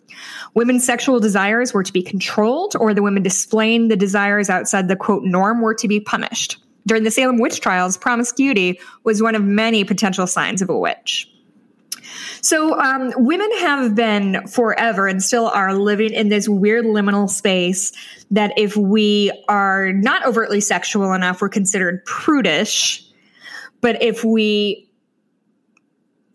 Women's 0.54 0.86
sexual 0.86 1.18
desires 1.18 1.74
were 1.74 1.82
to 1.82 1.92
be 1.92 2.02
controlled, 2.02 2.76
or 2.78 2.94
the 2.94 3.02
women 3.02 3.24
displaying 3.24 3.88
the 3.88 3.96
desires 3.96 4.48
outside 4.48 4.86
the 4.86 4.94
quote 4.94 5.24
norm 5.24 5.60
were 5.60 5.74
to 5.74 5.88
be 5.88 5.98
punished. 5.98 6.56
During 6.86 7.02
the 7.02 7.10
Salem 7.10 7.38
witch 7.38 7.60
trials, 7.60 7.96
promiscuity 7.96 8.78
was 9.02 9.20
one 9.20 9.34
of 9.34 9.42
many 9.42 9.82
potential 9.82 10.28
signs 10.28 10.62
of 10.62 10.70
a 10.70 10.78
witch. 10.78 11.28
So, 12.40 12.78
um, 12.78 13.12
women 13.16 13.50
have 13.58 13.94
been 13.94 14.46
forever 14.46 15.06
and 15.06 15.22
still 15.22 15.46
are 15.46 15.74
living 15.74 16.12
in 16.12 16.28
this 16.28 16.48
weird 16.48 16.84
liminal 16.84 17.28
space 17.28 17.92
that 18.30 18.52
if 18.56 18.76
we 18.76 19.32
are 19.48 19.92
not 19.92 20.26
overtly 20.26 20.60
sexual 20.60 21.12
enough, 21.12 21.40
we're 21.40 21.48
considered 21.48 22.04
prudish. 22.04 23.04
But 23.80 24.02
if 24.02 24.24
we 24.24 24.88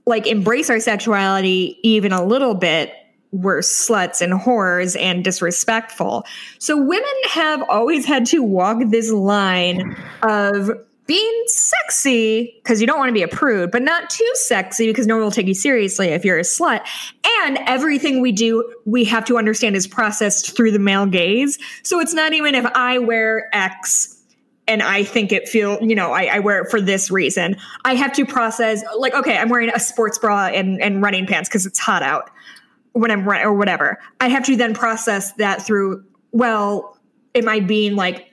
like 0.05 0.28
embrace 0.28 0.70
our 0.70 0.80
sexuality 0.80 1.78
even 1.84 2.11
a 2.11 2.24
little 2.24 2.55
bit, 2.55 2.93
we're 3.32 3.59
sluts 3.59 4.22
and 4.22 4.34
whores 4.34 4.99
and 4.99 5.24
disrespectful. 5.24 6.26
So, 6.57 6.78
women 6.78 7.13
have 7.32 7.61
always 7.70 8.05
had 8.05 8.26
to 8.28 8.41
walk 8.41 8.80
this 8.88 9.11
line 9.11 9.95
of 10.24 10.72
being 11.10 11.43
sexy 11.47 12.53
because 12.62 12.80
you 12.80 12.86
don't 12.86 12.99
want 12.99 13.10
to 13.10 13.14
be 13.14 13.24
a 13.24 13.28
prude, 13.28 13.72
but 13.72 13.82
not 13.82 14.12
too 14.12 14.30
sexy 14.36 14.86
because 14.86 15.07
no 15.07 15.16
one 15.16 15.24
will 15.24 15.32
take 15.32 15.47
you 15.47 15.55
seriously 15.55 16.10
if 16.10 16.24
you're 16.24 16.38
a 16.38 16.43
slut. 16.43 16.86
And 17.41 17.57
everything 17.66 18.22
we 18.22 18.32
do, 18.32 18.76
we 18.86 19.05
have 19.05 19.26
to 19.26 19.39
understand 19.39 19.76
is 19.76 19.88
processed 19.88 20.55
through 20.55 20.70
the 20.70 20.78
male 20.78 21.07
gaze. 21.07 21.57
So 21.82 21.99
it's 21.99 22.14
not 22.14 22.34
even 22.34 22.53
if 22.53 22.64
I 22.64 22.99
wear 22.99 23.49
X 23.53 24.24
and 24.68 24.84
I 24.84 25.03
think 25.03 25.32
it 25.32 25.49
feel, 25.49 25.82
you 25.82 25.95
know, 25.95 26.12
I, 26.12 26.26
I 26.26 26.39
wear 26.39 26.62
it 26.62 26.70
for 26.70 26.80
this 26.80 27.10
reason. 27.10 27.55
I 27.84 27.95
have 27.95 28.14
to 28.14 28.24
process 28.24 28.84
like, 28.99 29.16
okay, 29.16 29.36
I'm 29.36 29.49
wearing 29.49 29.72
a 29.74 29.80
sports 29.80 30.20
bra 30.20 30.49
and, 30.53 30.80
and 30.80 31.01
running 31.01 31.26
pants 31.26 31.49
because 31.49 31.66
it's 31.66 31.80
hot 31.80 32.03
out 32.03 32.30
when 32.93 33.10
I'm 33.10 33.28
run 33.28 33.41
or 33.41 33.55
whatever. 33.55 33.97
I 34.22 34.28
have 34.28 34.43
to 34.45 34.55
then 34.55 34.76
process 34.76 35.32
that 35.34 35.64
through, 35.66 36.05
well, 36.34 36.99
am 37.34 37.49
I 37.49 37.62
being 37.62 37.95
like 37.95 38.28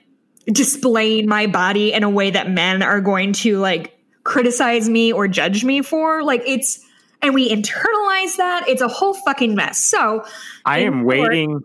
displaying 0.47 1.27
my 1.27 1.47
body 1.47 1.93
in 1.93 2.03
a 2.03 2.09
way 2.09 2.31
that 2.31 2.49
men 2.49 2.81
are 2.81 3.01
going 3.01 3.33
to 3.33 3.57
like 3.59 3.97
criticize 4.23 4.89
me 4.89 5.11
or 5.11 5.27
judge 5.27 5.63
me 5.63 5.81
for? 5.81 6.23
Like 6.23 6.43
it's 6.45 6.83
and 7.21 7.33
we 7.33 7.49
internalize 7.49 8.37
that. 8.37 8.65
It's 8.67 8.81
a 8.81 8.87
whole 8.87 9.13
fucking 9.13 9.55
mess. 9.55 9.79
So 9.79 10.25
I 10.65 10.79
am 10.79 11.01
short- 11.01 11.05
waiting. 11.05 11.61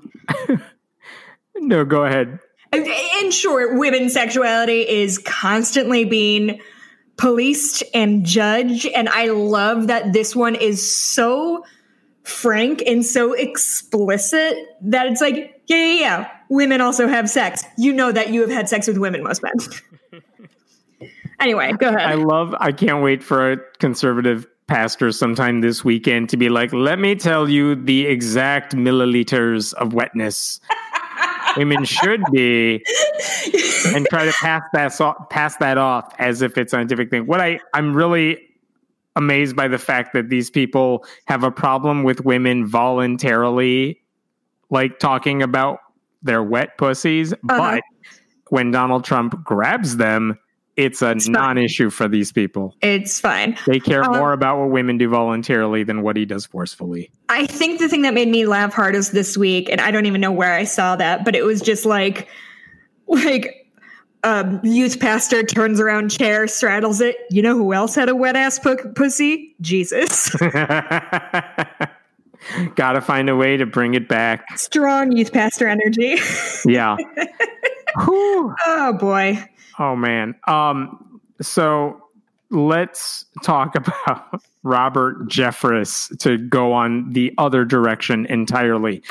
no, 1.56 1.84
go 1.84 2.04
ahead. 2.04 2.38
in 2.72 3.30
short, 3.30 3.76
women's 3.78 4.14
sexuality 4.14 4.80
is 4.80 5.18
constantly 5.18 6.04
being 6.04 6.60
policed 7.16 7.82
and 7.94 8.24
judged. 8.24 8.86
And 8.86 9.08
I 9.08 9.26
love 9.26 9.88
that 9.88 10.12
this 10.12 10.34
one 10.34 10.54
is 10.54 10.96
so 10.96 11.64
frank 12.22 12.82
and 12.86 13.04
so 13.04 13.32
explicit 13.32 14.56
that 14.82 15.06
it's 15.06 15.20
like, 15.20 15.62
yeah, 15.66 15.76
yeah, 15.76 16.00
yeah. 16.00 16.30
Women 16.52 16.82
also 16.82 17.08
have 17.08 17.30
sex. 17.30 17.64
You 17.78 17.94
know 17.94 18.12
that 18.12 18.28
you 18.28 18.42
have 18.42 18.50
had 18.50 18.68
sex 18.68 18.86
with 18.86 18.98
women, 18.98 19.22
most 19.22 19.42
men. 19.42 20.20
anyway, 21.40 21.72
go 21.72 21.88
ahead. 21.88 22.02
I 22.02 22.12
love, 22.12 22.54
I 22.60 22.72
can't 22.72 23.02
wait 23.02 23.22
for 23.22 23.52
a 23.52 23.56
conservative 23.78 24.46
pastor 24.66 25.12
sometime 25.12 25.62
this 25.62 25.82
weekend 25.82 26.28
to 26.28 26.36
be 26.36 26.50
like, 26.50 26.70
let 26.74 26.98
me 26.98 27.14
tell 27.14 27.48
you 27.48 27.74
the 27.74 28.04
exact 28.04 28.76
milliliters 28.76 29.72
of 29.72 29.94
wetness 29.94 30.60
women 31.56 31.86
should 31.86 32.20
be 32.30 32.84
and 33.86 34.06
try 34.10 34.26
to 34.26 34.32
pass 34.32 34.62
that, 34.74 34.92
so- 34.92 35.26
pass 35.30 35.56
that 35.56 35.78
off 35.78 36.14
as 36.18 36.42
if 36.42 36.58
it's 36.58 36.74
a 36.74 36.76
scientific 36.76 37.08
thing. 37.08 37.24
What 37.24 37.40
I, 37.40 37.60
I'm 37.72 37.96
really 37.96 38.38
amazed 39.16 39.56
by 39.56 39.68
the 39.68 39.78
fact 39.78 40.12
that 40.12 40.28
these 40.28 40.50
people 40.50 41.06
have 41.24 41.44
a 41.44 41.50
problem 41.50 42.02
with 42.02 42.26
women 42.26 42.66
voluntarily 42.66 44.02
like 44.68 44.98
talking 44.98 45.42
about 45.42 45.78
their 46.22 46.42
wet 46.42 46.76
pussies, 46.78 47.32
uh-huh. 47.32 47.40
but 47.48 47.82
when 48.48 48.70
Donald 48.70 49.04
Trump 49.04 49.42
grabs 49.44 49.96
them, 49.96 50.38
it's 50.76 51.02
a 51.02 51.10
it's 51.10 51.28
non-issue 51.28 51.90
for 51.90 52.08
these 52.08 52.32
people. 52.32 52.74
It's 52.80 53.20
fine. 53.20 53.58
They 53.66 53.78
care 53.78 54.04
um, 54.04 54.12
more 54.12 54.32
about 54.32 54.58
what 54.58 54.70
women 54.70 54.96
do 54.96 55.08
voluntarily 55.08 55.84
than 55.84 56.02
what 56.02 56.16
he 56.16 56.24
does 56.24 56.46
forcefully. 56.46 57.10
I 57.28 57.46
think 57.46 57.78
the 57.78 57.88
thing 57.88 58.02
that 58.02 58.14
made 58.14 58.28
me 58.28 58.46
laugh 58.46 58.72
hardest 58.72 59.12
this 59.12 59.36
week, 59.36 59.68
and 59.70 59.80
I 59.80 59.90
don't 59.90 60.06
even 60.06 60.20
know 60.20 60.32
where 60.32 60.54
I 60.54 60.64
saw 60.64 60.96
that, 60.96 61.24
but 61.24 61.36
it 61.36 61.44
was 61.44 61.60
just 61.60 61.84
like, 61.84 62.28
like 63.06 63.62
um, 64.24 64.60
youth 64.62 64.98
pastor 65.00 65.42
turns 65.42 65.78
around 65.78 66.10
chair, 66.10 66.46
straddles 66.46 67.00
it. 67.00 67.16
You 67.30 67.42
know 67.42 67.56
who 67.56 67.74
else 67.74 67.94
had 67.94 68.08
a 68.08 68.16
wet 68.16 68.36
ass 68.36 68.58
p- 68.58 68.76
pussy? 68.94 69.54
Jesus. 69.60 70.34
Got 72.74 72.92
to 72.92 73.00
find 73.00 73.28
a 73.28 73.36
way 73.36 73.56
to 73.56 73.66
bring 73.66 73.94
it 73.94 74.08
back. 74.08 74.58
Strong 74.58 75.12
youth 75.12 75.32
pastor 75.32 75.68
energy. 75.68 76.16
yeah. 76.64 76.96
oh 77.98 78.96
boy. 78.98 79.42
Oh 79.78 79.96
man. 79.96 80.34
Um. 80.46 81.20
So 81.40 82.02
let's 82.50 83.24
talk 83.42 83.74
about 83.76 84.42
Robert 84.62 85.28
Jeffress 85.28 86.16
to 86.18 86.38
go 86.38 86.72
on 86.72 87.12
the 87.12 87.34
other 87.38 87.64
direction 87.64 88.26
entirely. 88.26 89.02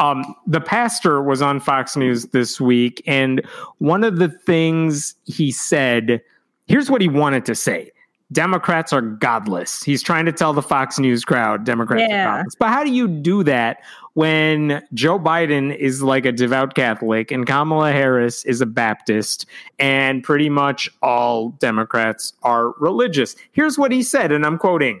Um, 0.00 0.34
the 0.46 0.60
pastor 0.60 1.22
was 1.22 1.42
on 1.42 1.58
Fox 1.58 1.96
News 1.96 2.26
this 2.26 2.60
week, 2.60 3.02
and 3.06 3.44
one 3.78 4.04
of 4.04 4.18
the 4.18 4.28
things 4.28 5.14
he 5.24 5.50
said 5.50 6.20
here's 6.68 6.90
what 6.90 7.00
he 7.00 7.08
wanted 7.08 7.44
to 7.46 7.54
say 7.54 7.90
Democrats 8.30 8.92
are 8.92 9.00
godless. 9.00 9.82
He's 9.82 10.02
trying 10.02 10.26
to 10.26 10.32
tell 10.32 10.52
the 10.52 10.62
Fox 10.62 10.98
News 10.98 11.24
crowd 11.24 11.64
Democrats 11.64 12.04
yeah. 12.08 12.26
are 12.26 12.36
godless. 12.38 12.54
But 12.56 12.68
how 12.68 12.84
do 12.84 12.90
you 12.90 13.08
do 13.08 13.42
that 13.44 13.78
when 14.14 14.82
Joe 14.92 15.18
Biden 15.18 15.74
is 15.74 16.02
like 16.02 16.26
a 16.26 16.32
devout 16.32 16.74
Catholic 16.74 17.30
and 17.30 17.46
Kamala 17.46 17.92
Harris 17.92 18.44
is 18.44 18.60
a 18.60 18.66
Baptist 18.66 19.46
and 19.78 20.22
pretty 20.22 20.50
much 20.50 20.90
all 21.00 21.50
Democrats 21.50 22.34
are 22.42 22.72
religious? 22.78 23.34
Here's 23.52 23.78
what 23.78 23.92
he 23.92 24.02
said, 24.02 24.30
and 24.30 24.44
I'm 24.44 24.58
quoting 24.58 25.00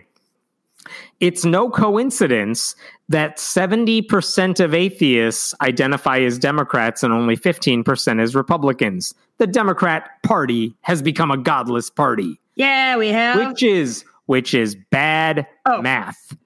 it's 1.20 1.44
no 1.44 1.68
coincidence 1.68 2.76
that 3.08 3.36
70% 3.36 4.60
of 4.60 4.74
atheists 4.74 5.54
identify 5.60 6.20
as 6.20 6.38
Democrats 6.38 7.02
and 7.02 7.12
only 7.12 7.36
15% 7.36 8.22
as 8.22 8.34
Republicans. 8.34 9.14
The 9.38 9.46
Democrat 9.46 10.10
Party 10.22 10.74
has 10.82 11.02
become 11.02 11.30
a 11.30 11.36
godless 11.36 11.90
party. 11.90 12.40
Yeah, 12.58 12.96
we 12.96 13.08
have. 13.08 13.48
Which 13.48 13.62
is 13.62 14.04
which 14.26 14.52
is 14.52 14.76
bad 14.90 15.46
oh. 15.64 15.80
math. 15.80 16.36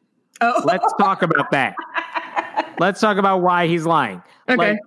Oh. 0.40 0.62
Let's 0.64 0.92
talk 1.00 1.22
about 1.22 1.50
that. 1.50 1.74
Let's 2.78 3.00
talk 3.00 3.16
about 3.16 3.42
why 3.42 3.66
he's 3.66 3.86
lying. 3.86 4.22
Okay. 4.48 4.72
Like, 4.72 4.78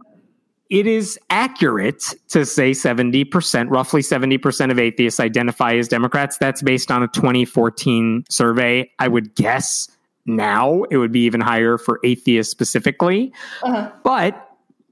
it 0.69 0.87
is 0.87 1.19
accurate 1.29 2.13
to 2.29 2.45
say 2.45 2.71
70%, 2.71 3.69
roughly 3.69 4.01
70% 4.01 4.71
of 4.71 4.79
atheists 4.79 5.19
identify 5.19 5.75
as 5.75 5.87
Democrats. 5.87 6.37
That's 6.37 6.61
based 6.61 6.89
on 6.89 7.03
a 7.03 7.07
2014 7.09 8.25
survey. 8.29 8.89
I 8.99 9.07
would 9.07 9.35
guess 9.35 9.89
now 10.25 10.83
it 10.83 10.97
would 10.97 11.11
be 11.11 11.21
even 11.21 11.41
higher 11.41 11.77
for 11.77 11.99
atheists 12.03 12.51
specifically. 12.51 13.31
Uh-huh. 13.61 13.91
But 14.03 14.44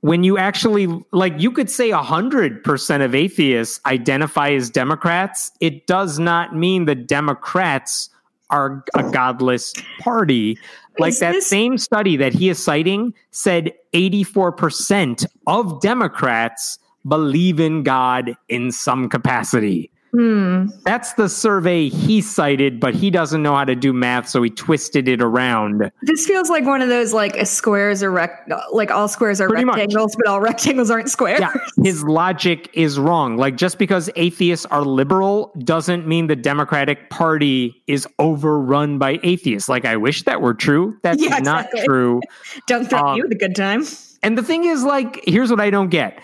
when 0.04 0.26
you 0.26 0.38
actually, 0.38 0.86
like, 1.14 1.34
you 1.38 1.50
could 1.50 1.70
say 1.70 1.92
100% 1.92 3.06
of 3.06 3.16
atheists 3.16 3.80
identify 3.86 4.52
as 4.52 4.70
Democrats, 4.70 5.50
it 5.62 5.88
does 5.88 6.20
not 6.20 6.54
mean 6.54 6.84
the 6.84 6.94
Democrats 6.94 8.10
are 8.50 8.84
a 8.98 9.10
godless 9.12 9.74
party. 10.02 10.60
Like 11.00 11.18
that 11.20 11.32
this- 11.32 11.48
same 11.48 11.78
study 11.78 12.18
that 12.18 12.34
he 12.34 12.50
is 12.50 12.62
citing 12.62 13.14
said 13.32 13.72
84% 13.94 15.26
of 15.48 15.80
Democrats 15.80 16.80
believe 17.08 17.62
in 17.62 17.84
God 17.84 18.36
in 18.50 18.74
some 18.74 19.08
capacity. 19.08 19.90
Hmm. 20.14 20.68
That's 20.86 21.14
the 21.14 21.28
survey 21.28 21.90
he 21.90 22.22
cited, 22.22 22.80
but 22.80 22.94
he 22.94 23.10
doesn't 23.10 23.42
know 23.42 23.56
how 23.56 23.66
to 23.66 23.76
do 23.76 23.92
math, 23.92 24.30
so 24.30 24.44
he 24.44 24.52
twisted 24.52 25.08
it 25.08 25.24
around. 25.24 25.92
This 26.04 26.28
feels 26.28 26.52
like 26.52 26.66
one 26.66 26.84
of 26.84 26.90
those 26.90 27.14
like 27.14 27.36
a 27.36 27.48
squares 27.48 28.04
are 28.04 28.12
rec- 28.12 28.48
like 28.72 28.92
all 28.92 29.08
squares 29.08 29.42
are 29.42 29.48
Pretty 29.48 29.66
rectangles, 29.66 30.16
much. 30.16 30.24
but 30.24 30.28
all 30.32 30.40
rectangles 30.40 30.92
aren't 30.92 31.10
squares. 31.10 31.40
Yeah, 31.40 31.52
his 31.82 32.04
logic 32.04 32.70
is 32.74 33.00
wrong. 33.00 33.38
Like 33.38 33.58
just 33.58 33.80
because 33.80 34.08
atheists 34.16 34.68
are 34.68 34.84
liberal 34.84 35.52
doesn't 35.64 36.08
mean 36.08 36.28
the 36.28 36.36
Democratic 36.36 37.10
Party 37.10 37.82
is 37.88 38.08
overrun 38.20 39.00
by 39.00 39.20
atheists. 39.24 39.68
Like 39.68 39.84
I 39.84 39.98
wish 39.98 40.22
that 40.24 40.42
were 40.42 40.54
true. 40.54 40.96
That's 41.02 41.24
yeah, 41.24 41.40
not 41.40 41.66
exactly. 41.66 41.86
true. 41.86 42.22
don't 42.68 42.88
threaten 42.88 43.08
um, 43.08 43.18
you 43.18 43.24
with 43.24 43.32
a 43.32 43.36
good 43.40 43.56
time. 43.56 43.84
And 44.22 44.38
the 44.38 44.44
thing 44.44 44.66
is, 44.66 44.84
like, 44.84 45.22
here's 45.26 45.50
what 45.50 45.60
I 45.60 45.70
don't 45.72 45.90
get. 45.90 46.20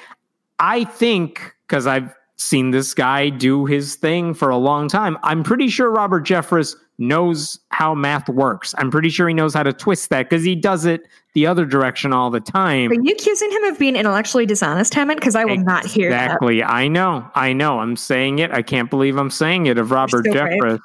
I 0.60 0.84
think 0.84 1.54
because 1.68 1.88
I've 1.88 2.14
seen 2.40 2.72
this 2.72 2.94
guy 2.94 3.30
do 3.30 3.66
his 3.66 3.96
thing 3.96 4.34
for 4.34 4.50
a 4.50 4.58
long 4.58 4.88
time. 4.88 5.18
I'm 5.24 5.44
pretty 5.44 5.68
sure 5.68 5.92
Robert 5.92 6.26
Jeffress 6.26 6.76
knows 6.98 7.60
how 7.70 7.94
math 7.94 8.28
works. 8.30 8.74
I'm 8.78 8.90
pretty 8.92 9.10
sure 9.10 9.28
he 9.28 9.34
knows 9.34 9.54
how 9.54 9.64
to 9.64 9.74
twist 9.74 10.10
that 10.10 10.30
because 10.30 10.44
he 10.44 10.56
does 10.56 10.86
it 10.86 11.02
the 11.34 11.46
other 11.46 11.66
direction 11.66 12.14
all 12.14 12.30
the 12.30 12.40
time. 12.40 12.92
Are 12.92 12.96
you 12.96 13.12
accusing 13.12 13.52
him 13.52 13.64
of 13.66 13.80
being 13.80 13.96
intellectually 13.96 14.46
dishonest, 14.46 14.94
Hammond? 14.94 15.20
Because 15.20 15.36
I 15.36 15.46
will 15.46 15.54
exactly. 15.54 15.74
not 15.74 15.86
hear 15.86 16.10
that. 16.10 16.26
Exactly. 16.26 16.64
I 16.64 16.88
know. 16.88 17.30
I 17.36 17.54
know. 17.54 17.80
I'm 17.80 17.96
saying 17.96 18.40
it. 18.40 18.52
I 18.52 18.62
can't 18.62 18.90
believe 18.90 19.18
I'm 19.18 19.30
saying 19.30 19.66
it 19.68 19.78
of 19.78 19.92
Robert 19.92 20.26
Jeffress. 20.26 20.60
Brave. 20.60 20.80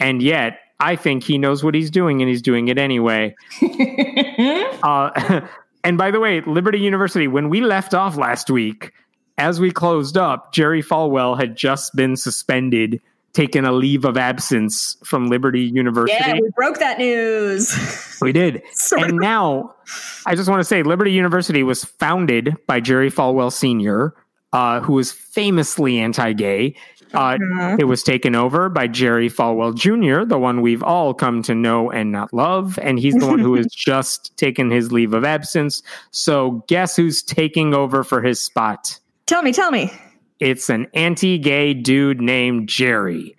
And 0.00 0.22
yet, 0.22 0.58
I 0.80 0.96
think 0.96 1.22
he 1.22 1.38
knows 1.38 1.62
what 1.62 1.74
he's 1.74 1.90
doing 1.90 2.22
and 2.22 2.28
he's 2.28 2.42
doing 2.42 2.68
it 2.68 2.78
anyway. 2.78 3.34
uh, 4.82 5.40
and 5.84 5.98
by 5.98 6.10
the 6.10 6.20
way, 6.20 6.40
Liberty 6.42 6.80
University, 6.80 7.28
when 7.28 7.48
we 7.48 7.60
left 7.60 7.94
off 7.94 8.16
last 8.16 8.50
week, 8.50 8.92
as 9.38 9.60
we 9.60 9.70
closed 9.70 10.16
up, 10.16 10.52
Jerry 10.52 10.82
Falwell 10.82 11.38
had 11.38 11.56
just 11.56 11.94
been 11.94 12.16
suspended, 12.16 13.00
taken 13.32 13.64
a 13.64 13.72
leave 13.72 14.04
of 14.04 14.16
absence 14.16 14.96
from 15.04 15.28
Liberty 15.28 15.62
University. 15.62 16.16
Yeah, 16.18 16.34
we 16.34 16.50
broke 16.56 16.78
that 16.78 16.98
news. 16.98 18.18
We 18.20 18.32
did. 18.32 18.62
and 18.92 19.16
now, 19.16 19.74
I 20.26 20.34
just 20.34 20.48
want 20.48 20.60
to 20.60 20.64
say 20.64 20.82
Liberty 20.82 21.12
University 21.12 21.62
was 21.62 21.84
founded 21.84 22.56
by 22.66 22.80
Jerry 22.80 23.10
Falwell 23.10 23.52
Sr., 23.52 24.14
uh, 24.52 24.80
who 24.80 24.92
was 24.92 25.12
famously 25.12 25.98
anti 25.98 26.32
gay. 26.34 26.74
Uh, 27.14 27.36
mm-hmm. 27.36 27.80
It 27.80 27.84
was 27.84 28.02
taken 28.02 28.34
over 28.34 28.68
by 28.68 28.86
Jerry 28.86 29.28
Falwell 29.28 29.74
Jr., 29.74 30.24
the 30.24 30.38
one 30.38 30.62
we've 30.62 30.82
all 30.82 31.12
come 31.12 31.42
to 31.42 31.54
know 31.54 31.90
and 31.90 32.10
not 32.10 32.32
love. 32.32 32.78
And 32.80 32.98
he's 32.98 33.14
the 33.14 33.26
one 33.26 33.38
who 33.38 33.54
has 33.54 33.66
just 33.70 34.34
taken 34.36 34.70
his 34.70 34.92
leave 34.92 35.12
of 35.12 35.24
absence. 35.24 35.82
So, 36.10 36.64
guess 36.68 36.96
who's 36.96 37.22
taking 37.22 37.74
over 37.74 38.02
for 38.02 38.22
his 38.22 38.40
spot? 38.40 38.98
Tell 39.32 39.40
me, 39.40 39.50
tell 39.50 39.70
me. 39.70 39.90
It's 40.40 40.68
an 40.68 40.88
anti 40.92 41.38
gay 41.38 41.72
dude 41.72 42.20
named 42.20 42.68
Jerry. 42.68 43.34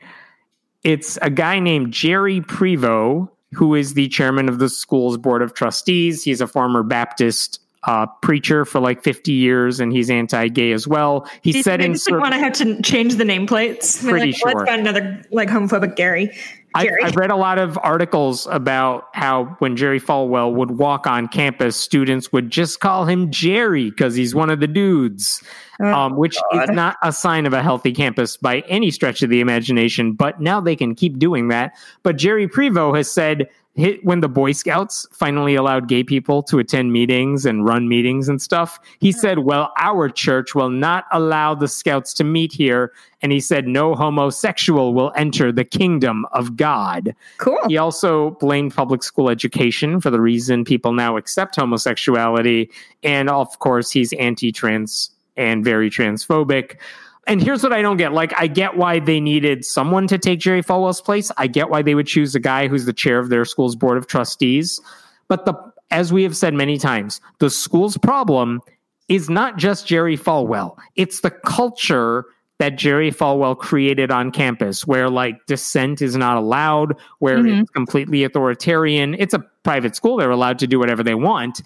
It's 0.84 1.20
a 1.22 1.30
guy 1.30 1.60
named 1.60 1.94
Jerry 1.94 2.42
Prevo, 2.42 3.30
who 3.52 3.76
is 3.76 3.94
the 3.94 4.08
chairman 4.08 4.50
of 4.50 4.58
the 4.58 4.70
school's 4.70 5.20
board 5.20 5.44
of 5.44 5.54
trustees. 5.54 6.24
He's 6.24 6.42
a 6.42 6.48
former 6.48 6.82
Baptist 6.82 7.60
uh, 7.84 8.08
preacher 8.24 8.66
for 8.66 8.80
like 8.80 9.04
50 9.04 9.34
years, 9.34 9.80
and 9.80 9.94
he's 9.94 10.10
anti-gay 10.10 10.72
as 10.72 10.88
well. 10.88 11.30
He 11.44 11.62
said 11.62 11.80
in 11.80 11.96
certain, 11.96 12.22
want 12.22 12.34
to 12.34 12.40
have 12.40 12.54
to 12.54 12.82
change 12.82 13.18
the 13.18 13.24
nameplates. 13.24 14.02
Pretty 14.02 14.32
like, 14.32 14.36
sure. 14.36 14.48
Let's 14.48 14.64
got 14.64 14.80
another 14.80 15.22
like 15.30 15.50
homophobic 15.50 15.96
Gary. 15.96 16.36
I've, 16.74 16.90
I've, 17.04 17.16
read 17.16 17.30
a 17.30 17.36
lot 17.36 17.60
of 17.60 17.78
articles 17.84 18.48
about 18.48 19.10
how 19.14 19.56
when 19.60 19.76
Jerry 19.76 20.00
Falwell 20.00 20.56
would 20.56 20.72
walk 20.72 21.06
on 21.06 21.28
campus, 21.28 21.78
students 21.78 22.32
would 22.32 22.50
just 22.50 22.80
call 22.80 23.06
him 23.06 23.30
Jerry 23.30 23.92
because 23.92 24.16
he's 24.16 24.34
one 24.34 24.50
of 24.50 24.60
the 24.60 24.66
dudes, 24.66 25.44
oh, 25.80 25.94
um, 25.94 26.16
which 26.16 26.38
God. 26.52 26.64
is 26.64 26.70
not 26.70 26.98
a 27.02 27.12
sign 27.12 27.46
of 27.46 27.54
a 27.54 27.62
healthy 27.62 27.92
campus 27.92 28.38
by 28.38 28.60
any 28.68 28.92
stretch 28.92 29.22
of 29.22 29.30
the 29.30 29.42
imagination. 29.42 30.14
But 30.14 30.42
now 30.42 30.62
they 30.62 30.76
can 30.76 30.96
keep 30.96 31.20
doing 31.20 31.48
that. 31.50 31.74
But 32.04 32.18
Jerry 32.18 32.48
Prevo 32.48 32.96
has 32.96 33.10
said 33.10 33.48
hit 33.76 34.04
when 34.06 34.20
the 34.20 34.30
Boy 34.30 34.52
Scouts 34.52 35.08
finally 35.12 35.56
allowed 35.56 35.88
gay 35.88 36.04
people 36.04 36.44
to 36.44 36.60
attend 36.60 36.94
meetings 36.94 37.46
and 37.46 37.66
run 37.66 37.88
meetings 37.88 38.30
and 38.30 38.42
stuff, 38.42 38.80
he 39.00 39.12
said, 39.12 39.40
Well, 39.40 39.72
our 39.78 40.10
church 40.10 40.54
will 40.56 40.70
not 40.70 41.06
allow 41.12 41.56
the 41.56 41.68
Scouts 41.68 42.14
to 42.16 42.24
meet 42.24 42.54
here. 42.54 42.92
And 43.22 43.32
he 43.32 43.40
said, 43.40 43.68
No 43.68 43.96
homosexual 43.96 44.94
will 44.94 45.12
enter 45.16 45.52
the 45.52 45.66
kingdom 45.66 46.26
of 46.32 46.56
God. 46.56 47.16
Cool. 47.38 47.60
He 47.68 47.78
also 47.78 48.32
blamed 48.40 48.76
public 48.76 49.04
school 49.04 49.30
education 49.30 50.00
for 50.00 50.10
the 50.10 50.22
reason 50.22 50.66
people 50.66 50.94
now 50.94 51.18
accept 51.18 51.56
homosexuality. 51.56 52.70
And 53.02 53.30
of 53.30 53.60
course, 53.60 53.92
he's 53.92 54.14
anti 54.14 54.52
trans 54.52 55.10
and 55.38 55.64
very 55.64 55.90
transphobic. 55.90 56.78
And 57.26 57.42
here's 57.42 57.64
what 57.64 57.72
I 57.72 57.82
don't 57.82 57.98
get. 57.98 58.12
Like, 58.12 58.34
I 58.38 58.48
get 58.48 58.76
why 58.76 59.00
they 59.00 59.20
needed 59.20 59.64
someone 59.64 60.08
to 60.08 60.18
take 60.18 60.40
Jerry 60.40 60.62
Falwell's 60.62 61.02
place. 61.02 61.32
I 61.38 61.48
get 61.48 61.70
why 61.70 61.82
they 61.82 61.96
would 61.96 62.08
choose 62.08 62.36
a 62.36 62.40
guy 62.40 62.68
who's 62.68 62.86
the 62.86 62.94
chair 62.94 63.18
of 63.20 63.30
their 63.30 63.46
school's 63.46 63.76
board 63.76 63.98
of 63.98 64.08
trustees. 64.08 64.82
But 65.30 65.46
the, 65.46 65.54
as 65.90 66.12
we 66.12 66.24
have 66.24 66.36
said 66.36 66.54
many 66.54 66.78
times, 66.78 67.22
the 67.40 67.50
school's 67.50 67.98
problem 67.98 68.60
is 69.08 69.30
not 69.30 69.58
just 69.58 69.88
Jerry 69.88 70.18
Falwell. 70.18 70.78
It's 70.96 71.22
the 71.22 71.32
culture 71.32 72.26
that 72.60 72.78
Jerry 72.78 73.12
Falwell 73.12 73.58
created 73.58 74.12
on 74.12 74.32
campus, 74.32 74.86
where 74.86 75.10
like 75.10 75.46
dissent 75.48 76.02
is 76.02 76.16
not 76.16 76.38
allowed, 76.38 76.96
where 77.20 77.40
Mhm. 77.40 77.62
it's 77.62 77.72
completely 77.72 78.24
authoritarian. 78.24 79.16
It's 79.18 79.34
a 79.34 79.40
private 79.64 79.96
school; 79.96 80.18
they're 80.18 80.30
allowed 80.30 80.60
to 80.60 80.68
do 80.68 80.78
whatever 80.80 81.04
they 81.04 81.16
want. 81.16 81.62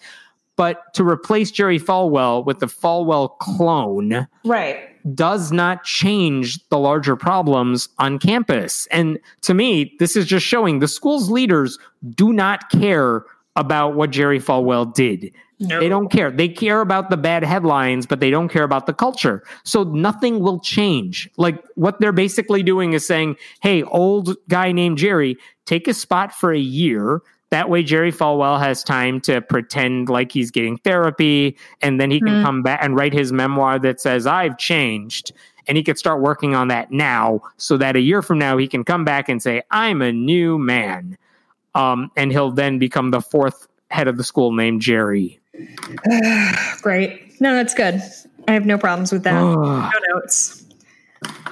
But 0.57 0.93
to 0.95 1.07
replace 1.07 1.51
Jerry 1.51 1.79
Falwell 1.79 2.45
with 2.45 2.59
the 2.59 2.65
Falwell 2.65 3.37
clone 3.37 4.27
Right. 4.43 4.79
does 5.15 5.51
not 5.53 5.83
change 5.85 6.67
the 6.67 6.77
larger 6.77 7.15
problems 7.15 7.87
on 7.99 8.19
campus. 8.19 8.87
And 8.91 9.19
to 9.43 9.53
me, 9.53 9.95
this 9.99 10.15
is 10.17 10.25
just 10.25 10.45
showing 10.45 10.79
the 10.79 10.87
school's 10.87 11.29
leaders 11.29 11.79
do 12.15 12.33
not 12.33 12.69
care 12.69 13.23
about 13.55 13.95
what 13.95 14.09
Jerry 14.09 14.39
Falwell 14.39 14.93
did. 14.93 15.31
No. 15.59 15.79
They 15.79 15.89
don't 15.89 16.11
care. 16.11 16.29
They 16.29 16.47
care 16.49 16.81
about 16.81 17.09
the 17.09 17.17
bad 17.17 17.43
headlines, 17.43 18.05
but 18.05 18.19
they 18.19 18.29
don't 18.29 18.49
care 18.49 18.63
about 18.63 18.85
the 18.85 18.93
culture. 18.93 19.43
So 19.63 19.83
nothing 19.83 20.39
will 20.39 20.59
change. 20.59 21.27
Like 21.37 21.63
what 21.73 21.99
they're 21.99 22.11
basically 22.11 22.61
doing 22.61 22.93
is 22.93 23.05
saying, 23.05 23.37
hey, 23.61 23.81
old 23.83 24.35
guy 24.49 24.71
named 24.71 24.99
Jerry, 24.99 25.35
take 25.65 25.87
a 25.87 25.95
spot 25.95 26.31
for 26.31 26.53
a 26.53 26.59
year. 26.59 27.21
That 27.49 27.69
way, 27.69 27.81
Jerry 27.81 28.11
Falwell 28.11 28.59
has 28.59 28.83
time 28.83 29.21
to 29.21 29.39
pretend 29.41 30.09
like 30.09 30.31
he's 30.33 30.51
getting 30.51 30.77
therapy, 30.79 31.55
and 31.81 31.99
then 31.99 32.11
he 32.11 32.19
can 32.19 32.35
Mhm. 32.35 32.43
come 32.43 32.61
back 32.61 32.79
and 32.83 32.95
write 32.95 33.13
his 33.13 33.31
memoir 33.31 33.79
that 33.79 34.01
says, 34.01 34.27
I've 34.27 34.57
changed. 34.57 35.31
And 35.69 35.77
he 35.77 35.83
could 35.83 35.97
start 35.97 36.21
working 36.21 36.55
on 36.55 36.67
that 36.69 36.91
now 36.91 37.41
so 37.57 37.75
that 37.77 37.95
a 37.95 37.99
year 37.99 38.21
from 38.21 38.39
now 38.39 38.57
he 38.57 38.67
can 38.67 38.83
come 38.85 39.03
back 39.05 39.27
and 39.29 39.41
say, 39.43 39.61
I'm 39.71 40.01
a 40.01 40.11
new 40.13 40.57
man. 40.57 41.17
Um, 41.75 42.09
and 42.15 42.31
he'll 42.31 42.51
then 42.51 42.79
become 42.79 43.11
the 43.11 43.21
fourth 43.21 43.67
head 43.91 44.07
of 44.07 44.17
the 44.17 44.23
school 44.23 44.51
named 44.53 44.81
Jerry. 44.81 45.39
Great. 46.81 47.39
No, 47.41 47.53
that's 47.53 47.73
good. 47.73 48.01
I 48.47 48.53
have 48.53 48.65
no 48.65 48.77
problems 48.77 49.11
with 49.11 49.23
that. 49.23 49.33
no 49.41 49.91
notes. 50.13 50.63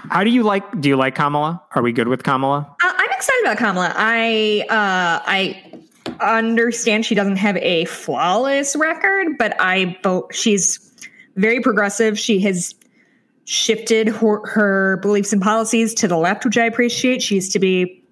How 0.09 0.23
do 0.23 0.29
you 0.29 0.43
like? 0.43 0.63
Do 0.79 0.87
you 0.89 0.95
like 0.95 1.15
Kamala? 1.15 1.61
Are 1.75 1.81
we 1.81 1.91
good 1.91 2.07
with 2.07 2.23
Kamala? 2.23 2.67
Uh, 2.83 2.93
I'm 2.95 3.11
excited 3.11 3.41
about 3.43 3.57
Kamala. 3.57 3.91
I 3.95 4.63
uh, 4.69 5.23
I 5.25 5.63
understand 6.19 7.05
she 7.05 7.15
doesn't 7.15 7.37
have 7.37 7.57
a 7.57 7.85
flawless 7.85 8.75
record, 8.75 9.37
but 9.37 9.59
I 9.59 9.97
bo- 10.03 10.27
she's 10.31 10.79
very 11.35 11.59
progressive. 11.61 12.17
She 12.17 12.39
has 12.41 12.75
shifted 13.45 14.07
her, 14.07 14.45
her 14.47 14.97
beliefs 15.01 15.33
and 15.33 15.41
policies 15.41 15.93
to 15.95 16.07
the 16.07 16.17
left, 16.17 16.45
which 16.45 16.57
I 16.57 16.65
appreciate. 16.65 17.21
She 17.21 17.35
used 17.35 17.51
to 17.53 17.59
be 17.59 18.03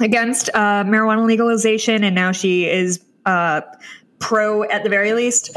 against 0.00 0.50
uh, 0.54 0.84
marijuana 0.84 1.26
legalization, 1.26 2.04
and 2.04 2.14
now 2.14 2.32
she 2.32 2.66
is 2.68 3.02
uh, 3.24 3.62
pro 4.18 4.62
at 4.64 4.84
the 4.84 4.90
very 4.90 5.12
least, 5.12 5.56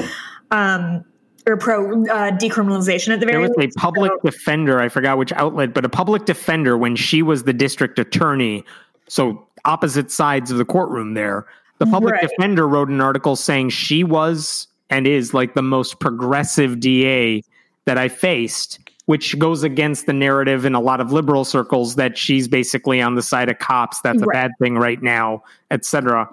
um, 0.52 1.04
or 1.46 1.58
pro 1.58 2.04
uh, 2.06 2.32
decriminalization 2.38 3.10
at 3.14 3.20
the 3.20 3.26
There 3.26 3.40
very 3.40 3.50
least. 3.58 3.76
a 3.76 3.80
public 3.80 4.12
So- 4.12 4.30
defender. 4.30 4.80
I 4.80 4.90
forgot 4.90 5.18
which 5.18 5.32
outlet, 5.34 5.74
but 5.74 5.86
a 5.86 5.90
public 5.90 6.26
defender 6.26 6.78
when 6.78 6.96
she 6.96 7.22
was 7.22 7.44
the 7.44 7.54
district 7.54 8.00
attorney. 8.00 8.64
So 9.08 9.46
opposite 9.66 10.12
sides 10.12 10.52
of 10.52 10.58
the 10.58 10.66
courtroom 10.66 11.14
there. 11.16 11.46
The 11.80 11.86
public 11.88 12.14
Right. 12.14 12.22
defender 12.30 12.68
wrote 12.68 12.90
an 12.90 13.02
article 13.02 13.36
saying 13.36 13.70
she 13.70 14.04
was 14.04 14.68
and 14.90 15.08
is 15.08 15.34
like 15.34 15.54
the 15.54 15.62
most 15.62 16.00
progressive 16.00 16.80
DA 16.80 17.44
that 17.86 17.98
I 17.98 18.08
faced, 18.10 18.80
which 19.06 19.38
goes 19.40 19.64
against 19.64 20.06
the 20.06 20.14
narrative 20.14 20.66
in 20.66 20.76
a 20.76 20.80
lot 20.80 21.00
of 21.02 21.12
liberal 21.12 21.46
circles 21.46 21.96
that 21.96 22.18
she's 22.18 22.48
basically 22.48 23.02
on 23.02 23.16
the 23.16 23.22
side 23.22 23.50
of 23.50 23.60
cops. 23.60 24.02
That's 24.02 24.22
a 24.22 24.26
Right. 24.26 24.34
bad 24.36 24.52
thing 24.62 24.78
right 24.78 25.02
now, 25.02 25.42
etc. 25.72 26.30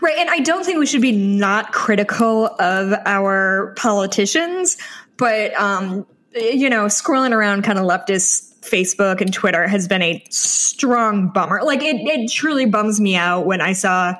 Right. 0.00 0.16
And 0.18 0.30
I 0.30 0.38
don't 0.38 0.64
think 0.64 0.78
we 0.78 0.86
should 0.86 1.02
be 1.02 1.12
not 1.12 1.72
critical 1.72 2.46
of 2.60 2.94
our 3.04 3.74
politicians, 3.76 4.78
but, 5.18 5.52
um, 5.60 6.06
you 6.34 6.70
know, 6.70 6.84
scrolling 6.86 7.32
around 7.32 7.62
kind 7.62 7.78
of 7.78 7.84
leftist 7.84 8.54
Facebook 8.62 9.20
and 9.20 9.32
Twitter 9.32 9.66
has 9.68 9.86
been 9.86 10.02
a 10.02 10.22
strong 10.30 11.28
bummer. 11.28 11.60
Like, 11.62 11.82
it, 11.82 11.96
it 11.96 12.30
truly 12.30 12.64
bums 12.66 13.00
me 13.00 13.16
out 13.16 13.46
when 13.46 13.60
I 13.60 13.72
saw 13.72 14.14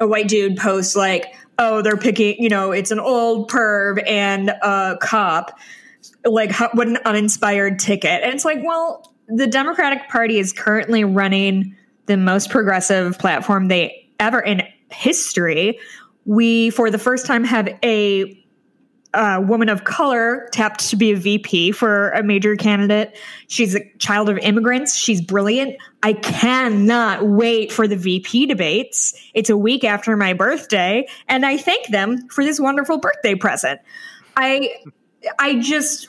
a 0.00 0.06
white 0.06 0.28
dude 0.28 0.56
post, 0.56 0.96
like, 0.96 1.34
oh, 1.58 1.82
they're 1.82 1.96
picking, 1.96 2.36
you 2.38 2.48
know, 2.48 2.72
it's 2.72 2.90
an 2.90 3.00
old 3.00 3.50
perv 3.50 4.02
and 4.08 4.50
a 4.50 4.98
cop. 5.00 5.58
Like, 6.24 6.54
what 6.74 6.88
an 6.88 6.98
uninspired 7.04 7.78
ticket. 7.78 8.22
And 8.22 8.34
it's 8.34 8.44
like, 8.44 8.58
well, 8.64 9.14
the 9.28 9.46
Democratic 9.46 10.08
Party 10.08 10.38
is 10.38 10.52
currently 10.52 11.04
running 11.04 11.76
the 12.06 12.16
most 12.16 12.50
progressive 12.50 13.18
platform 13.18 13.68
they 13.68 14.10
ever 14.20 14.40
in 14.40 14.62
history. 14.90 15.78
We, 16.26 16.70
for 16.70 16.90
the 16.90 16.98
first 16.98 17.26
time, 17.26 17.44
have 17.44 17.68
a 17.82 18.43
uh, 19.14 19.40
woman 19.40 19.68
of 19.68 19.84
color 19.84 20.48
tapped 20.52 20.90
to 20.90 20.96
be 20.96 21.12
a 21.12 21.16
VP 21.16 21.72
for 21.72 22.10
a 22.10 22.22
major 22.22 22.56
candidate. 22.56 23.16
She's 23.48 23.74
a 23.74 23.80
child 23.98 24.28
of 24.28 24.38
immigrants. 24.38 24.96
She's 24.96 25.20
brilliant. 25.20 25.76
I 26.02 26.14
cannot 26.14 27.26
wait 27.26 27.72
for 27.72 27.86
the 27.88 27.96
VP 27.96 28.46
debates. 28.46 29.14
It's 29.32 29.48
a 29.48 29.56
week 29.56 29.84
after 29.84 30.16
my 30.16 30.32
birthday, 30.32 31.06
and 31.28 31.46
I 31.46 31.56
thank 31.56 31.88
them 31.88 32.28
for 32.28 32.44
this 32.44 32.60
wonderful 32.60 32.98
birthday 32.98 33.34
present. 33.34 33.80
I, 34.36 34.74
I 35.38 35.60
just. 35.60 36.08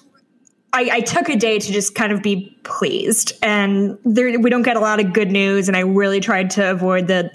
I, 0.74 0.90
I 0.92 1.00
took 1.00 1.30
a 1.30 1.38
day 1.38 1.58
to 1.58 1.72
just 1.72 1.96
kind 1.96 2.12
of 2.12 2.22
be 2.22 2.54
pleased, 2.64 3.32
and 3.42 3.98
there, 4.04 4.38
we 4.38 4.50
don't 4.50 4.64
get 4.64 4.76
a 4.76 4.82
lot 4.82 5.00
of 5.00 5.14
good 5.14 5.32
news. 5.32 5.70
And 5.70 5.78
I 5.78 5.82
really 5.82 6.20
tried 6.20 6.50
to 6.52 6.70
avoid 6.70 7.08
the 7.08 7.32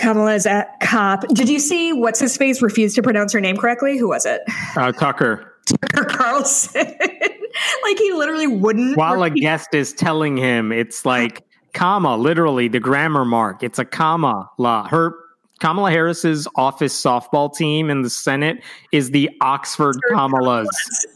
Kamala's 0.00 0.46
at 0.46 0.80
cop. 0.80 1.26
Did 1.28 1.48
you 1.48 1.58
see 1.58 1.92
what's 1.92 2.18
his 2.18 2.36
face 2.36 2.62
refused 2.62 2.96
to 2.96 3.02
pronounce 3.02 3.32
her 3.32 3.40
name 3.40 3.56
correctly? 3.56 3.98
Who 3.98 4.08
was 4.08 4.24
it? 4.26 4.40
Uh, 4.76 4.92
Tucker, 4.92 5.54
Tucker 5.66 6.04
Carlson. 6.04 6.86
like 7.82 7.98
he 7.98 8.12
literally 8.12 8.46
wouldn't. 8.46 8.96
while 8.96 9.22
a 9.22 9.30
guest 9.30 9.74
is 9.74 9.92
telling 9.92 10.36
him, 10.36 10.72
it's 10.72 11.04
like 11.04 11.44
comma, 11.74 12.16
literally 12.16 12.68
the 12.68 12.80
grammar 12.80 13.24
mark. 13.24 13.62
It's 13.62 13.78
a 13.78 13.84
comma. 13.84 14.48
La. 14.58 14.88
Her 14.88 15.14
Kamala 15.60 15.90
Harris's 15.90 16.48
office 16.56 17.00
softball 17.00 17.54
team 17.54 17.90
in 17.90 18.02
the 18.02 18.10
Senate 18.10 18.62
is 18.92 19.10
the 19.10 19.30
Oxford 19.40 19.96
Kamalas. 20.10 20.66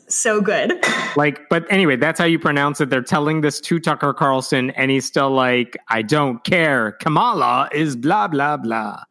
so 0.08 0.40
good. 0.40 0.72
Like, 1.16 1.48
but 1.48 1.64
anyway, 1.70 1.94
that's 1.94 2.18
how 2.18 2.24
you 2.24 2.40
pronounce 2.40 2.80
it. 2.80 2.90
They're 2.90 3.00
telling 3.00 3.40
this 3.40 3.60
to 3.60 3.78
Tucker 3.78 4.12
Carlson, 4.12 4.70
and 4.70 4.90
he's 4.90 5.06
still 5.06 5.30
like, 5.30 5.76
I 5.86 6.02
don't 6.02 6.42
care. 6.42 6.92
Kamala 6.92 7.68
is 7.72 7.94
blah, 7.94 8.26
blah, 8.26 8.56
blah. 8.56 9.04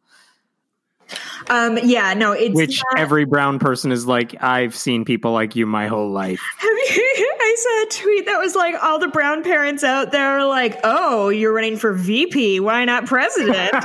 Um, 1.50 1.78
yeah, 1.82 2.14
no, 2.14 2.32
it's 2.32 2.54
Which 2.54 2.80
not- 2.92 3.00
every 3.00 3.24
brown 3.24 3.58
person 3.58 3.92
is 3.92 4.06
like, 4.06 4.42
I've 4.42 4.74
seen 4.74 5.04
people 5.04 5.32
like 5.32 5.54
you 5.56 5.66
my 5.66 5.86
whole 5.88 6.10
life. 6.10 6.40
Have 6.58 6.96
you, 6.96 7.32
I 7.40 7.54
saw 7.56 7.82
a 7.82 8.02
tweet 8.02 8.26
that 8.26 8.38
was 8.38 8.54
like 8.54 8.74
all 8.82 8.98
the 8.98 9.08
brown 9.08 9.42
parents 9.42 9.84
out 9.84 10.10
there 10.12 10.38
are 10.38 10.46
like, 10.46 10.78
"Oh, 10.84 11.28
you're 11.28 11.52
running 11.52 11.76
for 11.76 11.92
VP. 11.92 12.60
Why 12.60 12.84
not 12.84 13.06
president?" 13.06 13.72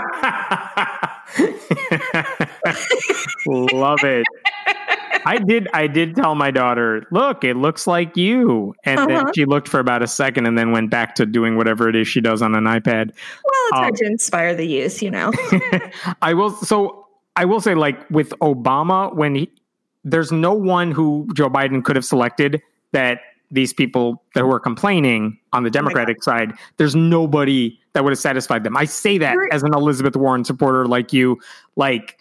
Love 3.48 4.04
it. 4.04 4.26
I 5.26 5.38
did 5.38 5.68
I 5.74 5.88
did 5.88 6.16
tell 6.16 6.36
my 6.36 6.50
daughter, 6.52 7.06
look, 7.12 7.44
it 7.44 7.56
looks 7.58 7.86
like 7.88 8.16
you. 8.16 8.74
And 8.86 9.00
Uh-huh. 9.00 9.08
then 9.26 9.34
she 9.36 9.46
looked 9.46 9.68
for 9.68 9.80
about 9.80 10.02
a 10.02 10.08
second 10.08 10.46
and 10.46 10.58
then 10.58 10.72
went 10.72 10.90
back 10.90 11.16
to 11.16 11.26
doing 11.26 11.58
whatever 11.58 11.90
it 11.90 11.96
is 11.96 12.08
she 12.08 12.22
does 12.22 12.42
on 12.42 12.56
an 12.56 12.64
iPad. 12.66 13.12
well, 13.44 13.54
it's 13.68 13.74
Um, 13.74 13.80
hard 13.80 13.96
to 13.98 14.06
inspire 14.06 14.56
the 14.56 14.66
youth, 14.66 15.02
you 15.04 15.12
know. 15.12 15.32
I 16.22 16.34
will 16.34 16.52
so 16.52 17.06
I 17.36 17.46
will 17.46 17.62
say 17.62 17.76
like 17.76 18.10
with 18.10 18.32
Obama 18.42 19.16
when 19.16 19.36
he 19.36 19.52
there's 20.04 20.32
no 20.32 20.54
one 20.54 20.92
who 20.92 21.28
Joe 21.34 21.50
Biden 21.50 21.84
could 21.84 21.96
have 21.96 22.06
selected 22.06 22.62
that 22.94 23.20
these 23.52 23.74
people 23.74 24.24
that 24.36 24.46
were 24.46 24.60
complaining 24.60 25.38
on 25.54 25.64
the 25.64 25.70
oh 25.70 25.72
Democratic 25.72 26.24
side, 26.24 26.54
there's 26.78 26.96
nobody 26.96 27.78
that 27.94 28.04
would 28.04 28.12
have 28.12 28.20
satisfied 28.20 28.64
them. 28.64 28.78
I 28.78 28.86
say 28.86 29.18
that 29.18 29.34
You're- 29.34 29.50
as 29.52 29.64
an 29.64 29.74
Elizabeth 29.74 30.16
Warren 30.16 30.46
supporter 30.46 30.86
like 30.86 31.12
you, 31.12 31.40
like 31.76 32.20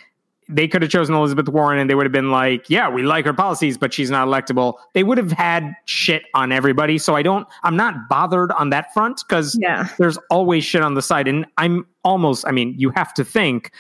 they 0.49 0.67
could 0.67 0.81
have 0.81 0.91
chosen 0.91 1.15
Elizabeth 1.15 1.49
Warren 1.49 1.79
and 1.79 1.91
they 1.91 1.95
would 1.95 2.07
have 2.07 2.13
been 2.13 2.31
like, 2.31 2.71
yeah, 2.71 2.89
we 2.89 3.03
like 3.03 3.27
her 3.27 3.35
policies, 3.35 3.77
but 3.77 3.93
she's 3.93 4.11
not 4.11 4.27
electable. 4.27 4.79
They 4.95 5.05
would 5.05 5.19
have 5.19 5.31
had 5.31 5.75
shit 5.85 6.23
on 6.33 6.53
everybody. 6.53 6.97
So 6.97 7.15
I 7.15 7.23
don't, 7.23 7.47
I'm 7.65 7.77
not 7.77 8.09
bothered 8.09 8.51
on 8.53 8.71
that 8.71 8.93
front 8.95 9.23
because 9.29 9.59
yeah. 9.61 9.89
there's 9.99 10.17
always 10.31 10.65
shit 10.65 10.81
on 10.81 10.95
the 10.95 11.03
side. 11.03 11.29
And 11.29 11.45
I'm 11.59 11.87
almost, 12.03 12.47
I 12.47 12.53
mean, 12.53 12.75
you 12.79 12.89
have 12.91 13.13
to 13.15 13.25
think 13.25 13.73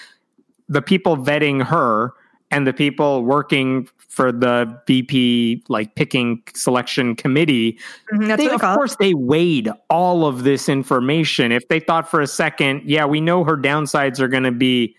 the 0.69 0.83
people 0.83 1.17
vetting 1.17 1.63
her 1.65 2.13
and 2.51 2.67
the 2.67 2.73
people 2.73 3.23
working 3.25 3.89
for 4.09 4.33
the 4.33 4.81
VP, 4.87 5.63
like 5.69 5.95
picking 5.95 6.43
selection 6.55 7.15
committee, 7.15 7.79
Mhm, 8.13 8.37
they, 8.37 8.49
of 8.49 8.61
call 8.61 8.73
it. 8.73 8.77
course, 8.77 8.97
they 8.97 9.15
weighed 9.15 9.71
all 9.91 10.27
of 10.27 10.45
this 10.45 10.69
information. 10.69 11.53
If 11.53 11.69
they 11.69 11.79
thought 11.79 12.11
for 12.11 12.21
a 12.21 12.27
second, 12.27 12.83
yeah, 12.85 13.05
we 13.05 13.21
know 13.21 13.45
her 13.45 13.57
downsides 13.57 14.19
are 14.19 14.29
going 14.29 14.43
to 14.45 14.51
be 14.53 14.97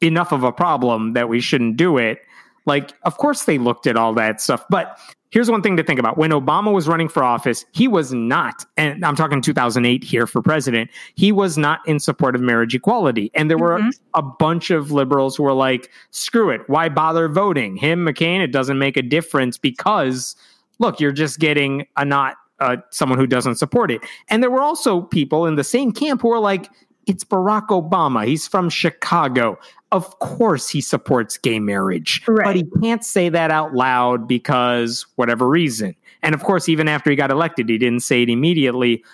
enough 0.00 0.32
of 0.32 0.42
a 0.42 0.52
problem 0.52 1.12
that 1.12 1.28
we 1.28 1.40
shouldn't 1.40 1.76
do 1.76 1.98
it. 1.98 2.18
Like, 2.66 2.92
of 3.02 3.18
course, 3.18 3.44
they 3.44 3.58
looked 3.58 3.86
at 3.86 3.96
all 3.96 4.14
that 4.14 4.40
stuff. 4.40 4.64
But 4.70 4.98
here's 5.34 5.50
one 5.50 5.60
thing 5.60 5.76
to 5.76 5.82
think 5.82 6.00
about: 6.00 6.16
when 6.16 6.30
Obama 6.30 6.72
was 6.72 6.88
running 6.88 7.08
for 7.08 7.22
office, 7.22 7.66
he 7.72 7.86
was 7.88 8.14
not, 8.14 8.64
and 8.78 9.04
I'm 9.04 9.16
talking 9.16 9.42
2008 9.42 10.02
here 10.02 10.26
for 10.26 10.40
president. 10.40 10.90
He 11.16 11.32
was 11.32 11.58
not 11.58 11.86
in 11.86 12.00
support 12.00 12.34
of 12.34 12.40
marriage 12.40 12.74
equality, 12.74 13.30
and 13.34 13.50
there 13.50 13.58
were 13.58 13.78
Mhm. 13.78 13.90
a 14.14 14.22
bunch 14.22 14.70
of 14.70 14.92
liberals 14.92 15.36
who 15.36 15.42
were 15.42 15.52
like, 15.52 15.90
"Screw 16.10 16.48
it! 16.48 16.62
Why 16.68 16.88
bother 16.88 17.28
voting 17.28 17.76
him, 17.76 18.06
McCain? 18.06 18.40
It 18.40 18.52
doesn't 18.52 18.78
make 18.78 18.96
a 18.96 19.02
difference 19.02 19.58
because." 19.58 20.34
Look, 20.80 20.98
you're 20.98 21.12
just 21.12 21.38
getting 21.38 21.86
a 21.96 22.04
not 22.04 22.34
uh, 22.60 22.76
someone 22.90 23.18
who 23.18 23.26
doesn't 23.26 23.56
support 23.56 23.90
it. 23.92 24.00
And 24.28 24.42
there 24.42 24.50
were 24.50 24.62
also 24.62 25.02
people 25.02 25.46
in 25.46 25.56
the 25.56 25.64
same 25.64 25.92
camp 25.92 26.22
who 26.22 26.28
were 26.28 26.38
like, 26.38 26.70
it's 27.06 27.24
Barack 27.24 27.66
Obama. 27.68 28.24
He's 28.26 28.46
from 28.46 28.68
Chicago. 28.70 29.58
Of 29.94 30.18
course, 30.18 30.68
he 30.68 30.80
supports 30.80 31.38
gay 31.38 31.60
marriage, 31.60 32.20
Right. 32.26 32.44
but 32.44 32.56
he 32.56 32.64
can't 32.82 33.04
say 33.04 33.28
that 33.28 33.52
out 33.52 33.74
loud 33.74 34.26
because 34.26 35.06
whatever 35.14 35.48
reason. 35.48 35.94
And 36.20 36.34
of 36.34 36.42
course, 36.42 36.68
even 36.68 36.88
after 36.88 37.10
he 37.10 37.16
got 37.16 37.30
elected, 37.30 37.68
he 37.68 37.78
didn't 37.78 38.00
say 38.00 38.22
it 38.22 38.28
immediately. 38.28 39.04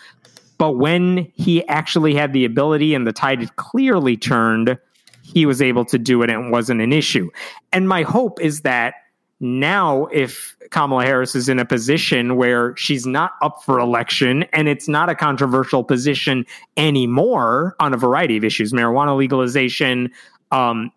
But 0.57 0.73
when 0.79 1.31
he 1.35 1.67
actually 1.69 2.15
had 2.15 2.33
the 2.33 2.47
ability 2.47 2.95
and 2.95 3.07
the 3.07 3.13
tide 3.13 3.41
had 3.41 3.57
clearly 3.57 4.17
turned, 4.17 4.79
he 5.23 5.45
was 5.45 5.61
able 5.61 5.85
to 5.85 5.99
do 5.99 6.23
it 6.23 6.31
and 6.31 6.47
it 6.47 6.51
wasn't 6.51 6.81
an 6.81 6.95
issue. 6.95 7.31
And 7.75 7.87
my 7.87 8.03
hope 8.03 8.41
is 8.41 8.63
that 8.63 8.95
now, 9.43 10.07
if 10.13 10.55
Kamala 10.71 11.05
Harris 11.05 11.35
is 11.35 11.49
in 11.49 11.59
a 11.59 11.65
position 11.65 12.37
where 12.37 12.77
she's 12.77 13.07
not 13.07 13.33
up 13.43 13.63
for 13.65 13.79
election 13.79 14.45
and 14.53 14.69
it's 14.69 14.87
not 14.87 15.09
a 15.09 15.15
controversial 15.15 15.83
position 15.83 16.45
anymore 16.77 17.75
on 17.81 17.95
a 17.95 17.97
variety 17.97 18.37
of 18.37 18.45
issues, 18.45 18.73
marijuana 18.73 19.17
legalization, 19.17 20.11
um, 20.51 20.91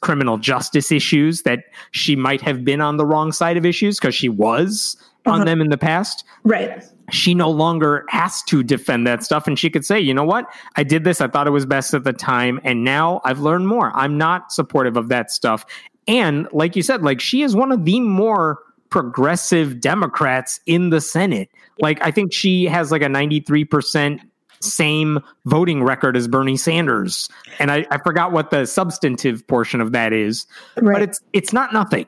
criminal 0.00 0.38
justice 0.38 0.92
issues 0.92 1.42
that 1.42 1.64
she 1.90 2.14
might 2.14 2.40
have 2.40 2.64
been 2.64 2.80
on 2.80 2.96
the 2.96 3.04
wrong 3.04 3.32
side 3.32 3.56
of 3.56 3.66
issues 3.66 3.98
because 3.98 4.14
she 4.14 4.28
was 4.28 4.96
on 5.26 5.34
Uh-huh. 5.34 5.44
them 5.44 5.60
in 5.60 5.68
the 5.68 5.78
past. 5.78 6.24
Right. 6.44 6.82
she 7.10 7.34
no 7.34 7.50
longer 7.50 8.04
has 8.08 8.40
to 8.44 8.62
defend 8.62 9.04
that 9.06 9.24
stuff 9.24 9.48
and 9.48 9.58
she 9.58 9.68
could 9.68 9.84
say 9.84 9.98
you 9.98 10.14
know 10.14 10.22
what? 10.24 10.46
I 10.76 10.84
did 10.84 11.02
this. 11.02 11.20
I 11.20 11.26
thought 11.26 11.48
it 11.48 11.50
was 11.50 11.66
best 11.66 11.92
at 11.92 12.04
the 12.04 12.12
time 12.12 12.60
and 12.62 12.84
now 12.84 13.20
i've 13.24 13.40
learned 13.40 13.66
more. 13.66 13.90
I'm 13.96 14.16
not 14.16 14.52
supportive 14.52 14.96
of 14.96 15.08
that 15.08 15.30
stuff. 15.32 15.66
And 16.06 16.46
like 16.52 16.76
you 16.76 16.82
said 16.82 17.02
like 17.02 17.20
she 17.20 17.42
is 17.42 17.56
one 17.56 17.72
of 17.72 17.84
the 17.84 17.98
more 18.00 18.60
progressive 18.90 19.80
democrats 19.80 20.60
in 20.66 20.90
the 20.90 21.00
senate. 21.00 21.50
Like 21.80 22.00
i 22.00 22.12
think 22.12 22.32
she 22.32 22.66
has 22.66 22.92
like 22.92 23.02
a 23.02 23.06
93% 23.06 24.20
same 24.60 25.18
voting 25.46 25.82
record 25.82 26.16
as 26.16 26.28
bernie 26.28 26.56
sanders 26.56 27.28
and 27.58 27.70
i, 27.70 27.86
I 27.90 27.98
forgot 27.98 28.32
what 28.32 28.50
the 28.50 28.66
substantive 28.66 29.46
portion 29.46 29.80
of 29.80 29.92
that 29.92 30.12
is 30.12 30.46
Right. 30.76 30.94
but 30.94 31.02
it's 31.02 31.20
it's 31.32 31.52
not 31.52 31.72
nothing. 31.72 32.06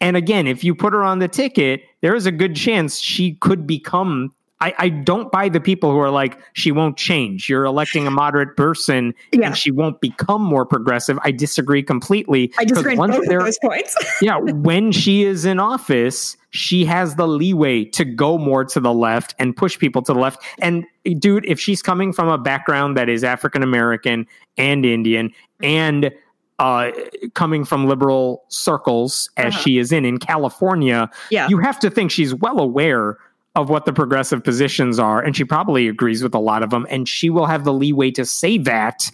And 0.00 0.16
again, 0.16 0.48
if 0.48 0.64
you 0.64 0.74
put 0.74 0.92
her 0.94 1.04
on 1.04 1.20
the 1.20 1.28
ticket, 1.28 1.82
there 2.00 2.16
is 2.16 2.26
a 2.26 2.32
good 2.32 2.56
chance 2.56 2.98
she 2.98 3.34
could 3.34 3.68
become. 3.68 4.34
I, 4.62 4.74
I 4.78 4.88
don't 4.90 5.30
buy 5.32 5.48
the 5.48 5.60
people 5.60 5.90
who 5.90 5.98
are 5.98 6.10
like 6.10 6.38
she 6.52 6.70
won't 6.70 6.96
change. 6.96 7.48
You're 7.48 7.64
electing 7.64 8.06
a 8.06 8.10
moderate 8.10 8.56
person, 8.56 9.12
Yeah. 9.32 9.46
and 9.48 9.56
she 9.56 9.70
won't 9.72 10.00
become 10.00 10.40
more 10.40 10.64
progressive. 10.64 11.18
I 11.24 11.32
disagree 11.32 11.82
completely. 11.82 12.52
I 12.58 12.64
disagree 12.64 12.92
on 12.92 12.98
once 12.98 13.16
both 13.16 13.28
those 13.28 13.58
points. 13.60 13.96
yeah, 14.22 14.38
when 14.38 14.92
she 14.92 15.24
is 15.24 15.44
in 15.44 15.58
office, 15.58 16.36
she 16.50 16.84
has 16.84 17.16
the 17.16 17.26
leeway 17.26 17.84
to 17.86 18.04
go 18.04 18.38
more 18.38 18.64
to 18.66 18.78
the 18.78 18.92
left 18.94 19.34
and 19.40 19.56
push 19.56 19.76
people 19.78 20.00
to 20.02 20.12
the 20.14 20.18
left. 20.20 20.40
And 20.60 20.84
dude, 21.18 21.44
if 21.46 21.58
she's 21.58 21.82
coming 21.82 22.12
from 22.12 22.28
a 22.28 22.38
background 22.38 22.96
that 22.96 23.08
is 23.08 23.24
African 23.24 23.62
American 23.64 24.26
and 24.56 24.86
Indian 24.86 25.32
and 25.60 26.12
uh, 26.60 26.92
coming 27.34 27.64
from 27.64 27.88
liberal 27.88 28.44
circles 28.48 29.28
as 29.36 29.52
Uh-huh. 29.54 29.62
she 29.62 29.78
is 29.78 29.90
in 29.90 30.04
in 30.04 30.18
California, 30.18 31.10
yeah. 31.30 31.48
you 31.48 31.58
have 31.58 31.80
to 31.80 31.90
think 31.90 32.12
she's 32.12 32.32
well 32.32 32.60
aware 32.60 33.18
of 33.54 33.68
what 33.68 33.84
the 33.84 33.92
progressive 33.92 34.42
positions 34.42 34.98
are, 34.98 35.20
and 35.20 35.36
she 35.36 35.44
probably 35.44 35.88
agrees 35.88 36.22
with 36.22 36.34
a 36.34 36.38
lot 36.38 36.62
of 36.62 36.70
them, 36.70 36.86
and 36.88 37.08
she 37.08 37.28
will 37.28 37.46
have 37.46 37.64
the 37.64 37.72
leeway 37.72 38.10
to 38.10 38.24
say 38.24 38.56
that. 38.58 39.10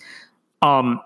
Um, 0.62 1.00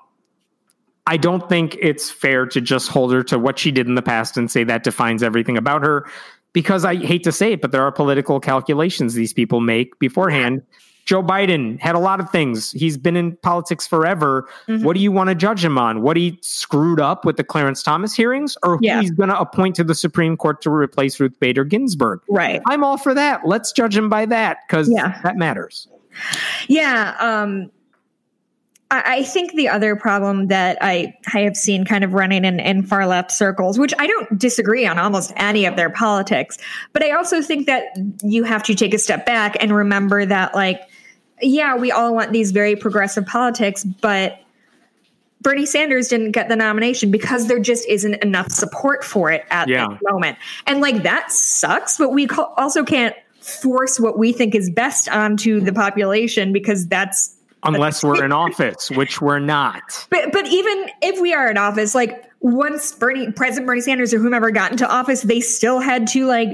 I 1.07 1.17
don't 1.17 1.49
think 1.49 1.77
it's 1.81 2.11
fair 2.11 2.47
to 2.47 2.61
just 2.61 2.89
hold 2.89 3.13
her 3.13 3.23
to 3.25 3.39
what 3.39 3.59
she 3.59 3.73
did 3.73 3.87
in 3.87 3.95
the 3.95 4.03
past 4.03 4.37
and 4.37 4.51
say 4.51 4.65
that 4.65 4.85
defines 4.85 5.23
everything 5.23 5.57
about 5.57 5.83
her, 5.83 6.07
because 6.53 6.85
I 6.85 6.97
hate 6.97 7.25
to 7.25 7.33
say 7.33 7.55
it, 7.55 7.63
but 7.63 7.73
there 7.73 7.83
are 7.83 7.91
political 7.91 8.39
calculations 8.39 9.15
these 9.15 9.33
people 9.33 9.61
make 9.61 9.99
beforehand. 9.99 10.63
Joe 11.05 11.23
Biden 11.23 11.81
had 11.81 11.95
a 11.95 11.99
lot 11.99 12.21
of 12.21 12.31
things. 12.31 12.71
He's 12.73 12.97
been 12.97 13.17
in 13.17 13.37
politics 13.43 13.87
forever. 13.87 14.47
Mhm. 14.69 14.85
What 14.85 14.95
do 14.97 15.03
you 15.03 15.11
want 15.11 15.29
to 15.31 15.35
judge 15.35 15.65
him 15.65 15.77
on? 15.79 16.03
What 16.03 16.17
he 16.17 16.39
screwed 16.43 17.01
up 17.01 17.25
with 17.25 17.37
the 17.37 17.45
Clarence 17.45 17.83
Thomas 17.83 18.15
hearings, 18.15 18.57
or 18.63 18.77
who 18.77 18.85
Yeah. 18.87 19.01
he's 19.01 19.11
going 19.11 19.29
to 19.29 19.39
appoint 19.39 19.75
to 19.77 19.85
the 19.85 19.95
Supreme 19.95 20.37
Court 20.37 20.61
to 20.63 20.71
replace 20.71 21.19
Ruth 21.19 21.39
Bader 21.41 21.65
Ginsburg? 21.65 22.21
right. 22.29 22.61
I'm 22.69 22.85
all 22.85 22.97
for 22.97 23.15
that. 23.15 23.47
Let's 23.47 23.73
judge 23.73 23.97
him 23.97 24.09
by 24.09 24.27
that 24.27 24.59
because 24.67 24.89
Yeah. 24.89 25.19
that 25.25 25.37
matters. 25.37 25.89
Yeah. 26.69 27.15
Um, 27.19 27.71
I, 28.91 29.03
I 29.17 29.23
think 29.25 29.55
the 29.55 29.69
other 29.69 29.97
problem 29.97 30.49
that 30.49 30.77
I, 30.81 31.15
I 31.35 31.41
have 31.41 31.57
seen 31.57 31.85
kind 31.85 32.05
of 32.05 32.13
running 32.15 32.45
in, 32.45 32.61
in 32.61 32.83
far 32.83 33.07
left 33.07 33.33
circles, 33.33 33.79
which 33.79 33.95
I 33.99 34.07
don't 34.07 34.39
disagree 34.39 34.87
on 34.87 34.99
almost 34.99 35.33
any 35.37 35.65
of 35.65 35.77
their 35.77 35.91
politics, 35.91 36.59
but 36.93 37.03
I 37.03 37.11
also 37.13 37.41
think 37.43 37.67
that 37.67 37.85
you 38.23 38.45
have 38.45 38.63
to 38.65 38.75
take 38.75 38.93
a 38.95 38.99
step 38.99 39.25
back 39.27 39.57
and 39.61 39.75
remember 39.75 40.25
that, 40.27 40.55
like, 40.55 40.83
yeah, 41.43 41.77
we 41.77 41.91
all 41.91 42.15
want 42.15 42.33
these 42.33 42.51
very 42.53 42.77
progressive 42.77 43.27
politics, 43.27 43.85
but 43.85 44.39
Bernie 45.41 45.67
Sanders 45.67 46.09
didn't 46.09 46.31
get 46.31 46.49
the 46.49 46.55
nomination 46.57 47.11
because 47.11 47.49
there 47.49 47.59
just 47.59 47.87
isn't 47.89 48.15
enough 48.23 48.51
support 48.51 49.05
for 49.05 49.31
it 49.31 49.45
at 49.51 49.67
Yeah. 49.69 49.89
this 49.89 49.99
moment. 50.09 50.39
And 50.67 50.81
like 50.81 51.03
that 51.03 51.33
sucks, 51.33 51.99
but 51.99 52.11
we 52.13 52.29
also 52.57 52.85
can't 52.85 53.15
force 53.41 53.99
what 53.99 54.19
we 54.19 54.33
think 54.33 54.55
is 54.55 54.71
best 54.71 55.09
onto 55.09 55.61
the 55.61 55.73
population 55.73 56.53
because 56.53 56.87
that's 56.87 57.35
Unless 57.65 58.03
we're 58.03 58.25
in 58.25 58.33
office, 58.33 58.91
which 58.91 59.21
we're 59.21 59.39
not. 59.39 59.83
but 60.11 60.33
but 60.33 60.47
even 60.49 60.91
if 61.01 61.21
we 61.21 61.33
are 61.33 61.49
in 61.51 61.57
office, 61.59 61.95
like 61.95 62.25
once 62.41 62.93
Bernie 62.93 63.31
President 63.33 63.67
Bernie 63.67 63.81
Sanders 63.81 64.13
or 64.13 64.19
whomever 64.19 64.51
got 64.51 64.73
into 64.73 64.89
office, 64.89 65.23
they 65.23 65.41
still 65.41 65.79
had 65.81 66.07
to 66.09 66.27
like 66.27 66.51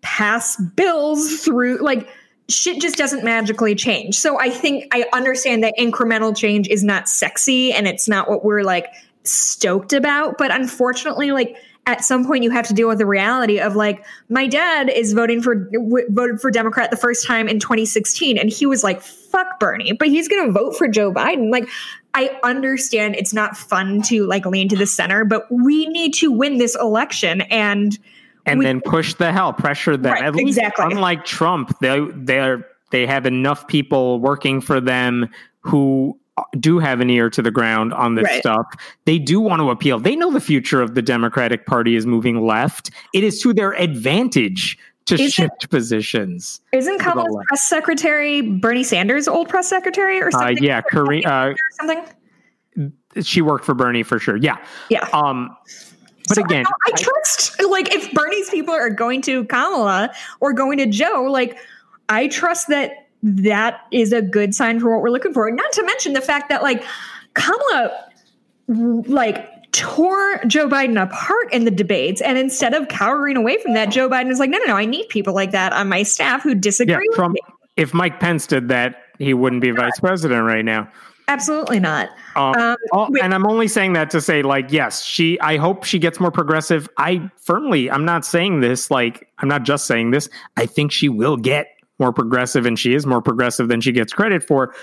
pass 0.00 0.56
bills 0.56 1.40
through 1.44 1.78
like 1.82 2.08
shit 2.48 2.80
just 2.80 2.96
doesn't 2.96 3.24
magically 3.24 3.74
change. 3.74 4.18
So 4.18 4.38
I 4.38 4.50
think 4.50 4.86
I 4.92 5.06
understand 5.12 5.64
that 5.64 5.74
incremental 5.78 6.36
change 6.36 6.68
is 6.68 6.84
not 6.84 7.08
sexy 7.08 7.72
and 7.72 7.86
it's 7.88 8.08
not 8.08 8.28
what 8.28 8.44
we're 8.44 8.62
like 8.62 8.86
stoked 9.24 9.92
about, 9.92 10.38
but 10.38 10.52
unfortunately 10.52 11.32
like 11.32 11.56
at 11.86 12.04
some 12.04 12.26
point 12.26 12.42
you 12.42 12.50
have 12.50 12.66
to 12.66 12.74
deal 12.74 12.88
with 12.88 12.98
the 12.98 13.06
reality 13.06 13.60
of 13.60 13.76
like 13.76 14.04
my 14.28 14.46
dad 14.46 14.88
is 14.88 15.12
voting 15.12 15.40
for 15.40 15.54
w- 15.54 16.06
voted 16.10 16.40
for 16.40 16.50
Democrat 16.50 16.90
the 16.90 16.96
first 16.96 17.26
time 17.26 17.48
in 17.48 17.60
2016 17.60 18.38
and 18.38 18.50
he 18.50 18.66
was 18.66 18.84
like 18.84 19.00
fuck 19.00 19.58
Bernie, 19.60 19.92
but 19.92 20.08
he's 20.08 20.28
going 20.28 20.46
to 20.46 20.52
vote 20.52 20.76
for 20.76 20.88
Joe 20.88 21.12
Biden. 21.12 21.50
Like 21.50 21.68
I 22.14 22.38
understand 22.42 23.16
it's 23.16 23.34
not 23.34 23.56
fun 23.56 24.02
to 24.02 24.24
like 24.26 24.46
lean 24.46 24.68
to 24.68 24.76
the 24.76 24.86
center, 24.86 25.24
but 25.24 25.46
we 25.50 25.86
need 25.88 26.14
to 26.14 26.30
win 26.30 26.58
this 26.58 26.76
election 26.76 27.42
and 27.42 27.98
and 28.46 28.60
We- 28.60 28.64
then 28.64 28.80
push 28.80 29.14
the 29.14 29.32
hell, 29.32 29.52
pressure 29.52 29.96
them. 29.96 30.12
Right, 30.12 30.24
At 30.24 30.34
least, 30.34 30.58
exactly. 30.58 30.86
unlike 30.90 31.24
Trump, 31.24 31.76
they 31.80 32.00
they're 32.14 32.66
they 32.92 33.04
have 33.06 33.26
enough 33.26 33.66
people 33.66 34.20
working 34.20 34.60
for 34.60 34.80
them 34.80 35.28
who 35.60 36.16
do 36.60 36.78
have 36.78 37.00
an 37.00 37.10
ear 37.10 37.28
to 37.30 37.42
the 37.42 37.50
ground 37.50 37.92
on 37.94 38.14
this 38.14 38.24
Right. 38.24 38.40
stuff. 38.40 38.66
They 39.06 39.18
do 39.18 39.40
want 39.40 39.60
to 39.60 39.70
appeal. 39.70 39.98
They 39.98 40.14
know 40.14 40.30
the 40.30 40.40
future 40.40 40.80
of 40.82 40.94
the 40.94 41.02
Democratic 41.02 41.66
Party 41.66 41.96
is 41.96 42.06
moving 42.06 42.46
left. 42.46 42.90
It 43.12 43.24
is 43.24 43.40
to 43.40 43.52
their 43.52 43.72
advantage 43.72 44.78
to 45.06 45.14
Is 45.14 45.20
it- 45.22 45.32
shift 45.32 45.70
positions. 45.70 46.60
isn't 46.72 46.98
Kamala's 47.00 47.36
press 47.48 47.66
secretary 47.66 48.40
Bernie 48.42 48.84
Sanders' 48.84 49.26
old 49.28 49.48
press 49.48 49.68
secretary 49.68 50.20
or 50.20 50.28
Uh, 50.28 50.30
something? 50.32 50.58
yeah, 50.62 50.80
Kare- 50.82 51.22
uh, 51.26 51.54
something. 51.80 52.02
she 53.22 53.40
worked 53.40 53.64
for 53.64 53.74
Bernie 53.74 54.02
for 54.02 54.18
sure. 54.18 54.36
Yeah. 54.36 54.56
Yeah. 54.90 55.08
Um, 55.12 55.56
but 56.28 56.36
So 56.36 56.42
again, 56.42 56.64
I, 56.66 56.72
I 56.86 56.90
trust 56.96 57.62
like 57.68 57.94
if 57.94 58.12
Bernie's 58.12 58.50
people 58.50 58.74
are 58.74 58.90
going 58.90 59.22
to 59.22 59.44
Kamala 59.44 60.12
or 60.40 60.52
going 60.52 60.78
to 60.78 60.86
Joe, 60.86 61.26
like 61.30 61.58
I 62.08 62.28
trust 62.28 62.68
that 62.68 63.08
that 63.22 63.80
is 63.90 64.12
a 64.12 64.22
good 64.22 64.54
sign 64.54 64.80
for 64.80 64.92
what 64.92 65.02
we're 65.02 65.10
looking 65.10 65.32
for. 65.32 65.50
Not 65.50 65.72
to 65.72 65.82
mention 65.84 66.12
the 66.12 66.20
fact 66.20 66.48
that 66.48 66.62
like 66.62 66.84
Kamala 67.34 68.04
like 68.68 69.72
tore 69.72 70.40
Joe 70.46 70.68
Biden 70.68 71.00
apart 71.00 71.52
in 71.52 71.64
the 71.64 71.70
debates, 71.70 72.20
and 72.20 72.38
instead 72.38 72.74
of 72.74 72.88
cowering 72.88 73.36
away 73.36 73.58
from 73.62 73.74
that, 73.74 73.90
Joe 73.90 74.08
Biden 74.08 74.30
is 74.30 74.38
like, 74.38 74.50
no, 74.50 74.58
no, 74.58 74.64
no, 74.66 74.76
I 74.76 74.86
need 74.86 75.08
people 75.08 75.34
like 75.34 75.50
that 75.50 75.72
on 75.72 75.88
my 75.88 76.02
staff 76.02 76.42
who 76.42 76.54
disagree 76.54 77.08
yeah, 77.16 77.22
with 77.22 77.32
me. 77.32 77.40
If 77.76 77.92
Mike 77.92 78.18
Pence 78.20 78.46
did 78.46 78.68
that, 78.68 79.02
he 79.18 79.34
wouldn't 79.34 79.60
be 79.62 79.70
vice 79.70 80.00
president 80.00 80.44
right 80.44 80.64
now. 80.64 80.90
Absolutely 81.28 81.80
not. 81.80 82.10
Um, 82.36 82.54
Um, 82.54 82.76
all- 82.92 83.08
and 83.20 83.34
I'm 83.34 83.46
only 83.46 83.66
saying 83.68 83.94
that 83.94 84.10
to 84.10 84.20
say, 84.20 84.42
like, 84.42 84.70
yes, 84.70 85.02
she. 85.02 85.38
I 85.40 85.56
hope 85.56 85.84
she 85.84 85.98
gets 85.98 86.20
more 86.20 86.30
progressive. 86.30 86.88
I 86.98 87.30
firmly, 87.36 87.90
I'm 87.90 88.04
not 88.04 88.24
saying 88.24 88.60
this. 88.60 88.90
Like, 88.90 89.28
I'm 89.38 89.48
not 89.48 89.64
just 89.64 89.86
saying 89.86 90.12
this. 90.12 90.28
I 90.56 90.66
think 90.66 90.92
she 90.92 91.08
will 91.08 91.36
get 91.36 91.68
more 91.98 92.12
progressive, 92.12 92.64
and 92.66 92.78
she 92.78 92.94
is 92.94 93.06
more 93.06 93.20
progressive 93.22 93.68
than 93.68 93.80
she 93.80 93.90
gets 93.90 94.12
credit 94.12 94.44
for. 94.46 94.74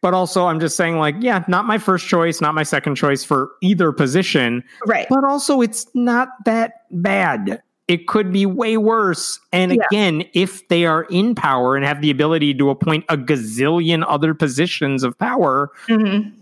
But 0.00 0.14
also, 0.14 0.46
I'm 0.46 0.58
just 0.58 0.76
saying, 0.76 0.96
like, 0.96 1.14
yeah, 1.20 1.44
not 1.46 1.64
my 1.64 1.78
first 1.78 2.08
choice, 2.08 2.40
not 2.40 2.54
my 2.54 2.64
second 2.64 2.96
choice 2.96 3.22
for 3.22 3.52
either 3.60 3.92
position. 3.92 4.64
Right. 4.84 5.06
But 5.08 5.22
also, 5.22 5.60
it's 5.60 5.86
not 5.94 6.30
that 6.44 6.86
bad. 6.90 7.62
It 7.92 8.06
could 8.06 8.32
be 8.32 8.46
way 8.46 8.78
worse. 8.78 9.38
And 9.52 9.72
Yeah. 9.74 9.82
again, 9.90 10.24
if 10.32 10.66
they 10.68 10.86
are 10.86 11.02
in 11.10 11.34
power 11.34 11.76
and 11.76 11.84
have 11.84 12.00
the 12.00 12.10
ability 12.10 12.54
to 12.54 12.70
appoint 12.70 13.04
a 13.10 13.18
gazillion 13.18 14.02
other 14.08 14.32
positions 14.32 15.02
of 15.04 15.18
power, 15.18 15.70
Mhm. 15.88 16.32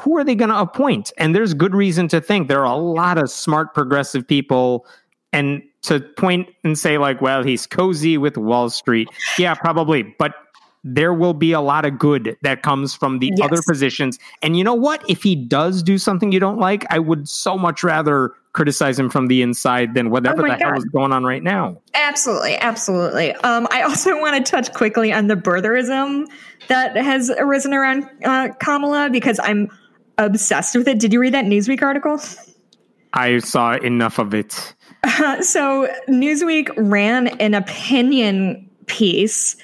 who 0.00 0.16
are 0.16 0.24
they 0.24 0.34
going 0.34 0.48
to 0.48 0.58
appoint? 0.58 1.12
And 1.18 1.34
there's 1.34 1.52
good 1.52 1.74
reason 1.74 2.08
to 2.08 2.22
think 2.22 2.48
there 2.48 2.64
are 2.64 2.74
a 2.74 2.78
lot 2.78 3.18
of 3.18 3.28
smart 3.30 3.74
progressive 3.74 4.26
people. 4.26 4.86
And 5.34 5.62
to 5.82 6.00
point 6.00 6.48
and 6.64 6.78
say 6.78 6.96
like, 6.96 7.20
well, 7.20 7.42
he's 7.42 7.66
cozy 7.66 8.16
with 8.16 8.38
Wall 8.38 8.70
Street. 8.70 9.08
Yeah, 9.38 9.54
probably, 9.54 10.14
but 10.18 10.32
there 10.84 11.14
will 11.14 11.32
be 11.32 11.52
a 11.52 11.60
lot 11.60 11.86
of 11.86 11.98
good 11.98 12.36
that 12.42 12.62
comes 12.62 12.94
from 12.94 13.18
the 13.18 13.32
Yes. 13.34 13.46
other 13.46 13.62
positions. 13.66 14.18
And 14.42 14.56
you 14.56 14.62
know 14.62 14.74
what? 14.74 15.02
If 15.08 15.22
he 15.22 15.34
does 15.34 15.82
do 15.82 15.96
something 15.96 16.30
you 16.30 16.38
don't 16.38 16.58
like, 16.58 16.84
I 16.90 16.98
would 16.98 17.26
so 17.26 17.56
much 17.56 17.82
rather 17.82 18.32
criticize 18.52 18.98
him 18.98 19.08
from 19.10 19.26
the 19.26 19.42
inside 19.42 19.94
than 19.94 20.10
whatever 20.10 20.40
Oh 20.40 20.42
the 20.42 20.48
my 20.48 20.58
hell 20.58 20.76
is 20.76 20.84
going 20.84 21.10
on 21.12 21.24
right 21.24 21.42
now. 21.42 21.76
Absolutely, 21.94 22.56
absolutely. 22.58 23.32
Um, 23.36 23.66
I 23.70 23.82
also 23.82 24.10
want 24.20 24.44
to 24.44 24.50
touch 24.50 24.72
quickly 24.74 25.12
on 25.12 25.26
the 25.26 25.34
birtherism 25.34 26.26
that 26.68 26.94
has 26.96 27.30
arisen 27.30 27.72
around 27.74 28.08
uh, 28.24 28.50
Kamala 28.60 29.08
because 29.10 29.40
I'm 29.42 29.68
obsessed 30.18 30.76
with 30.76 30.86
it. 30.86 31.00
Did 31.00 31.12
you 31.12 31.18
read 31.18 31.34
that 31.34 31.46
Newsweek 31.46 31.82
article? 31.82 32.20
I 33.14 33.38
saw 33.38 33.72
enough 33.76 34.18
of 34.18 34.34
it. 34.34 34.74
so 35.40 35.88
Newsweek 36.08 36.70
ran 36.76 37.28
an 37.40 37.54
opinion 37.54 38.68
piece 38.86 39.56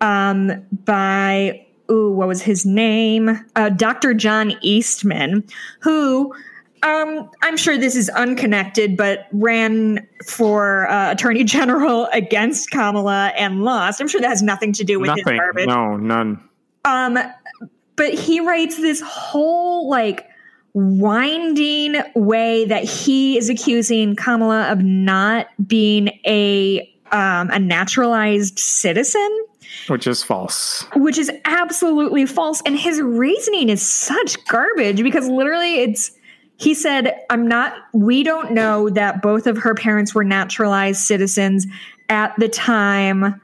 um, 0.00 0.52
by 0.84 1.66
ooh, 1.90 2.10
what 2.12 2.28
was 2.28 2.42
his 2.42 2.66
name? 2.66 3.44
Uh, 3.54 3.68
Dr. 3.70 4.14
John 4.14 4.52
Eastman, 4.62 5.44
who 5.80 6.34
um, 6.82 7.30
I'm 7.42 7.56
sure 7.56 7.78
this 7.78 7.96
is 7.96 8.08
unconnected, 8.10 8.96
but 8.96 9.26
ran 9.32 10.06
for 10.26 10.88
uh, 10.88 11.12
Attorney 11.12 11.44
General 11.56 12.06
against 12.12 12.70
Kamala 12.70 13.32
and 13.36 13.64
lost. 13.64 14.00
I'm 14.00 14.08
sure 14.08 14.20
that 14.20 14.28
has 14.28 14.42
nothing 14.42 14.72
to 14.74 14.84
do 14.84 15.00
with 15.00 15.10
his 15.14 15.24
garbage. 15.24 15.66
No, 15.66 15.96
none. 15.96 16.40
Um, 16.84 17.18
but 17.96 18.14
he 18.14 18.40
writes 18.40 18.76
this 18.76 19.00
whole 19.00 19.88
like 19.88 20.28
winding 20.74 21.96
way 22.14 22.66
that 22.66 22.84
he 22.84 23.38
is 23.38 23.48
accusing 23.48 24.14
Kamala 24.14 24.70
of 24.70 24.82
not 24.82 25.48
being 25.66 26.08
a 26.26 26.92
um, 27.12 27.50
a 27.50 27.58
naturalized 27.58 28.58
citizen, 28.58 29.46
Which 29.88 30.06
is 30.06 30.22
false. 30.22 30.84
which 30.96 31.18
is 31.18 31.30
absolutely 31.44 32.26
false. 32.26 32.60
And 32.66 32.78
his 32.78 33.00
reasoning 33.00 33.68
is 33.68 33.86
such 33.86 34.44
garbage 34.46 35.02
because 35.02 35.28
literally 35.28 35.80
it's 35.80 36.12
he 36.58 36.74
said, 36.74 37.20
I'm 37.28 37.46
not, 37.46 37.74
we 37.92 38.22
don't 38.22 38.52
know 38.52 38.88
that 38.90 39.20
both 39.20 39.46
of 39.46 39.58
her 39.58 39.74
parents 39.74 40.14
were 40.14 40.24
naturalized 40.24 41.00
citizens 41.00 41.66
at 42.08 42.34
the 42.38 42.48
time 42.48 43.40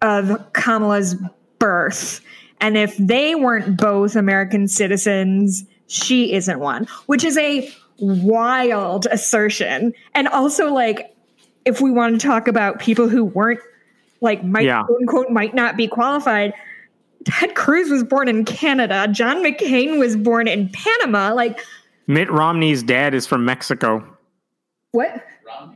of 0.00 0.52
Kamala's 0.54 1.16
birth. 1.58 2.22
And 2.60 2.76
if 2.76 2.96
they 2.96 3.34
weren't 3.34 3.76
both 3.76 4.16
American 4.16 4.68
citizens, 4.68 5.64
she 5.86 6.32
isn't 6.32 6.58
one, 6.60 6.86
which 7.06 7.24
is 7.24 7.36
a 7.36 7.70
wild 7.98 9.06
assertion. 9.10 9.92
And 10.14 10.28
also, 10.28 10.72
like, 10.72 11.14
if 11.66 11.80
we 11.80 11.90
want 11.90 12.18
to 12.18 12.26
talk 12.26 12.48
about 12.48 12.80
people 12.80 13.08
who 13.08 13.24
weren't, 13.24 13.60
like, 14.20 14.44
might, 14.44 14.64
Yeah. 14.64 14.82
quote 14.84 15.00
unquote, 15.00 15.30
might 15.30 15.54
not 15.54 15.76
be 15.76 15.86
qualified, 15.88 16.52
Ted 17.24 17.54
Cruz 17.54 17.90
was 17.90 18.02
born 18.02 18.28
in 18.28 18.44
Canada. 18.44 19.06
John 19.10 19.42
McCain 19.44 19.98
was 19.98 20.16
born 20.16 20.48
in 20.48 20.70
Panama. 20.70 21.34
Like, 21.34 21.60
Mitt 22.06 22.30
Romney's 22.30 22.82
dad 22.82 23.14
is 23.14 23.26
from 23.26 23.44
Mexico. 23.44 24.04
what? 24.92 25.22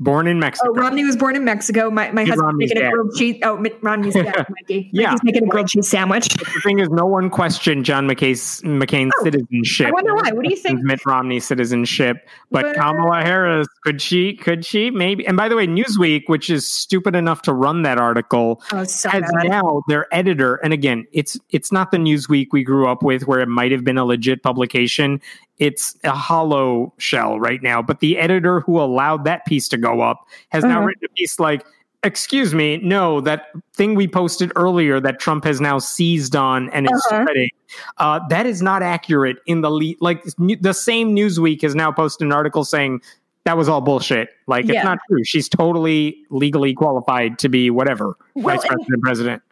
Born 0.01 0.27
in 0.27 0.41
Mexico. 0.41 0.71
Oh, 0.71 0.75
Romney 0.75 1.05
was 1.05 1.17
born 1.17 1.37
in 1.37 1.45
Mexico. 1.45 1.89
My, 1.91 2.11
my 2.11 2.23
Mitt 2.25 2.29
husband's 2.29 2.43
Romney's 2.43 2.71
making 2.75 2.87
a 2.87 2.91
grilled 2.91 3.15
cheese. 3.17 3.41
Oh, 3.45 3.57
Mitt 3.57 3.79
Romney's 3.83 4.15
dad, 4.15 4.47
Mikey. 4.61 4.91
Yeah. 4.93 5.11
Mikey's 5.11 5.25
making 5.25 5.45
a 5.45 5.47
grilled 5.47 5.69
cheese 5.69 5.89
sandwich. 5.89 6.29
the 6.29 6.61
thing 6.65 6.79
is, 6.81 6.89
no 6.91 7.07
one 7.07 7.31
questioned 7.31 7.85
John 7.85 8.09
McCain's, 8.09 8.61
McCain's 8.63 9.13
Oh, 9.21 9.25
citizenship. 9.25 9.87
I 9.87 9.91
wonder 9.93 10.15
why. 10.15 10.31
What 10.33 10.45
do 10.45 10.51
you 10.51 10.57
think? 10.57 10.81
Mitt 10.83 11.05
Romney's 11.07 11.45
citizenship, 11.45 12.29
but 12.51 12.63
But- 12.63 12.77
Kamala 12.77 13.21
uh, 13.21 13.25
Harris 13.25 13.69
could 13.85 14.01
she? 14.03 14.35
Could 14.35 14.65
she? 14.65 14.91
Maybe. 14.91 15.27
And 15.27 15.37
by 15.37 15.49
the 15.49 15.57
way, 15.57 15.67
Newsweek, 15.67 16.23
which 16.27 16.51
is 16.51 16.67
stupid 16.71 17.15
enough 17.15 17.43
to 17.43 17.53
run 17.53 17.83
that 17.83 17.99
article, 17.99 18.63
Oh, 18.73 18.85
so 18.85 19.09
has 19.11 19.23
bad. 19.35 19.49
now 19.49 19.83
their 19.89 20.13
editor. 20.13 20.57
And 20.57 20.73
again, 20.73 21.07
it's 21.13 21.39
it's 21.51 21.71
not 21.71 21.91
the 21.91 21.99
Newsweek 21.99 22.49
we 22.53 22.65
grew 22.65 22.89
up 22.89 23.03
with, 23.03 23.27
where 23.29 23.41
it 23.41 23.49
might 23.49 23.71
have 23.73 23.85
been 23.85 23.99
a 23.99 24.05
legit 24.05 24.43
publication. 24.43 25.21
It's 25.59 25.97
a 26.05 26.11
hollow 26.11 26.93
shell 26.99 27.39
right 27.39 27.63
now. 27.63 27.81
But 27.83 28.01
the 28.01 28.19
editor 28.19 28.61
who 28.61 28.81
allowed 28.81 29.25
that 29.25 29.47
piece 29.47 29.69
to 29.69 29.77
go 29.77 30.01
up 30.01 30.27
has 30.51 30.65
now 30.65 30.79
Uh-huh. 30.79 30.87
written 30.87 31.05
a 31.07 31.09
piece 31.15 31.39
like. 31.39 31.65
Excuse 32.07 32.55
me, 32.55 32.77
no, 32.83 33.23
that 33.23 33.47
thing 33.73 33.95
we 33.95 34.07
posted 34.07 34.53
earlier 34.57 35.01
that 35.01 35.19
Trump 35.19 35.43
has 35.45 35.59
now 35.59 35.79
seized 35.79 36.37
on 36.37 36.69
and 36.69 36.85
is 36.85 36.93
Uh-huh. 37.11 37.23
spreading, 37.23 37.49
uh, 37.97 38.21
that 38.29 38.45
is 38.45 38.61
not 38.61 38.83
accurate 38.83 39.39
in 39.47 39.63
the 39.63 39.71
lead. 39.71 39.97
like 40.03 40.23
the 40.37 40.75
same 40.75 41.17
Newsweek 41.17 41.63
has 41.63 41.75
now 41.75 41.91
posted 41.91 42.27
an 42.27 42.33
article 42.33 42.63
saying 42.63 43.01
that 43.47 43.57
was 43.57 43.71
all 43.71 43.81
bullshit. 43.81 44.29
Like 44.47 44.67
Yeah. 44.67 44.75
it's 44.81 44.85
not 44.85 44.99
true. 45.09 45.25
She's 45.25 45.49
totally 45.49 46.19
legally 46.29 46.75
qualified 46.75 47.39
to 47.39 47.49
be 47.49 47.71
whatever 47.71 48.19
Well, 48.35 48.55
vice 48.55 48.65
and- 48.65 48.73
president, 48.75 49.03
president. 49.03 49.43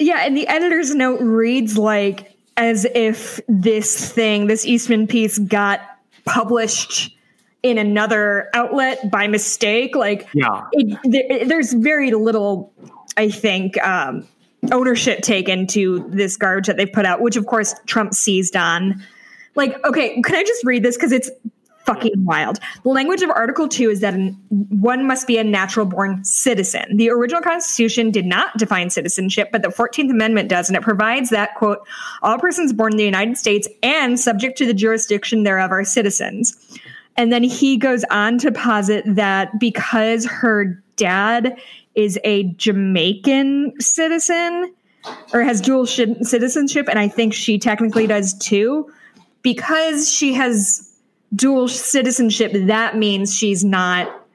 Yeah, 0.00 0.24
and 0.26 0.36
the 0.36 0.48
editor's 0.48 0.92
note 0.96 1.20
reads 1.20 1.78
like 1.78 2.31
as 2.56 2.86
if 2.94 3.40
this 3.48 4.12
thing, 4.12 4.46
this 4.46 4.66
Eastman 4.66 5.06
piece, 5.06 5.38
got 5.38 5.80
published 6.24 7.16
in 7.62 7.78
another 7.78 8.50
outlet 8.54 9.10
by 9.10 9.26
mistake. 9.26 9.94
Like, 9.94 10.28
Yeah, 10.34 10.64
it, 10.72 10.98
there, 11.04 11.46
there's 11.46 11.72
very 11.72 12.10
little, 12.10 12.72
I 13.16 13.30
think, 13.30 13.82
um, 13.84 14.26
ownership 14.70 15.22
taken 15.22 15.66
to 15.68 16.08
this 16.08 16.36
garbage 16.36 16.66
that 16.66 16.76
they've 16.76 16.92
put 16.92 17.06
out, 17.06 17.20
which 17.20 17.36
of 17.36 17.46
course 17.46 17.74
Trump 17.86 18.14
seized 18.14 18.56
on. 18.56 19.02
Like, 19.54 19.84
okay, 19.84 20.20
can 20.22 20.36
I 20.36 20.44
just 20.44 20.64
read 20.64 20.82
this 20.82 20.96
because 20.96 21.12
it's 21.12 21.30
fucking 21.84 22.24
wild. 22.24 22.58
The 22.82 22.90
language 22.90 23.22
of 23.22 23.30
Article 23.30 23.68
2 23.68 23.90
is 23.90 24.00
that 24.00 24.14
one 24.50 25.06
must 25.06 25.26
be 25.26 25.38
a 25.38 25.44
natural 25.44 25.86
born 25.86 26.24
citizen. 26.24 26.96
The 26.96 27.10
original 27.10 27.42
Constitution 27.42 28.10
did 28.10 28.26
not 28.26 28.56
define 28.56 28.90
citizenship, 28.90 29.50
but 29.52 29.62
the 29.62 29.68
14th 29.68 30.10
Amendment 30.10 30.48
does, 30.48 30.68
and 30.68 30.76
it 30.76 30.82
provides 30.82 31.30
that, 31.30 31.54
quote, 31.56 31.78
all 32.22 32.38
persons 32.38 32.72
born 32.72 32.92
in 32.92 32.98
the 32.98 33.04
United 33.04 33.36
States 33.36 33.68
and 33.82 34.18
subject 34.18 34.58
to 34.58 34.66
the 34.66 34.74
jurisdiction 34.74 35.42
thereof 35.42 35.72
are 35.72 35.84
citizens. 35.84 36.56
And 37.16 37.32
then 37.32 37.42
he 37.42 37.76
goes 37.76 38.04
on 38.10 38.38
to 38.38 38.50
posit 38.52 39.04
that 39.06 39.58
because 39.58 40.24
her 40.24 40.82
dad 40.96 41.56
is 41.94 42.18
a 42.24 42.44
Jamaican 42.54 43.80
citizen 43.80 44.72
or 45.32 45.42
has 45.42 45.60
dual 45.60 45.84
shi- 45.84 46.22
citizenship, 46.22 46.88
and 46.88 46.98
I 46.98 47.08
think 47.08 47.34
she 47.34 47.58
technically 47.58 48.06
does 48.06 48.34
too, 48.38 48.90
because 49.42 50.10
she 50.10 50.32
has 50.34 50.91
dual 51.34 51.68
citizenship, 51.68 52.52
that 52.66 52.96
means 52.96 53.36
she's 53.36 53.64
not 53.64 54.26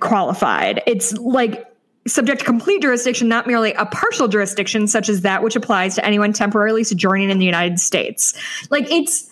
qualified. 0.00 0.82
It's 0.86 1.12
like 1.18 1.66
subject 2.06 2.40
to 2.40 2.44
complete 2.44 2.82
jurisdiction, 2.82 3.28
not 3.28 3.46
merely 3.46 3.72
a 3.74 3.86
partial 3.86 4.28
jurisdiction, 4.28 4.86
such 4.86 5.08
as 5.08 5.22
that 5.22 5.42
which 5.42 5.56
applies 5.56 5.94
to 5.96 6.04
anyone 6.04 6.32
temporarily 6.32 6.84
sojourning 6.84 7.30
in 7.30 7.38
the 7.38 7.44
United 7.44 7.80
States. 7.80 8.34
Like 8.70 8.90
it's 8.90 9.30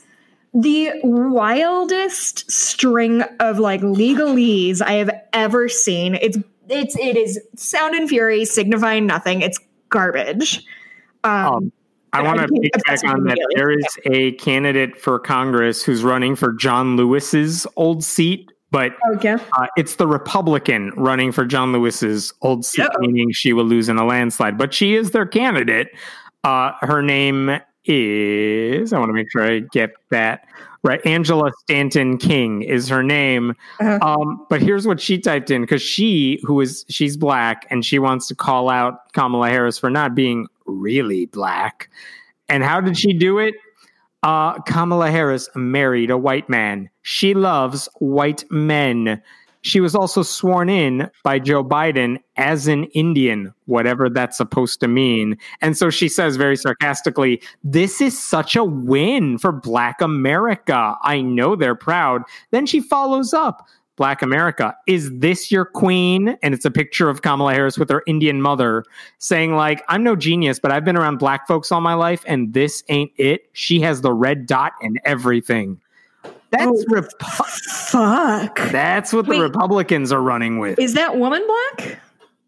the 0.54 0.90
wildest 1.02 2.50
string 2.50 3.22
of 3.40 3.58
like 3.58 3.80
legalese 3.80 4.80
I 4.80 4.92
have 4.92 5.10
ever 5.32 5.68
seen. 5.68 6.14
It's 6.14 6.38
it's 6.68 6.96
it 6.98 7.16
is 7.16 7.40
sound 7.56 7.94
and 7.94 8.08
fury 8.08 8.44
signifying 8.44 9.06
nothing. 9.06 9.42
It's 9.42 9.58
garbage. 9.88 10.64
Um, 11.24 11.46
Um, 11.46 11.72
I 12.12 12.22
want 12.22 12.40
to 12.40 12.46
piggyback 12.46 13.08
on 13.08 13.24
that. 13.24 13.38
There 13.54 13.70
is 13.70 13.86
a 14.06 14.32
candidate 14.32 14.98
for 14.98 15.18
Congress 15.18 15.82
who's 15.82 16.02
running 16.02 16.36
for 16.36 16.52
John 16.52 16.96
Lewis's 16.96 17.66
old 17.76 18.02
seat, 18.02 18.50
but 18.70 18.92
okay. 19.14 19.36
uh, 19.52 19.66
it's 19.76 19.96
the 19.96 20.06
Republican 20.06 20.90
running 20.96 21.32
for 21.32 21.44
John 21.44 21.72
Lewis's 21.72 22.32
old 22.42 22.64
seat, 22.64 22.82
Uh-oh. 22.82 23.00
meaning 23.00 23.32
she 23.32 23.52
will 23.52 23.64
lose 23.64 23.88
in 23.88 23.98
a 23.98 24.06
landslide. 24.06 24.56
But 24.56 24.72
she 24.72 24.94
is 24.94 25.10
their 25.10 25.26
candidate. 25.26 25.88
Uh, 26.44 26.72
her 26.80 27.02
name 27.02 27.60
is, 27.84 28.92
I 28.92 28.98
want 28.98 29.08
to 29.08 29.14
make 29.14 29.30
sure 29.30 29.42
I 29.42 29.60
get 29.60 29.90
that 30.10 30.46
right. 30.82 31.04
Angela 31.04 31.50
Stanton 31.60 32.18
King 32.18 32.62
is 32.62 32.88
her 32.88 33.02
name. 33.02 33.54
Uh-huh. 33.80 33.98
Um, 34.02 34.46
but 34.48 34.62
here's 34.62 34.86
what 34.86 35.00
she 35.00 35.18
typed 35.18 35.50
in 35.50 35.62
because 35.62 35.82
she, 35.82 36.40
who 36.44 36.60
is, 36.60 36.84
she's 36.88 37.16
black 37.16 37.66
and 37.70 37.84
she 37.84 37.98
wants 37.98 38.28
to 38.28 38.34
call 38.34 38.68
out 38.68 39.12
Kamala 39.12 39.48
Harris 39.48 39.78
for 39.78 39.90
not 39.90 40.14
being 40.14 40.46
really 40.68 41.26
black. 41.26 41.90
And 42.48 42.62
how 42.62 42.80
did 42.80 42.96
she 42.96 43.12
do 43.12 43.38
it? 43.38 43.54
Uh, 44.22 44.60
Kamala 44.62 45.10
Harris 45.10 45.48
married 45.54 46.10
a 46.10 46.18
white 46.18 46.48
man. 46.48 46.90
She 47.02 47.34
loves 47.34 47.88
white 47.98 48.44
men. 48.50 49.22
She 49.62 49.80
was 49.80 49.94
also 49.94 50.22
sworn 50.22 50.68
in 50.68 51.10
by 51.24 51.38
Joe 51.38 51.64
Biden 51.64 52.18
as 52.36 52.68
an 52.68 52.84
Indian, 52.94 53.52
whatever 53.66 54.08
that's 54.08 54.36
supposed 54.36 54.80
to 54.80 54.88
mean. 54.88 55.36
And 55.60 55.76
so 55.76 55.90
she 55.90 56.08
says 56.08 56.36
very 56.36 56.56
sarcastically, 56.56 57.42
This 57.64 58.00
is 58.00 58.18
such 58.18 58.56
a 58.56 58.64
win 58.64 59.36
for 59.38 59.52
Black 59.52 60.00
America. 60.00 60.96
I 61.02 61.20
know 61.20 61.56
they're 61.56 61.74
proud. 61.74 62.22
Then 62.50 62.66
she 62.66 62.80
follows 62.80 63.34
up 63.34 63.66
Black 63.98 64.22
America, 64.22 64.74
is 64.86 65.10
this 65.18 65.52
your 65.52 65.66
queen? 65.66 66.38
And 66.42 66.54
it's 66.54 66.64
a 66.64 66.70
picture 66.70 67.10
of 67.10 67.20
Kamala 67.20 67.52
Harris 67.52 67.76
with 67.76 67.90
her 67.90 68.02
Indian 68.06 68.40
mother 68.40 68.84
saying, 69.18 69.54
like, 69.56 69.82
I'm 69.88 70.02
no 70.02 70.16
genius, 70.16 70.58
but 70.58 70.70
I've 70.72 70.84
been 70.84 70.96
around 70.96 71.18
black 71.18 71.46
folks 71.46 71.70
all 71.70 71.80
my 71.82 71.94
life, 71.94 72.24
and 72.26 72.54
this 72.54 72.82
ain't 72.88 73.10
it. 73.18 73.50
She 73.52 73.80
has 73.80 74.00
the 74.00 74.12
red 74.14 74.46
dot 74.46 74.72
and 74.80 74.98
everything. 75.04 75.80
That's 76.50 76.64
Oh. 76.66 76.84
Repu- 76.90 77.44
Fuck. 77.90 78.70
that's 78.70 79.12
what 79.12 79.26
Wait. 79.26 79.36
the 79.36 79.42
Republicans 79.42 80.12
are 80.12 80.22
running 80.22 80.58
with. 80.60 80.78
Is 80.78 80.94
that 80.94 81.18
woman 81.18 81.42
black? 81.46 82.00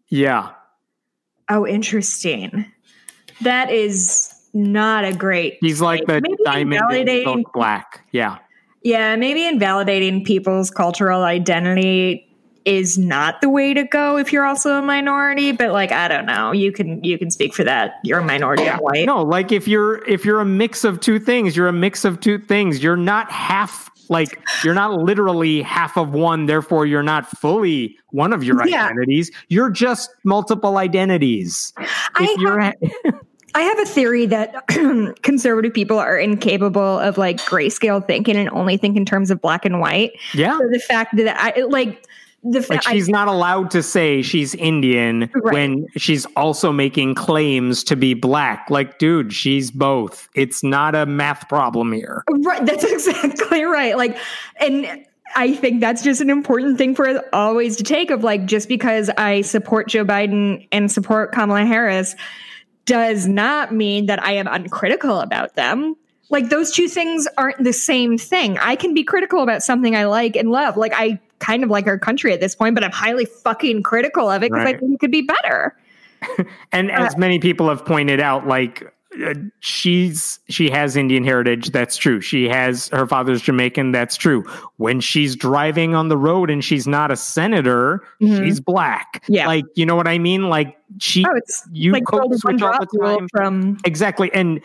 yeah. 0.09 0.49
Oh, 1.49 1.67
interesting. 1.67 2.65
That 3.41 3.69
is 3.69 4.33
not 4.53 5.03
a 5.03 5.13
great. 5.13 5.57
He's 5.59 5.81
like 5.81 6.05
the 6.07 6.21
Maybe 6.21 6.35
diamond 6.45 6.73
in 6.73 6.99
invalidating- 6.99 7.45
black. 7.53 8.05
Yeah. 8.11 8.37
Yeah, 8.83 9.15
maybe 9.15 9.45
invalidating 9.45 10.23
people's 10.23 10.71
cultural 10.71 11.23
identity 11.23 12.27
is 12.65 12.97
not 12.97 13.41
the 13.41 13.49
way 13.49 13.73
to 13.73 13.83
go 13.83 14.17
if 14.17 14.31
you're 14.31 14.45
also 14.45 14.75
a 14.77 14.81
minority. 14.81 15.51
But 15.51 15.71
like, 15.71 15.91
I 15.91 16.07
don't 16.07 16.25
know. 16.25 16.51
You 16.51 16.71
can 16.71 17.03
you 17.03 17.17
can 17.17 17.31
speak 17.31 17.53
for 17.53 17.63
that. 17.63 17.95
You're 18.03 18.19
a 18.19 18.23
minority. 18.25 18.67
I'm 18.69 18.79
white. 18.79 19.05
No, 19.05 19.21
like 19.23 19.51
if 19.51 19.67
you're 19.67 20.05
if 20.07 20.25
you're 20.25 20.39
a 20.39 20.45
mix 20.45 20.83
of 20.83 20.99
two 20.99 21.19
things, 21.19 21.55
you're 21.55 21.67
a 21.67 21.73
mix 21.73 22.05
of 22.05 22.19
two 22.19 22.37
things. 22.37 22.83
You're 22.83 22.97
not 22.97 23.31
half 23.31 23.89
like 24.09 24.39
you're 24.63 24.73
not 24.73 24.93
literally 24.99 25.61
half 25.61 25.97
of 25.97 26.13
one, 26.13 26.45
therefore 26.45 26.85
you're 26.85 27.01
not 27.03 27.27
fully 27.37 27.97
one 28.09 28.33
of 28.33 28.43
your 28.43 28.67
Yeah. 28.67 28.85
identities. 28.87 29.31
You're 29.47 29.69
just 29.69 30.09
multiple 30.23 30.77
identities. 30.77 31.71
I 31.77 31.87
If 32.19 32.39
you're 32.39 32.73
I 33.53 33.61
have 33.61 33.79
a 33.79 33.85
theory 33.85 34.25
that 34.27 34.67
conservative 35.23 35.73
people 35.73 35.99
are 35.99 36.17
incapable 36.17 36.99
of 36.99 37.17
like 37.17 37.37
grayscale 37.37 38.05
thinking 38.05 38.35
and 38.35 38.49
only 38.51 38.77
think 38.77 38.97
in 38.97 39.05
terms 39.05 39.31
of 39.31 39.41
black 39.41 39.65
and 39.65 39.79
white. 39.79 40.13
yeah. 40.33 40.57
So 40.57 40.67
the 40.71 40.79
fact 40.79 41.15
that 41.17 41.35
I 41.39 41.61
like 41.63 42.05
the 42.43 42.59
Like 42.59 42.67
fact 42.67 42.87
she's 42.89 43.07
not 43.07 43.27
allowed 43.27 43.69
to 43.71 43.83
say 43.83 44.21
she's 44.23 44.55
Indian 44.55 45.29
Right. 45.35 45.53
when 45.53 45.87
she's 45.95 46.25
also 46.35 46.71
making 46.71 47.13
claims 47.15 47.83
to 47.83 47.95
be 47.95 48.13
black. 48.15 48.67
Like, 48.69 48.97
dude, 48.97 49.31
she's 49.31 49.69
both. 49.69 50.27
It's 50.33 50.63
not 50.63 50.95
a 50.95 51.05
math 51.05 51.47
problem 51.49 51.91
here. 51.91 52.23
Right, 52.31 52.65
that's 52.65 52.83
exactly 52.91 53.63
right. 53.63 53.95
Like, 53.95 54.17
and 54.59 55.05
I 55.35 55.53
think 55.55 55.81
that's 55.81 56.01
just 56.01 56.19
an 56.19 56.29
important 56.31 56.77
thing 56.79 56.95
for 56.95 57.07
us 57.07 57.21
always 57.31 57.75
to 57.77 57.83
take 57.83 58.09
of 58.09 58.23
like, 58.23 58.45
just 58.45 58.67
because 58.67 59.09
I 59.17 59.41
support 59.41 59.87
Joe 59.87 60.03
Biden 60.03 60.67
and 60.71 60.91
support 60.91 61.31
Kamala 61.33 61.65
Harris 61.65 62.15
does 62.91 63.25
not 63.25 63.73
mean 63.73 64.07
that 64.07 64.21
I 64.21 64.33
am 64.33 64.47
uncritical 64.47 65.21
about 65.21 65.55
them. 65.55 65.95
Like, 66.29 66.49
those 66.49 66.71
two 66.71 66.89
things 66.89 67.25
aren't 67.37 67.63
the 67.63 67.71
same 67.71 68.17
thing. 68.17 68.57
I 68.59 68.75
can 68.75 68.93
be 68.93 69.03
critical 69.03 69.43
about 69.43 69.63
something 69.63 69.95
I 69.95 70.05
like 70.05 70.35
and 70.35 70.51
love. 70.51 70.75
Like, 70.75 70.91
I 70.93 71.19
kind 71.39 71.63
of 71.63 71.69
like 71.69 71.87
our 71.87 71.97
country 71.97 72.33
at 72.33 72.41
this 72.41 72.53
point, 72.53 72.75
but 72.75 72.83
I'm 72.83 72.91
highly 72.91 73.25
fucking 73.25 73.83
critical 73.83 74.29
of 74.29 74.43
it 74.43 74.51
because 74.51 74.65
I 74.65 74.77
think 74.77 74.93
it 74.93 74.99
could 74.99 75.11
be 75.11 75.21
better. 75.21 75.75
And 76.71 76.91
as 76.91 77.17
many 77.17 77.39
people 77.39 77.67
have 77.69 77.83
pointed 77.83 78.19
out, 78.19 78.45
like 78.45 78.83
uh, 78.83 78.89
she's 79.59 80.39
she 80.49 80.69
has 80.69 80.95
Indian 80.95 81.23
heritage. 81.23 81.71
That's 81.71 81.97
true. 81.97 82.21
She 82.21 82.47
has 82.47 82.89
her 82.89 83.05
father's 83.07 83.41
Jamaican. 83.41 83.91
That's 83.91 84.15
true. 84.15 84.43
When 84.77 84.99
she's 85.01 85.35
driving 85.35 85.95
on 85.95 86.09
the 86.09 86.17
road 86.17 86.49
and 86.49 86.63
she's 86.63 86.87
not 86.87 87.11
a 87.11 87.15
senator, 87.15 88.03
Mhm. 88.21 88.43
she's 88.43 88.59
black. 88.59 89.23
Yeah. 89.27 89.47
like 89.47 89.65
you 89.75 89.85
know 89.85 89.95
what 89.95 90.07
I 90.07 90.17
mean. 90.17 90.43
Like 90.49 90.77
she, 90.99 91.25
Oh, 91.27 91.39
you 91.71 91.91
like 91.91 92.05
code 92.05 92.33
switch 92.39 92.61
all 92.61 92.77
the 92.79 92.99
time. 93.17 93.27
from 93.31 93.77
Exactly. 93.83 94.31
And 94.33 94.61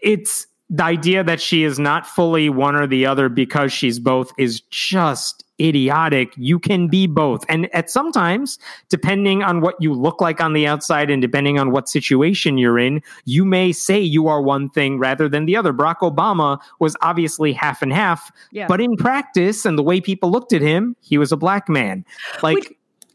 it's 0.00 0.46
the 0.70 0.84
idea 0.84 1.24
that 1.24 1.40
she 1.40 1.64
is 1.64 1.78
not 1.78 2.06
fully 2.06 2.48
one 2.48 2.76
or 2.76 2.86
the 2.86 3.04
other 3.04 3.28
because 3.28 3.72
she's 3.72 3.98
both 3.98 4.32
is 4.38 4.60
just 4.70 5.44
idiotic. 5.60 6.32
You 6.36 6.58
can 6.58 6.88
be 6.88 7.06
both. 7.06 7.44
And 7.48 7.72
at 7.74 7.90
sometimes, 7.90 8.58
depending 8.88 9.42
on 9.42 9.60
what 9.60 9.74
you 9.80 9.92
look 9.92 10.20
like 10.20 10.40
on 10.40 10.52
the 10.52 10.66
outside 10.66 11.10
and 11.10 11.20
depending 11.20 11.58
on 11.58 11.70
what 11.70 11.88
situation 11.88 12.58
you're 12.58 12.78
in, 12.78 13.02
you 13.24 13.44
may 13.44 13.72
say 13.72 14.00
you 14.00 14.28
are 14.28 14.40
one 14.40 14.70
thing 14.70 14.98
rather 14.98 15.28
than 15.28 15.46
the 15.46 15.56
other. 15.56 15.72
Barack 15.72 15.98
Obama 15.98 16.58
was 16.78 16.96
obviously 17.02 17.52
half 17.52 17.82
and 17.82 17.92
half, 17.92 18.32
yeah. 18.52 18.66
but 18.66 18.80
in 18.80 18.96
practice 18.96 19.64
and 19.64 19.78
the 19.78 19.82
way 19.82 20.00
people 20.00 20.30
looked 20.30 20.52
at 20.52 20.62
him, 20.62 20.96
he 21.00 21.18
was 21.18 21.32
a 21.32 21.36
black 21.36 21.68
man. 21.68 22.04
Like, 22.42 22.56
Which- 22.56 22.72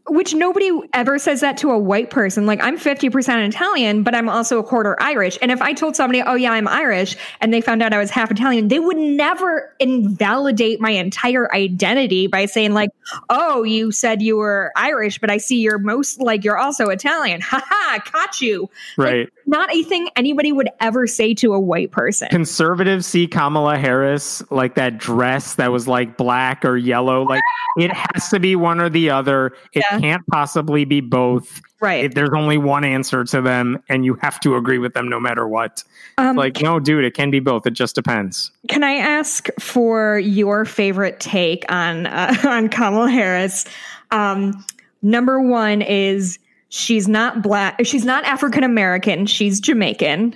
which 0.07 0.35
nobody 0.35 0.71
ever 0.93 1.17
says 1.17 1.41
that 1.41 1.57
to 1.57 1.71
a 1.71 1.77
white 1.77 2.09
person. 2.09 2.45
Like 2.45 2.61
I'm 2.61 2.77
50% 2.77 3.47
Italian, 3.47 4.03
but 4.03 4.13
I'm 4.13 4.29
also 4.29 4.59
a 4.59 4.63
quarter 4.63 4.95
Irish. 5.01 5.37
And 5.41 5.51
if 5.51 5.61
I 5.61 5.73
told 5.73 5.95
somebody, 5.95 6.21
"Oh 6.21 6.35
yeah, 6.35 6.51
I'm 6.51 6.67
Irish," 6.67 7.15
and 7.41 7.53
they 7.53 7.61
found 7.61 7.81
out 7.81 7.93
I 7.93 7.97
was 7.97 8.11
half 8.11 8.29
Italian, 8.29 8.67
they 8.67 8.79
would 8.79 8.97
never 8.97 9.73
invalidate 9.79 10.79
my 10.79 10.91
entire 10.91 11.53
identity 11.53 12.27
by 12.27 12.45
saying 12.45 12.73
like, 12.73 12.91
"Oh, 13.29 13.63
you 13.63 13.91
said 13.91 14.21
you 14.21 14.37
were 14.37 14.71
Irish, 14.75 15.19
but 15.19 15.31
I 15.31 15.37
see 15.37 15.59
you're 15.59 15.79
most 15.79 16.21
like 16.21 16.43
you're 16.43 16.57
also 16.57 16.89
Italian." 16.89 17.41
Ha 17.55 17.63
ha, 17.63 17.99
caught 18.03 18.41
you. 18.41 18.69
right. 18.97 19.29
Not 19.45 19.71
a 19.73 19.83
thing 19.83 20.09
anybody 20.15 20.51
would 20.51 20.69
ever 20.79 21.05
say 21.05 21.35
to 21.35 21.53
a 21.53 21.59
white 21.59 21.91
person. 21.91 22.27
conservatives 22.29 23.05
see 23.05 23.27
Kamala 23.27 23.77
Harris 23.77 24.43
like 24.49 24.73
that 24.75 24.97
dress 24.97 25.55
that 25.55 25.71
was 25.71 25.87
like 25.87 26.17
black 26.17 26.65
or 26.65 26.75
yellow. 26.75 27.23
Like 27.23 27.41
it 27.77 27.91
has 27.93 28.29
to 28.29 28.39
be 28.39 28.55
one 28.55 28.81
or 28.81 28.89
the 28.89 29.11
other. 29.11 29.53
It 29.73 29.85
Yeah. 29.91 29.94
Can't 29.99 30.25
possibly 30.27 30.85
be 30.85 31.01
both. 31.01 31.61
right. 31.79 32.13
There's 32.13 32.31
only 32.35 32.57
one 32.57 32.83
answer 32.83 33.23
to 33.25 33.41
them, 33.41 33.81
and 33.89 34.05
you 34.05 34.15
have 34.21 34.39
to 34.41 34.55
agree 34.55 34.77
with 34.77 34.93
them 34.93 35.09
no 35.09 35.19
matter 35.19 35.47
what. 35.47 35.83
Um, 36.17 36.35
Like, 36.35 36.61
no, 36.61 36.79
dude, 36.79 37.03
it 37.03 37.13
can 37.13 37.31
be 37.31 37.39
both. 37.39 37.65
It 37.67 37.71
just 37.71 37.95
depends. 37.95 38.51
Can 38.69 38.83
I 38.83 38.93
ask 38.93 39.47
for 39.59 40.19
your 40.19 40.65
favorite 40.65 41.19
take 41.19 41.65
on 41.69 42.07
uh, 42.07 42.35
on 42.45 42.69
Kamala 42.69 43.09
Harris? 43.09 43.65
Um, 44.11 44.63
number 45.01 45.41
one 45.41 45.81
is 45.81 46.39
she's 46.69 47.07
not 47.07 47.41
black. 47.41 47.85
She's 47.85 48.05
not 48.05 48.23
African 48.25 48.63
American. 48.63 49.25
She's 49.25 49.59
Jamaican. 49.59 50.35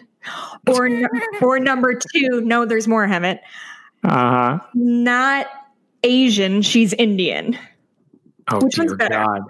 Or 0.67 0.89
or 1.41 1.59
number 1.59 1.93
two, 1.93 2.41
no, 2.41 2.65
there's 2.65 2.87
more. 2.87 3.07
Hemant. 3.07 3.39
Uh 4.03 4.09
huh. 4.09 4.59
Not 4.73 5.47
Asian. 6.03 6.61
She's 6.61 6.93
Indian. 6.93 7.57
Oh 8.51 8.59
Which 8.63 8.77
one's 8.77 8.93
better? 8.95 9.25
God, 9.25 9.41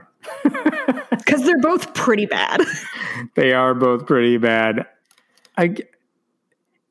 Because 1.11 1.43
they're 1.43 1.59
both 1.59 1.93
pretty 1.93 2.25
bad. 2.25 2.61
they 3.35 3.53
are 3.53 3.73
both 3.73 4.05
pretty 4.05 4.37
bad. 4.37 4.85
I. 5.57 5.75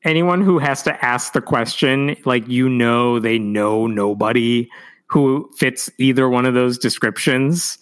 Anyone 0.05 0.41
who 0.41 0.59
has 0.59 0.81
to 0.83 1.05
ask 1.05 1.33
the 1.33 1.41
question, 1.41 2.15
like 2.23 2.47
you 2.47 2.69
know, 2.69 3.19
they 3.19 3.37
know 3.37 3.85
nobody 3.85 4.69
who 5.07 5.49
fits 5.57 5.89
either 5.97 6.29
one 6.29 6.45
of 6.45 6.53
those 6.53 6.77
descriptions. 6.77 7.77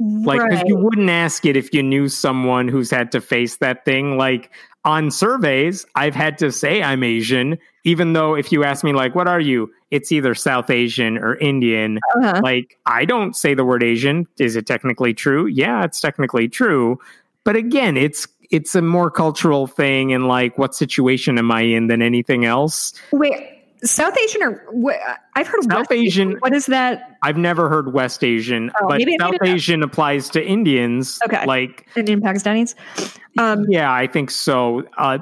Like 0.00 0.40
right. 0.40 0.66
you 0.66 0.76
wouldn't 0.76 1.10
ask 1.10 1.44
it 1.44 1.56
if 1.56 1.74
you 1.74 1.82
knew 1.82 2.08
someone 2.08 2.68
who's 2.68 2.90
had 2.90 3.12
to 3.12 3.20
face 3.20 3.58
that 3.58 3.84
thing. 3.84 4.16
Like 4.16 4.50
on 4.84 5.10
surveys, 5.10 5.84
I've 5.94 6.14
had 6.14 6.38
to 6.38 6.52
say 6.52 6.82
I'm 6.82 7.02
Asian, 7.02 7.58
even 7.88 8.12
though 8.12 8.34
if 8.34 8.52
you 8.52 8.64
ask 8.64 8.84
me, 8.84 8.92
like, 8.92 9.14
what 9.14 9.26
are 9.26 9.40
you? 9.40 9.72
It's 9.90 10.12
either 10.12 10.34
South 10.34 10.68
Asian 10.68 11.16
or 11.16 11.36
Indian. 11.36 11.98
Uh-huh. 12.16 12.40
Like, 12.42 12.78
I 12.84 13.06
don't 13.06 13.34
say 13.34 13.54
the 13.54 13.64
word 13.64 13.82
Asian. 13.82 14.26
Is 14.38 14.56
it 14.56 14.66
technically 14.66 15.14
true? 15.14 15.46
Yeah, 15.46 15.84
it's 15.84 16.00
technically 16.00 16.48
true. 16.48 16.98
But 17.44 17.56
again, 17.56 17.96
it's 17.96 18.28
it's 18.50 18.74
a 18.74 18.82
more 18.82 19.10
cultural 19.10 19.66
thing 19.66 20.12
and 20.12 20.26
like 20.28 20.56
what 20.58 20.74
situation 20.74 21.38
am 21.38 21.50
I 21.50 21.62
in 21.62 21.86
than 21.86 22.02
anything 22.02 22.44
else. 22.44 22.92
Wait, 23.12 23.34
South 23.84 24.16
Asian 24.22 24.42
or 24.42 24.62
what? 24.70 24.96
I've 25.34 25.46
heard 25.46 25.62
South 25.64 25.72
West 25.78 25.92
Asian- 25.92 26.36
What 26.40 26.52
is 26.54 26.66
that? 26.66 27.16
I've 27.22 27.36
never 27.38 27.68
heard 27.68 27.92
West 27.94 28.22
Asian, 28.24 28.70
Oh, 28.80 28.88
but 28.88 29.00
South 29.00 29.06
made 29.06 29.14
it 29.14 29.22
up. 29.22 29.34
Asian 29.42 29.82
applies 29.82 30.28
to 30.30 30.44
Indians. 30.46 31.18
Okay. 31.26 31.44
Like 31.46 31.86
Indian 31.96 32.20
Pakistanis. 32.20 32.74
Um, 33.38 33.64
Yeah, 33.68 33.90
I 33.92 34.06
think 34.06 34.30
so. 34.30 34.84
Uh, 34.98 35.18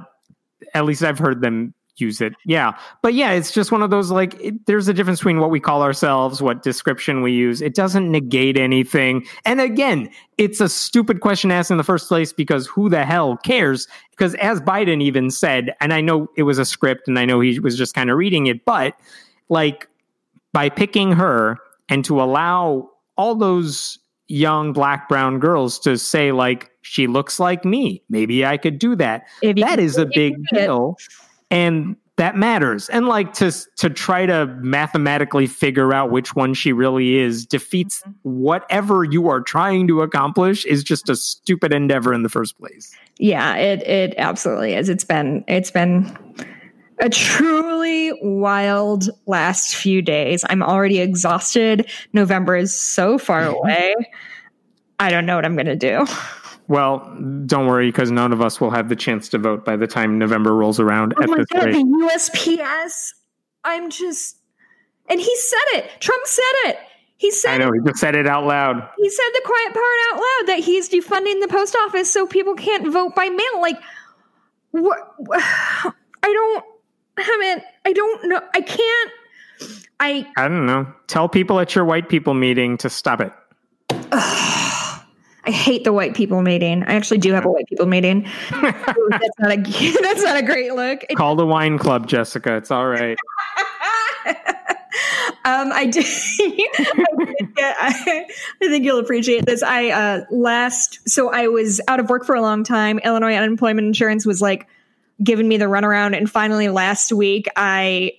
at 0.75 0.85
least 0.85 1.03
I've 1.05 1.19
heard 1.19 1.41
them 1.43 1.75
use 2.01 2.20
it. 2.20 2.34
Yeah. 2.44 2.76
But 3.03 3.14
yeah, 3.14 3.32
it's 3.32 3.53
just 3.53 3.72
one 3.72 3.82
of 3.82 3.90
those 3.90 4.11
like, 4.11 4.34
it, 4.40 4.66
there's 4.66 4.88
a 4.88 4.94
difference 4.94 5.20
between 5.20 5.40
what 5.40 5.51
we 5.51 5.61
call 5.61 5.82
ourselves, 5.82 6.42
what 6.42 6.62
description 6.62 7.22
we 7.22 7.32
use. 7.32 7.61
It 7.62 7.74
doesn't 7.74 8.11
negate 8.11 8.57
anything. 8.57 9.26
And 9.44 9.61
again, 9.61 10.11
it's 10.38 10.61
a 10.61 10.68
stupid 10.68 11.20
question 11.20 11.51
asked 11.51 11.70
in 11.70 11.76
the 11.76 11.84
first 11.84 12.09
place 12.09 12.32
because 12.32 12.66
who 12.66 12.88
the 12.88 13.05
hell 13.05 13.36
cares? 13.38 13.88
Because 14.11 14.34
as 14.36 14.61
Biden 14.61 15.03
even 15.03 15.30
said, 15.30 15.74
and 15.80 15.92
I 15.92 16.01
know 16.01 16.28
it 16.36 16.44
was 16.44 16.59
a 16.59 16.64
script 16.64 17.09
and 17.09 17.18
I 17.18 17.24
know 17.24 17.40
he 17.40 17.59
was 17.61 17.76
just 17.76 17.94
kind 17.94 18.11
of 18.11 18.16
reading 18.16 18.47
it, 18.47 18.64
but 18.64 18.94
like 19.49 19.88
by 20.53 20.68
picking 20.68 21.12
her 21.12 21.59
and 21.88 22.05
to 22.05 22.20
allow 22.20 22.90
all 23.16 23.34
those 23.34 23.99
young 24.28 24.72
black 24.72 25.09
brown 25.09 25.38
girls 25.38 25.78
to 25.78 25.97
say 25.97 26.32
like 26.32 26.70
she 26.82 27.07
looks 27.07 27.38
like 27.38 27.64
me 27.64 28.03
maybe 28.09 28.44
i 28.44 28.57
could 28.57 28.78
do 28.78 28.97
that 28.97 29.24
if 29.42 29.55
that 29.57 29.78
is 29.78 29.97
a 29.97 30.07
big 30.07 30.34
deal 30.53 30.97
it. 30.99 31.26
And 31.51 31.97
that 32.16 32.34
matters 32.34 32.88
and 32.88 33.07
like 33.09 33.34
to 33.34 33.53
to 33.76 33.90
try 33.90 34.24
to 34.24 34.47
mathematically 34.62 35.47
figure 35.47 35.92
out 35.92 36.11
which 36.11 36.34
one 36.34 36.55
she 36.55 36.72
really 36.72 37.16
is 37.16 37.44
defeats 37.44 38.01
Mm-hmm. 38.03 38.11
whatever 38.22 39.05
you 39.05 39.28
are 39.28 39.40
trying 39.40 39.86
to 39.88 40.01
accomplish 40.03 40.64
is 40.64 40.82
just 40.82 41.09
a 41.11 41.16
stupid 41.16 41.72
endeavor 41.74 42.14
in 42.14 42.22
the 42.22 42.28
first 42.30 42.59
place 42.59 42.94
Yeah, 43.18 43.55
it 43.57 43.82
it 43.82 44.14
absolutely 44.18 44.74
is. 44.74 44.88
It's 44.88 45.05
been 45.05 45.44
it's 45.47 45.70
been 45.70 46.16
a 46.99 47.11
truly 47.11 48.12
wild 48.22 49.11
last 49.26 49.74
few 49.76 50.01
days. 50.01 50.42
I'm 50.49 50.62
already 50.62 51.01
exhausted. 51.01 51.86
November 52.14 52.57
is 52.57 52.74
so 52.74 53.18
far 53.18 53.44
away. 53.44 53.94
I 54.99 55.11
don't 55.11 55.26
know 55.26 55.36
what 55.36 55.44
I'm 55.44 55.57
going 55.57 55.66
to 55.66 55.76
do. 55.76 56.07
well 56.69 56.99
don't 57.47 57.67
worry 57.67 57.89
because 57.89 58.11
none 58.11 58.33
of 58.33 58.41
us 58.41 58.61
will 58.61 58.71
have 58.71 58.89
the 58.89 58.97
chance 58.97 59.29
to 59.29 59.39
vote 59.39 59.64
by 59.64 59.77
the 59.77 59.87
time 59.87 60.19
november 60.19 60.55
rolls 60.55 60.81
around 60.81 61.14
Oh 61.17 61.23
at 61.23 61.29
my 61.29 61.37
this 61.39 61.47
god, 61.47 61.64
rate 61.64 61.73
the 61.73 62.09
USPS. 62.12 63.12
I'm 63.64 63.91
just 63.91 64.39
And 65.09 65.21
he 65.21 65.37
said 65.37 65.79
it. 65.79 65.91
Trump 66.01 66.27
said 66.27 66.43
it. 66.67 66.79
He 67.19 67.31
said 67.31 67.55
I 67.55 67.59
know 67.59 67.73
he 67.73 67.81
just 67.87 67.99
said 67.99 68.14
it 68.14 68.27
out 68.27 68.45
loud. 68.47 68.89
He 68.99 69.09
said 69.09 69.29
the 69.33 69.43
quiet 69.45 69.73
part 69.73 69.85
out 70.12 70.17
loud 70.17 70.49
that 70.49 70.59
he's 70.61 70.89
defunding 70.89 71.41
the 71.41 71.49
post 71.49 71.75
office 71.75 72.12
so 72.12 72.27
people 72.27 72.55
can't 72.55 72.93
vote 72.93 73.14
by 73.14 73.29
mail. 73.29 73.61
Like, 73.61 73.79
what? 74.73 75.14
I 75.33 75.93
don't. 76.23 76.64
I 77.19 77.39
mean, 77.41 77.62
I 77.87 77.93
don't 77.93 78.29
know. 78.29 78.41
I 78.53 78.61
can't. 78.61 79.11
I. 79.99 80.27
I 80.37 80.49
don't 80.49 80.67
know. 80.67 80.93
Tell 81.07 81.29
people 81.29 81.59
at 81.59 81.75
your 81.75 81.87
white 81.87 82.11
people 82.11 82.35
meeting 82.35 82.77
to 82.79 82.91
stop 82.91 83.23
it. 83.23 83.33
I 85.47 85.51
hate 85.53 85.84
the 85.84 85.92
white 85.92 86.14
people 86.14 86.42
meeting. 86.42 86.82
I 86.82 86.94
actually 86.94 87.18
do 87.18 87.32
have 87.32 87.44
a 87.44 87.51
white 87.51 87.68
people 87.68 87.86
meeting. 87.86 88.26
That's 88.51 89.38
not 89.38 89.53
a 89.53 89.57
that's 90.03 90.22
not 90.22 90.36
a 90.36 90.42
great 90.42 90.74
look. 90.74 91.05
Call 91.16 91.36
the 91.36 91.47
wine 91.47 91.78
club, 91.78 92.09
Jessica. 92.09 92.57
It's 92.57 92.70
all 92.70 92.86
right. 92.86 93.16
um, 95.44 95.70
I 95.72 95.86
did. 95.86 96.05
I, 97.59 98.26
I, 98.61 98.68
think 98.68 98.84
you'll 98.84 98.99
appreciate 98.99 99.47
this. 99.47 99.62
I 99.62 99.90
uh, 99.90 100.24
last 100.30 101.09
so 101.09 101.30
I 101.30 101.47
was 101.47 101.80
out 101.86 102.01
of 102.01 102.09
work 102.09 102.24
for 102.24 102.34
a 102.34 102.42
long 102.42 102.64
time. 102.64 102.99
Illinois 103.01 103.34
unemployment 103.34 103.86
insurance 103.86 104.26
was 104.26 104.42
like 104.42 104.66
giving 105.22 105.47
me 105.47 105.59
the 105.59 105.66
runaround, 105.66 106.16
and 106.16 106.28
finally 106.28 106.68
last 106.68 107.12
week 107.12 107.47
I 107.55 108.12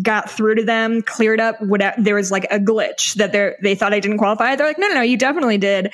got 0.00 0.30
through 0.30 0.54
to 0.54 0.64
them, 0.64 1.02
cleared 1.02 1.40
up 1.40 1.60
whatever. 1.60 2.00
There 2.00 2.14
was 2.14 2.30
like 2.30 2.44
a 2.50 2.58
glitch 2.58 3.14
that 3.14 3.32
they 3.32 3.54
they 3.60 3.74
thought 3.74 3.92
I 3.92 4.00
didn't 4.00 4.18
qualify. 4.18 4.54
They're 4.56 4.66
like, 4.66 4.78
no, 4.78 4.88
no, 4.88 4.94
no, 4.94 5.02
you 5.02 5.16
definitely 5.16 5.58
did. 5.58 5.92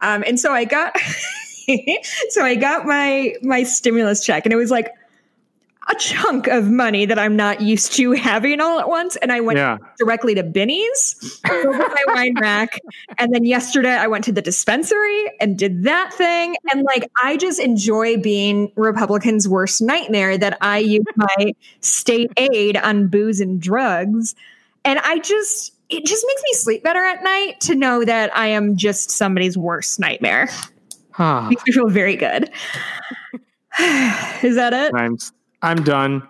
Um, 0.00 0.24
and 0.26 0.38
so 0.38 0.52
I 0.52 0.64
got, 0.64 0.96
so 2.30 2.44
I 2.44 2.54
got 2.54 2.86
my 2.86 3.34
my 3.42 3.62
stimulus 3.62 4.24
check, 4.24 4.44
and 4.46 4.52
it 4.52 4.56
was 4.56 4.70
like 4.70 4.92
a 5.88 5.94
chunk 5.94 6.48
of 6.48 6.68
money 6.68 7.06
that 7.06 7.18
I'm 7.18 7.36
not 7.36 7.60
used 7.60 7.92
to 7.94 8.12
having 8.12 8.60
all 8.60 8.80
at 8.80 8.88
once. 8.88 9.14
And 9.16 9.30
I 9.30 9.40
went 9.40 9.58
yeah. 9.58 9.78
directly 9.98 10.34
to 10.34 10.42
Binny's, 10.42 11.40
over 11.48 11.78
my 11.78 12.04
wine 12.08 12.34
rack. 12.40 12.80
And 13.18 13.32
then 13.32 13.44
yesterday 13.44 13.92
I 13.92 14.08
went 14.08 14.24
to 14.24 14.32
the 14.32 14.42
dispensary 14.42 15.30
and 15.40 15.56
did 15.56 15.84
that 15.84 16.12
thing. 16.12 16.56
And 16.72 16.82
like, 16.82 17.08
I 17.22 17.36
just 17.36 17.60
enjoy 17.60 18.16
being 18.16 18.72
Republicans' 18.74 19.48
worst 19.48 19.80
nightmare 19.80 20.36
that 20.38 20.58
I 20.60 20.78
use 20.78 21.06
my 21.14 21.54
state 21.80 22.32
aid 22.36 22.76
on 22.76 23.06
booze 23.06 23.40
and 23.40 23.60
drugs. 23.60 24.34
And 24.84 24.98
I 24.98 25.20
just, 25.20 25.72
it 25.88 26.04
just 26.04 26.24
makes 26.26 26.42
me 26.42 26.52
sleep 26.54 26.82
better 26.82 27.04
at 27.04 27.22
night 27.22 27.60
to 27.60 27.74
know 27.74 28.04
that 28.04 28.36
I 28.36 28.48
am 28.48 28.76
just 28.76 29.10
somebody's 29.10 29.56
worst 29.56 30.00
nightmare. 30.00 30.48
Huh. 31.12 31.42
Makes 31.48 31.64
me 31.66 31.72
feel 31.72 31.88
very 31.88 32.16
good. 32.16 32.44
Is 34.42 34.56
that 34.56 34.72
it? 34.72 34.94
I'm 34.94 35.16
I'm 35.62 35.82
done. 35.82 36.26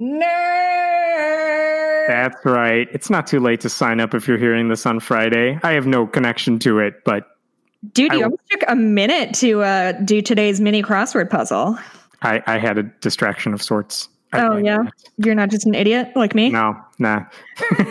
No. 0.00 1.77
That's 2.08 2.42
right. 2.46 2.88
It's 2.90 3.10
not 3.10 3.26
too 3.26 3.38
late 3.38 3.60
to 3.60 3.68
sign 3.68 4.00
up 4.00 4.14
if 4.14 4.26
you're 4.26 4.38
hearing 4.38 4.68
this 4.68 4.86
on 4.86 4.98
Friday. 4.98 5.60
I 5.62 5.72
have 5.72 5.86
no 5.86 6.06
connection 6.06 6.58
to 6.60 6.78
it, 6.78 7.04
but 7.04 7.36
dude, 7.92 8.14
you 8.14 8.20
I, 8.20 8.22
almost 8.22 8.42
took 8.50 8.62
a 8.66 8.74
minute 8.74 9.34
to 9.34 9.62
uh, 9.62 9.92
do 9.92 10.22
today's 10.22 10.58
mini 10.58 10.82
crossword 10.82 11.28
puzzle. 11.28 11.78
I, 12.22 12.42
I 12.46 12.56
had 12.56 12.78
a 12.78 12.82
distraction 12.82 13.52
of 13.52 13.62
sorts. 13.62 14.08
Oh 14.32 14.56
yeah, 14.56 14.84
you're 15.16 15.34
not 15.34 15.50
just 15.50 15.66
an 15.66 15.74
idiot 15.74 16.12
like 16.14 16.34
me. 16.34 16.50
No, 16.50 16.76
nah. 16.98 17.24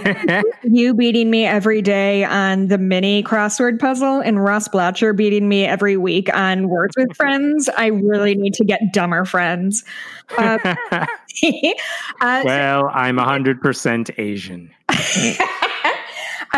you 0.63 0.93
beating 0.93 1.31
me 1.31 1.45
every 1.45 1.81
day 1.81 2.23
on 2.23 2.67
the 2.67 2.77
mini 2.77 3.23
crossword 3.23 3.79
puzzle, 3.79 4.19
and 4.19 4.43
Ross 4.43 4.67
Blocher 4.67 5.15
beating 5.15 5.49
me 5.49 5.65
every 5.65 5.97
week 5.97 6.33
on 6.35 6.69
Words 6.69 6.95
with 6.95 7.15
Friends. 7.15 7.69
I 7.75 7.88
really 7.88 8.35
need 8.35 8.53
to 8.55 8.65
get 8.65 8.93
dumber 8.93 9.25
friends. 9.25 9.83
Uh, 10.38 10.59
uh, 12.21 12.41
well, 12.45 12.91
I'm 12.93 13.17
hundred 13.17 13.59
percent 13.59 14.11
Asian. 14.19 14.69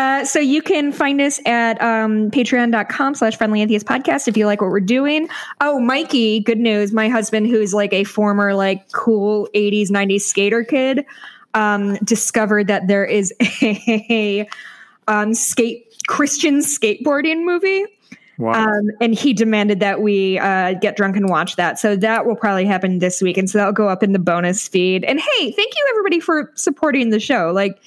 Uh, 0.00 0.24
so 0.24 0.38
you 0.38 0.62
can 0.62 0.92
find 0.92 1.20
us 1.20 1.38
at 1.44 1.78
um, 1.82 2.30
patreon.com 2.30 3.14
slash 3.14 3.36
friendly 3.36 3.60
atheist 3.60 3.84
podcast 3.84 4.28
if 4.28 4.34
you 4.34 4.46
like 4.46 4.62
what 4.62 4.70
we're 4.70 4.80
doing. 4.80 5.28
Oh, 5.60 5.78
Mikey, 5.78 6.40
good 6.40 6.56
news. 6.56 6.90
My 6.90 7.10
husband, 7.10 7.48
who's 7.48 7.74
like 7.74 7.92
a 7.92 8.04
former 8.04 8.54
like 8.54 8.90
cool 8.92 9.46
80s, 9.54 9.90
90s 9.90 10.22
skater 10.22 10.64
kid, 10.64 11.04
um, 11.52 11.96
discovered 11.96 12.66
that 12.68 12.88
there 12.88 13.04
is 13.04 13.34
a, 13.62 14.48
um, 15.06 15.34
skate 15.34 15.94
Christian 16.06 16.60
skateboarding 16.60 17.44
movie. 17.44 17.84
Wow. 18.38 18.52
Um, 18.52 18.90
and 19.02 19.14
he 19.14 19.34
demanded 19.34 19.80
that 19.80 20.00
we 20.00 20.38
uh, 20.38 20.72
get 20.80 20.96
drunk 20.96 21.14
and 21.14 21.28
watch 21.28 21.56
that. 21.56 21.78
So 21.78 21.94
that 21.96 22.24
will 22.24 22.36
probably 22.36 22.64
happen 22.64 23.00
this 23.00 23.20
week. 23.20 23.36
And 23.36 23.50
so 23.50 23.58
that'll 23.58 23.74
go 23.74 23.90
up 23.90 24.02
in 24.02 24.14
the 24.14 24.18
bonus 24.18 24.66
feed. 24.66 25.04
And 25.04 25.20
hey, 25.20 25.52
thank 25.52 25.74
you 25.76 25.86
everybody 25.90 26.20
for 26.20 26.50
supporting 26.54 27.10
the 27.10 27.20
show. 27.20 27.52
Like, 27.54 27.78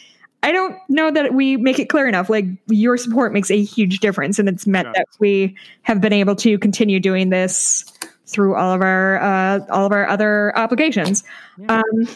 I 0.44 0.52
don't 0.52 0.78
know 0.90 1.10
that 1.10 1.34
we 1.34 1.58
make 1.58 1.80
it 1.80 1.86
clear 1.86 2.08
enough. 2.08 2.30
Like 2.30 2.46
your 2.68 2.98
support 2.98 3.34
makes 3.34 3.50
a 3.50 3.64
huge 3.64 4.00
difference, 4.00 4.38
and 4.38 4.50
it's 4.50 4.68
meant 4.68 4.94
that 4.94 5.08
we 5.20 5.56
have 5.84 6.02
been 6.02 6.14
able 6.14 6.36
to 6.36 6.60
continue 6.60 7.00
doing 7.00 7.30
this 7.30 7.92
through 8.28 8.56
all 8.56 8.74
of 8.74 8.82
our 8.82 9.22
uh, 9.22 9.60
all 9.72 9.86
of 9.86 9.92
our 9.94 10.08
other 10.08 10.56
obligations. 10.58 11.24
Yeah. 11.58 11.78
Um, 11.78 12.08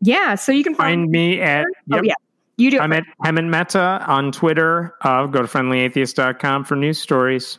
yeah 0.00 0.34
so 0.34 0.52
you 0.52 0.62
can 0.62 0.74
find, 0.74 1.02
find 1.02 1.10
me 1.10 1.40
at 1.40 1.64
oh, 1.64 1.70
yep. 1.86 2.00
oh, 2.00 2.02
yeah. 2.04 2.14
You 2.56 2.70
do. 2.70 2.78
I'm 2.78 2.92
at 2.92 3.02
Hemant 3.24 3.48
Mehta 3.48 4.04
on 4.06 4.30
Twitter. 4.30 4.94
Uh, 5.00 5.26
go 5.26 5.42
to 5.42 5.48
friendlyatheist.com 5.48 6.64
for 6.64 6.76
news 6.76 7.00
stories. 7.00 7.58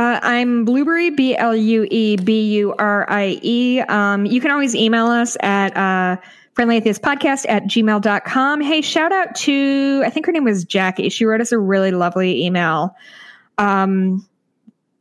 Uh, 0.00 0.18
I'm 0.22 0.64
Blueberry, 0.64 1.10
B 1.10 1.36
L 1.36 1.54
U 1.54 1.86
E 1.90 2.16
B 2.16 2.54
U 2.54 2.74
R 2.78 3.04
I 3.10 3.38
E. 3.42 3.80
Um, 3.80 4.24
you 4.24 4.40
can 4.40 4.50
always 4.50 4.74
email 4.74 5.08
us 5.08 5.36
at 5.40 5.76
uh, 5.76 6.16
friendlyatheistpodcast 6.56 7.44
at 7.46 7.64
gmail.com. 7.64 8.62
Hey, 8.62 8.80
shout 8.80 9.12
out 9.12 9.34
to, 9.34 10.02
I 10.06 10.08
think 10.08 10.24
her 10.24 10.32
name 10.32 10.44
was 10.44 10.64
Jackie. 10.64 11.10
She 11.10 11.26
wrote 11.26 11.42
us 11.42 11.52
a 11.52 11.58
really 11.58 11.90
lovely 11.90 12.46
email 12.46 12.96
um, 13.58 14.26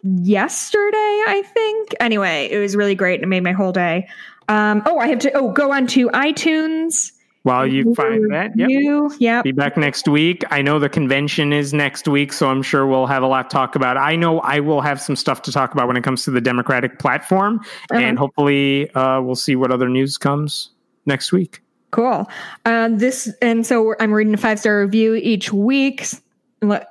yesterday, 0.03 0.97
I 0.97 1.43
think. 1.45 1.95
Anyway, 2.01 2.49
it 2.51 2.57
was 2.57 2.75
really 2.75 2.95
great 2.95 3.21
and 3.21 3.23
it 3.23 3.27
made 3.27 3.43
my 3.43 3.53
whole 3.53 3.71
day. 3.71 4.09
Um, 4.49 4.83
oh, 4.85 4.99
I 4.99 5.07
have 5.07 5.19
to, 5.19 5.31
oh, 5.31 5.53
go 5.53 5.71
on 5.71 5.87
to 5.87 6.09
iTunes. 6.09 7.13
While 7.43 7.67
you 7.67 7.95
find 7.95 8.31
that, 8.33 8.51
yep. 8.57 8.69
You, 8.69 9.11
yep. 9.17 9.45
Be 9.45 9.53
back 9.53 9.77
next 9.77 10.09
week. 10.09 10.43
I 10.51 10.61
know 10.61 10.77
the 10.77 10.89
convention 10.89 11.53
is 11.53 11.73
next 11.73 12.05
week, 12.07 12.33
so 12.33 12.49
I'm 12.49 12.61
sure 12.61 12.85
we'll 12.85 13.07
have 13.07 13.23
a 13.23 13.27
lot 13.27 13.49
to 13.49 13.53
talk 13.53 13.75
about. 13.75 13.95
I 13.95 14.17
know 14.17 14.41
I 14.41 14.59
will 14.59 14.81
have 14.81 15.01
some 15.01 15.15
stuff 15.15 15.41
to 15.43 15.51
talk 15.51 15.73
about 15.73 15.87
when 15.87 15.95
it 15.95 16.03
comes 16.03 16.25
to 16.25 16.31
the 16.31 16.41
Democratic 16.41 16.99
platform, 16.99 17.61
uh-huh. 17.91 17.99
and 17.99 18.19
hopefully 18.19 18.91
uh, 18.91 19.21
we'll 19.21 19.35
see 19.35 19.55
what 19.55 19.71
other 19.71 19.87
news 19.87 20.17
comes 20.17 20.71
next 21.05 21.31
week. 21.31 21.61
Cool. 21.91 22.29
Uh, 22.65 22.89
this 22.91 23.33
and 23.41 23.65
so 23.65 23.95
I'm 23.99 24.11
reading 24.11 24.33
a 24.33 24.37
five 24.37 24.59
star 24.59 24.81
review 24.81 25.15
each 25.15 25.53
week. 25.53 26.05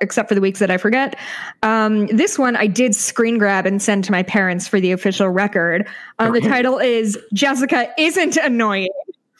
except 0.01 0.27
for 0.27 0.33
the 0.33 0.41
weeks 0.41 0.57
that 0.57 0.71
I 0.71 0.77
forget. 0.77 1.15
Um, 1.61 2.07
this 2.07 2.39
one 2.39 2.55
I 2.55 2.65
did 2.65 2.95
screen 2.95 3.37
grab 3.37 3.67
and 3.67 3.79
send 3.79 4.03
to 4.05 4.11
my 4.11 4.23
parents 4.23 4.67
for 4.67 4.79
the 4.79 4.91
official 4.91 5.29
record. 5.29 5.87
Um. 6.17 6.33
The 6.33 6.41
title 6.41 6.79
is 6.79 7.19
Jessica 7.33 7.93
Isn't 7.97 8.35
Annoying. 8.37 8.89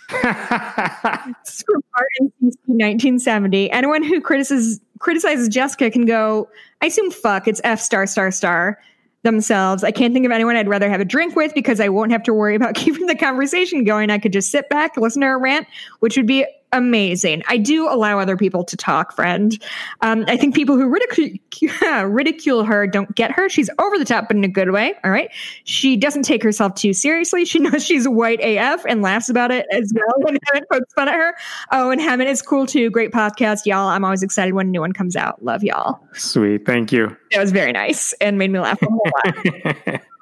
it's 0.12 1.64
from 1.64 1.84
Art 1.96 2.08
and 2.20 2.32
1970. 2.66 3.72
Anyone 3.72 4.04
who 4.04 4.22
criticizes 4.22 4.80
criticizes 5.00 5.48
Jessica 5.48 5.90
can 5.92 6.06
go, 6.06 6.50
I 6.82 6.88
assume 6.88 7.12
fuck, 7.12 7.48
it's 7.48 7.62
F 7.64 7.80
star 7.80 8.08
star 8.08 8.32
star 8.32 8.80
themselves. 9.24 9.84
I 9.84 9.92
can't 9.92 10.14
think 10.14 10.26
of 10.26 10.32
anyone 10.32 10.56
I'd 10.56 10.68
rather 10.68 10.90
have 10.90 11.02
a 11.02 11.06
drink 11.06 11.36
with 11.36 11.54
because 11.54 11.80
I 11.80 11.90
won't 11.90 12.12
have 12.12 12.24
to 12.24 12.34
worry 12.34 12.56
about 12.56 12.76
keeping 12.76 13.06
the 13.06 13.16
conversation 13.16 13.84
going. 13.84 14.10
I 14.10 14.18
could 14.18 14.34
just 14.34 14.52
sit 14.52 14.70
back, 14.70 14.98
listen 14.98 15.22
to 15.22 15.28
her 15.28 15.40
rant, 15.40 15.68
which 16.00 16.18
would 16.18 16.28
be 16.28 16.46
amazing. 16.72 17.44
I 17.48 17.58
do 17.58 17.88
allow 17.88 18.20
other 18.20 18.38
people 18.38 18.64
to 18.64 18.78
talk, 18.78 19.14
friend. 19.14 19.58
Um, 20.02 20.26
I 20.28 20.38
think 20.38 20.56
people 20.56 20.76
who 20.76 20.88
ridicule, 20.88 21.38
ridicule 22.06 22.64
her 22.64 22.88
don't 22.88 23.14
get 23.16 23.32
her. 23.32 23.50
She's 23.50 23.70
over 23.80 23.98
the 23.98 24.06
top, 24.06 24.28
but 24.28 24.38
in 24.38 24.44
a 24.44 24.50
good 24.50 24.72
way. 24.72 24.94
All 25.04 25.12
right. 25.12 25.30
She 25.64 25.96
doesn't 25.96 26.24
take 26.24 26.44
herself 26.44 26.76
too 26.76 26.94
seriously. 26.94 27.46
She 27.46 27.60
knows 27.60 27.86
she's 27.86 28.08
white 28.08 28.40
AF 28.42 28.86
and 28.88 29.02
laughs 29.02 29.30
about 29.30 29.52
it 29.52 29.66
as 29.72 29.92
well 29.94 30.14
when 30.20 30.36
Hemant 30.36 30.64
pokes 30.72 30.94
fun 30.94 31.08
at 31.08 31.16
her. 31.16 31.36
Oh, 31.72 31.92
and 31.92 32.02
Hemant 32.02 32.28
is 32.28 32.42
cool 32.42 32.66
too. 32.66 32.90
Great 32.90 33.12
podcast, 33.12 33.66
y'all. 33.66 33.88
I'm 33.88 34.04
always 34.04 34.24
excited 34.24 34.54
when 34.54 34.68
a 34.68 34.72
new 34.72 34.82
one 34.82 34.94
comes 34.94 35.16
out. 35.16 35.44
Love 35.44 35.64
y'all. 35.64 36.00
Sweet. 36.14 36.66
Thank 36.66 36.92
you. 36.92 37.16
It 37.32 37.40
was 37.40 37.52
very 37.52 37.72
nice 37.72 38.14
and 38.22 38.38
made 38.38 38.52
me 38.52 38.60
laugh 38.60 38.82
a 38.82 38.86
whole 38.86 39.02
lot. 39.26 40.02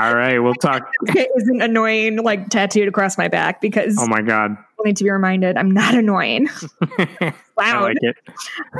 All 0.00 0.14
right, 0.14 0.38
we'll 0.38 0.54
talk. 0.54 0.90
It 1.14 1.30
isn't 1.36 1.60
annoying, 1.60 2.22
like 2.22 2.48
tattooed 2.48 2.88
across 2.88 3.18
my 3.18 3.28
back 3.28 3.60
because. 3.60 3.96
Oh 3.98 4.06
my 4.06 4.22
god! 4.22 4.52
I 4.52 4.82
need 4.84 4.96
to 4.96 5.04
be 5.04 5.10
reminded 5.10 5.56
I'm 5.56 5.70
not 5.70 5.94
annoying. 5.94 6.48
Loud. 7.58 7.82
Like 7.82 7.96
it. 8.00 8.16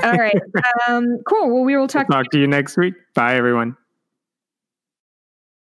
All 0.03 0.13
right. 0.13 0.35
Um, 0.87 1.19
cool. 1.25 1.53
Well, 1.53 1.63
we 1.63 1.77
will 1.77 1.87
talk. 1.87 2.09
We'll 2.09 2.23
talk 2.23 2.31
to 2.31 2.39
you 2.39 2.47
next 2.47 2.75
week. 2.77 2.95
Bye, 3.13 3.35
everyone. 3.35 3.77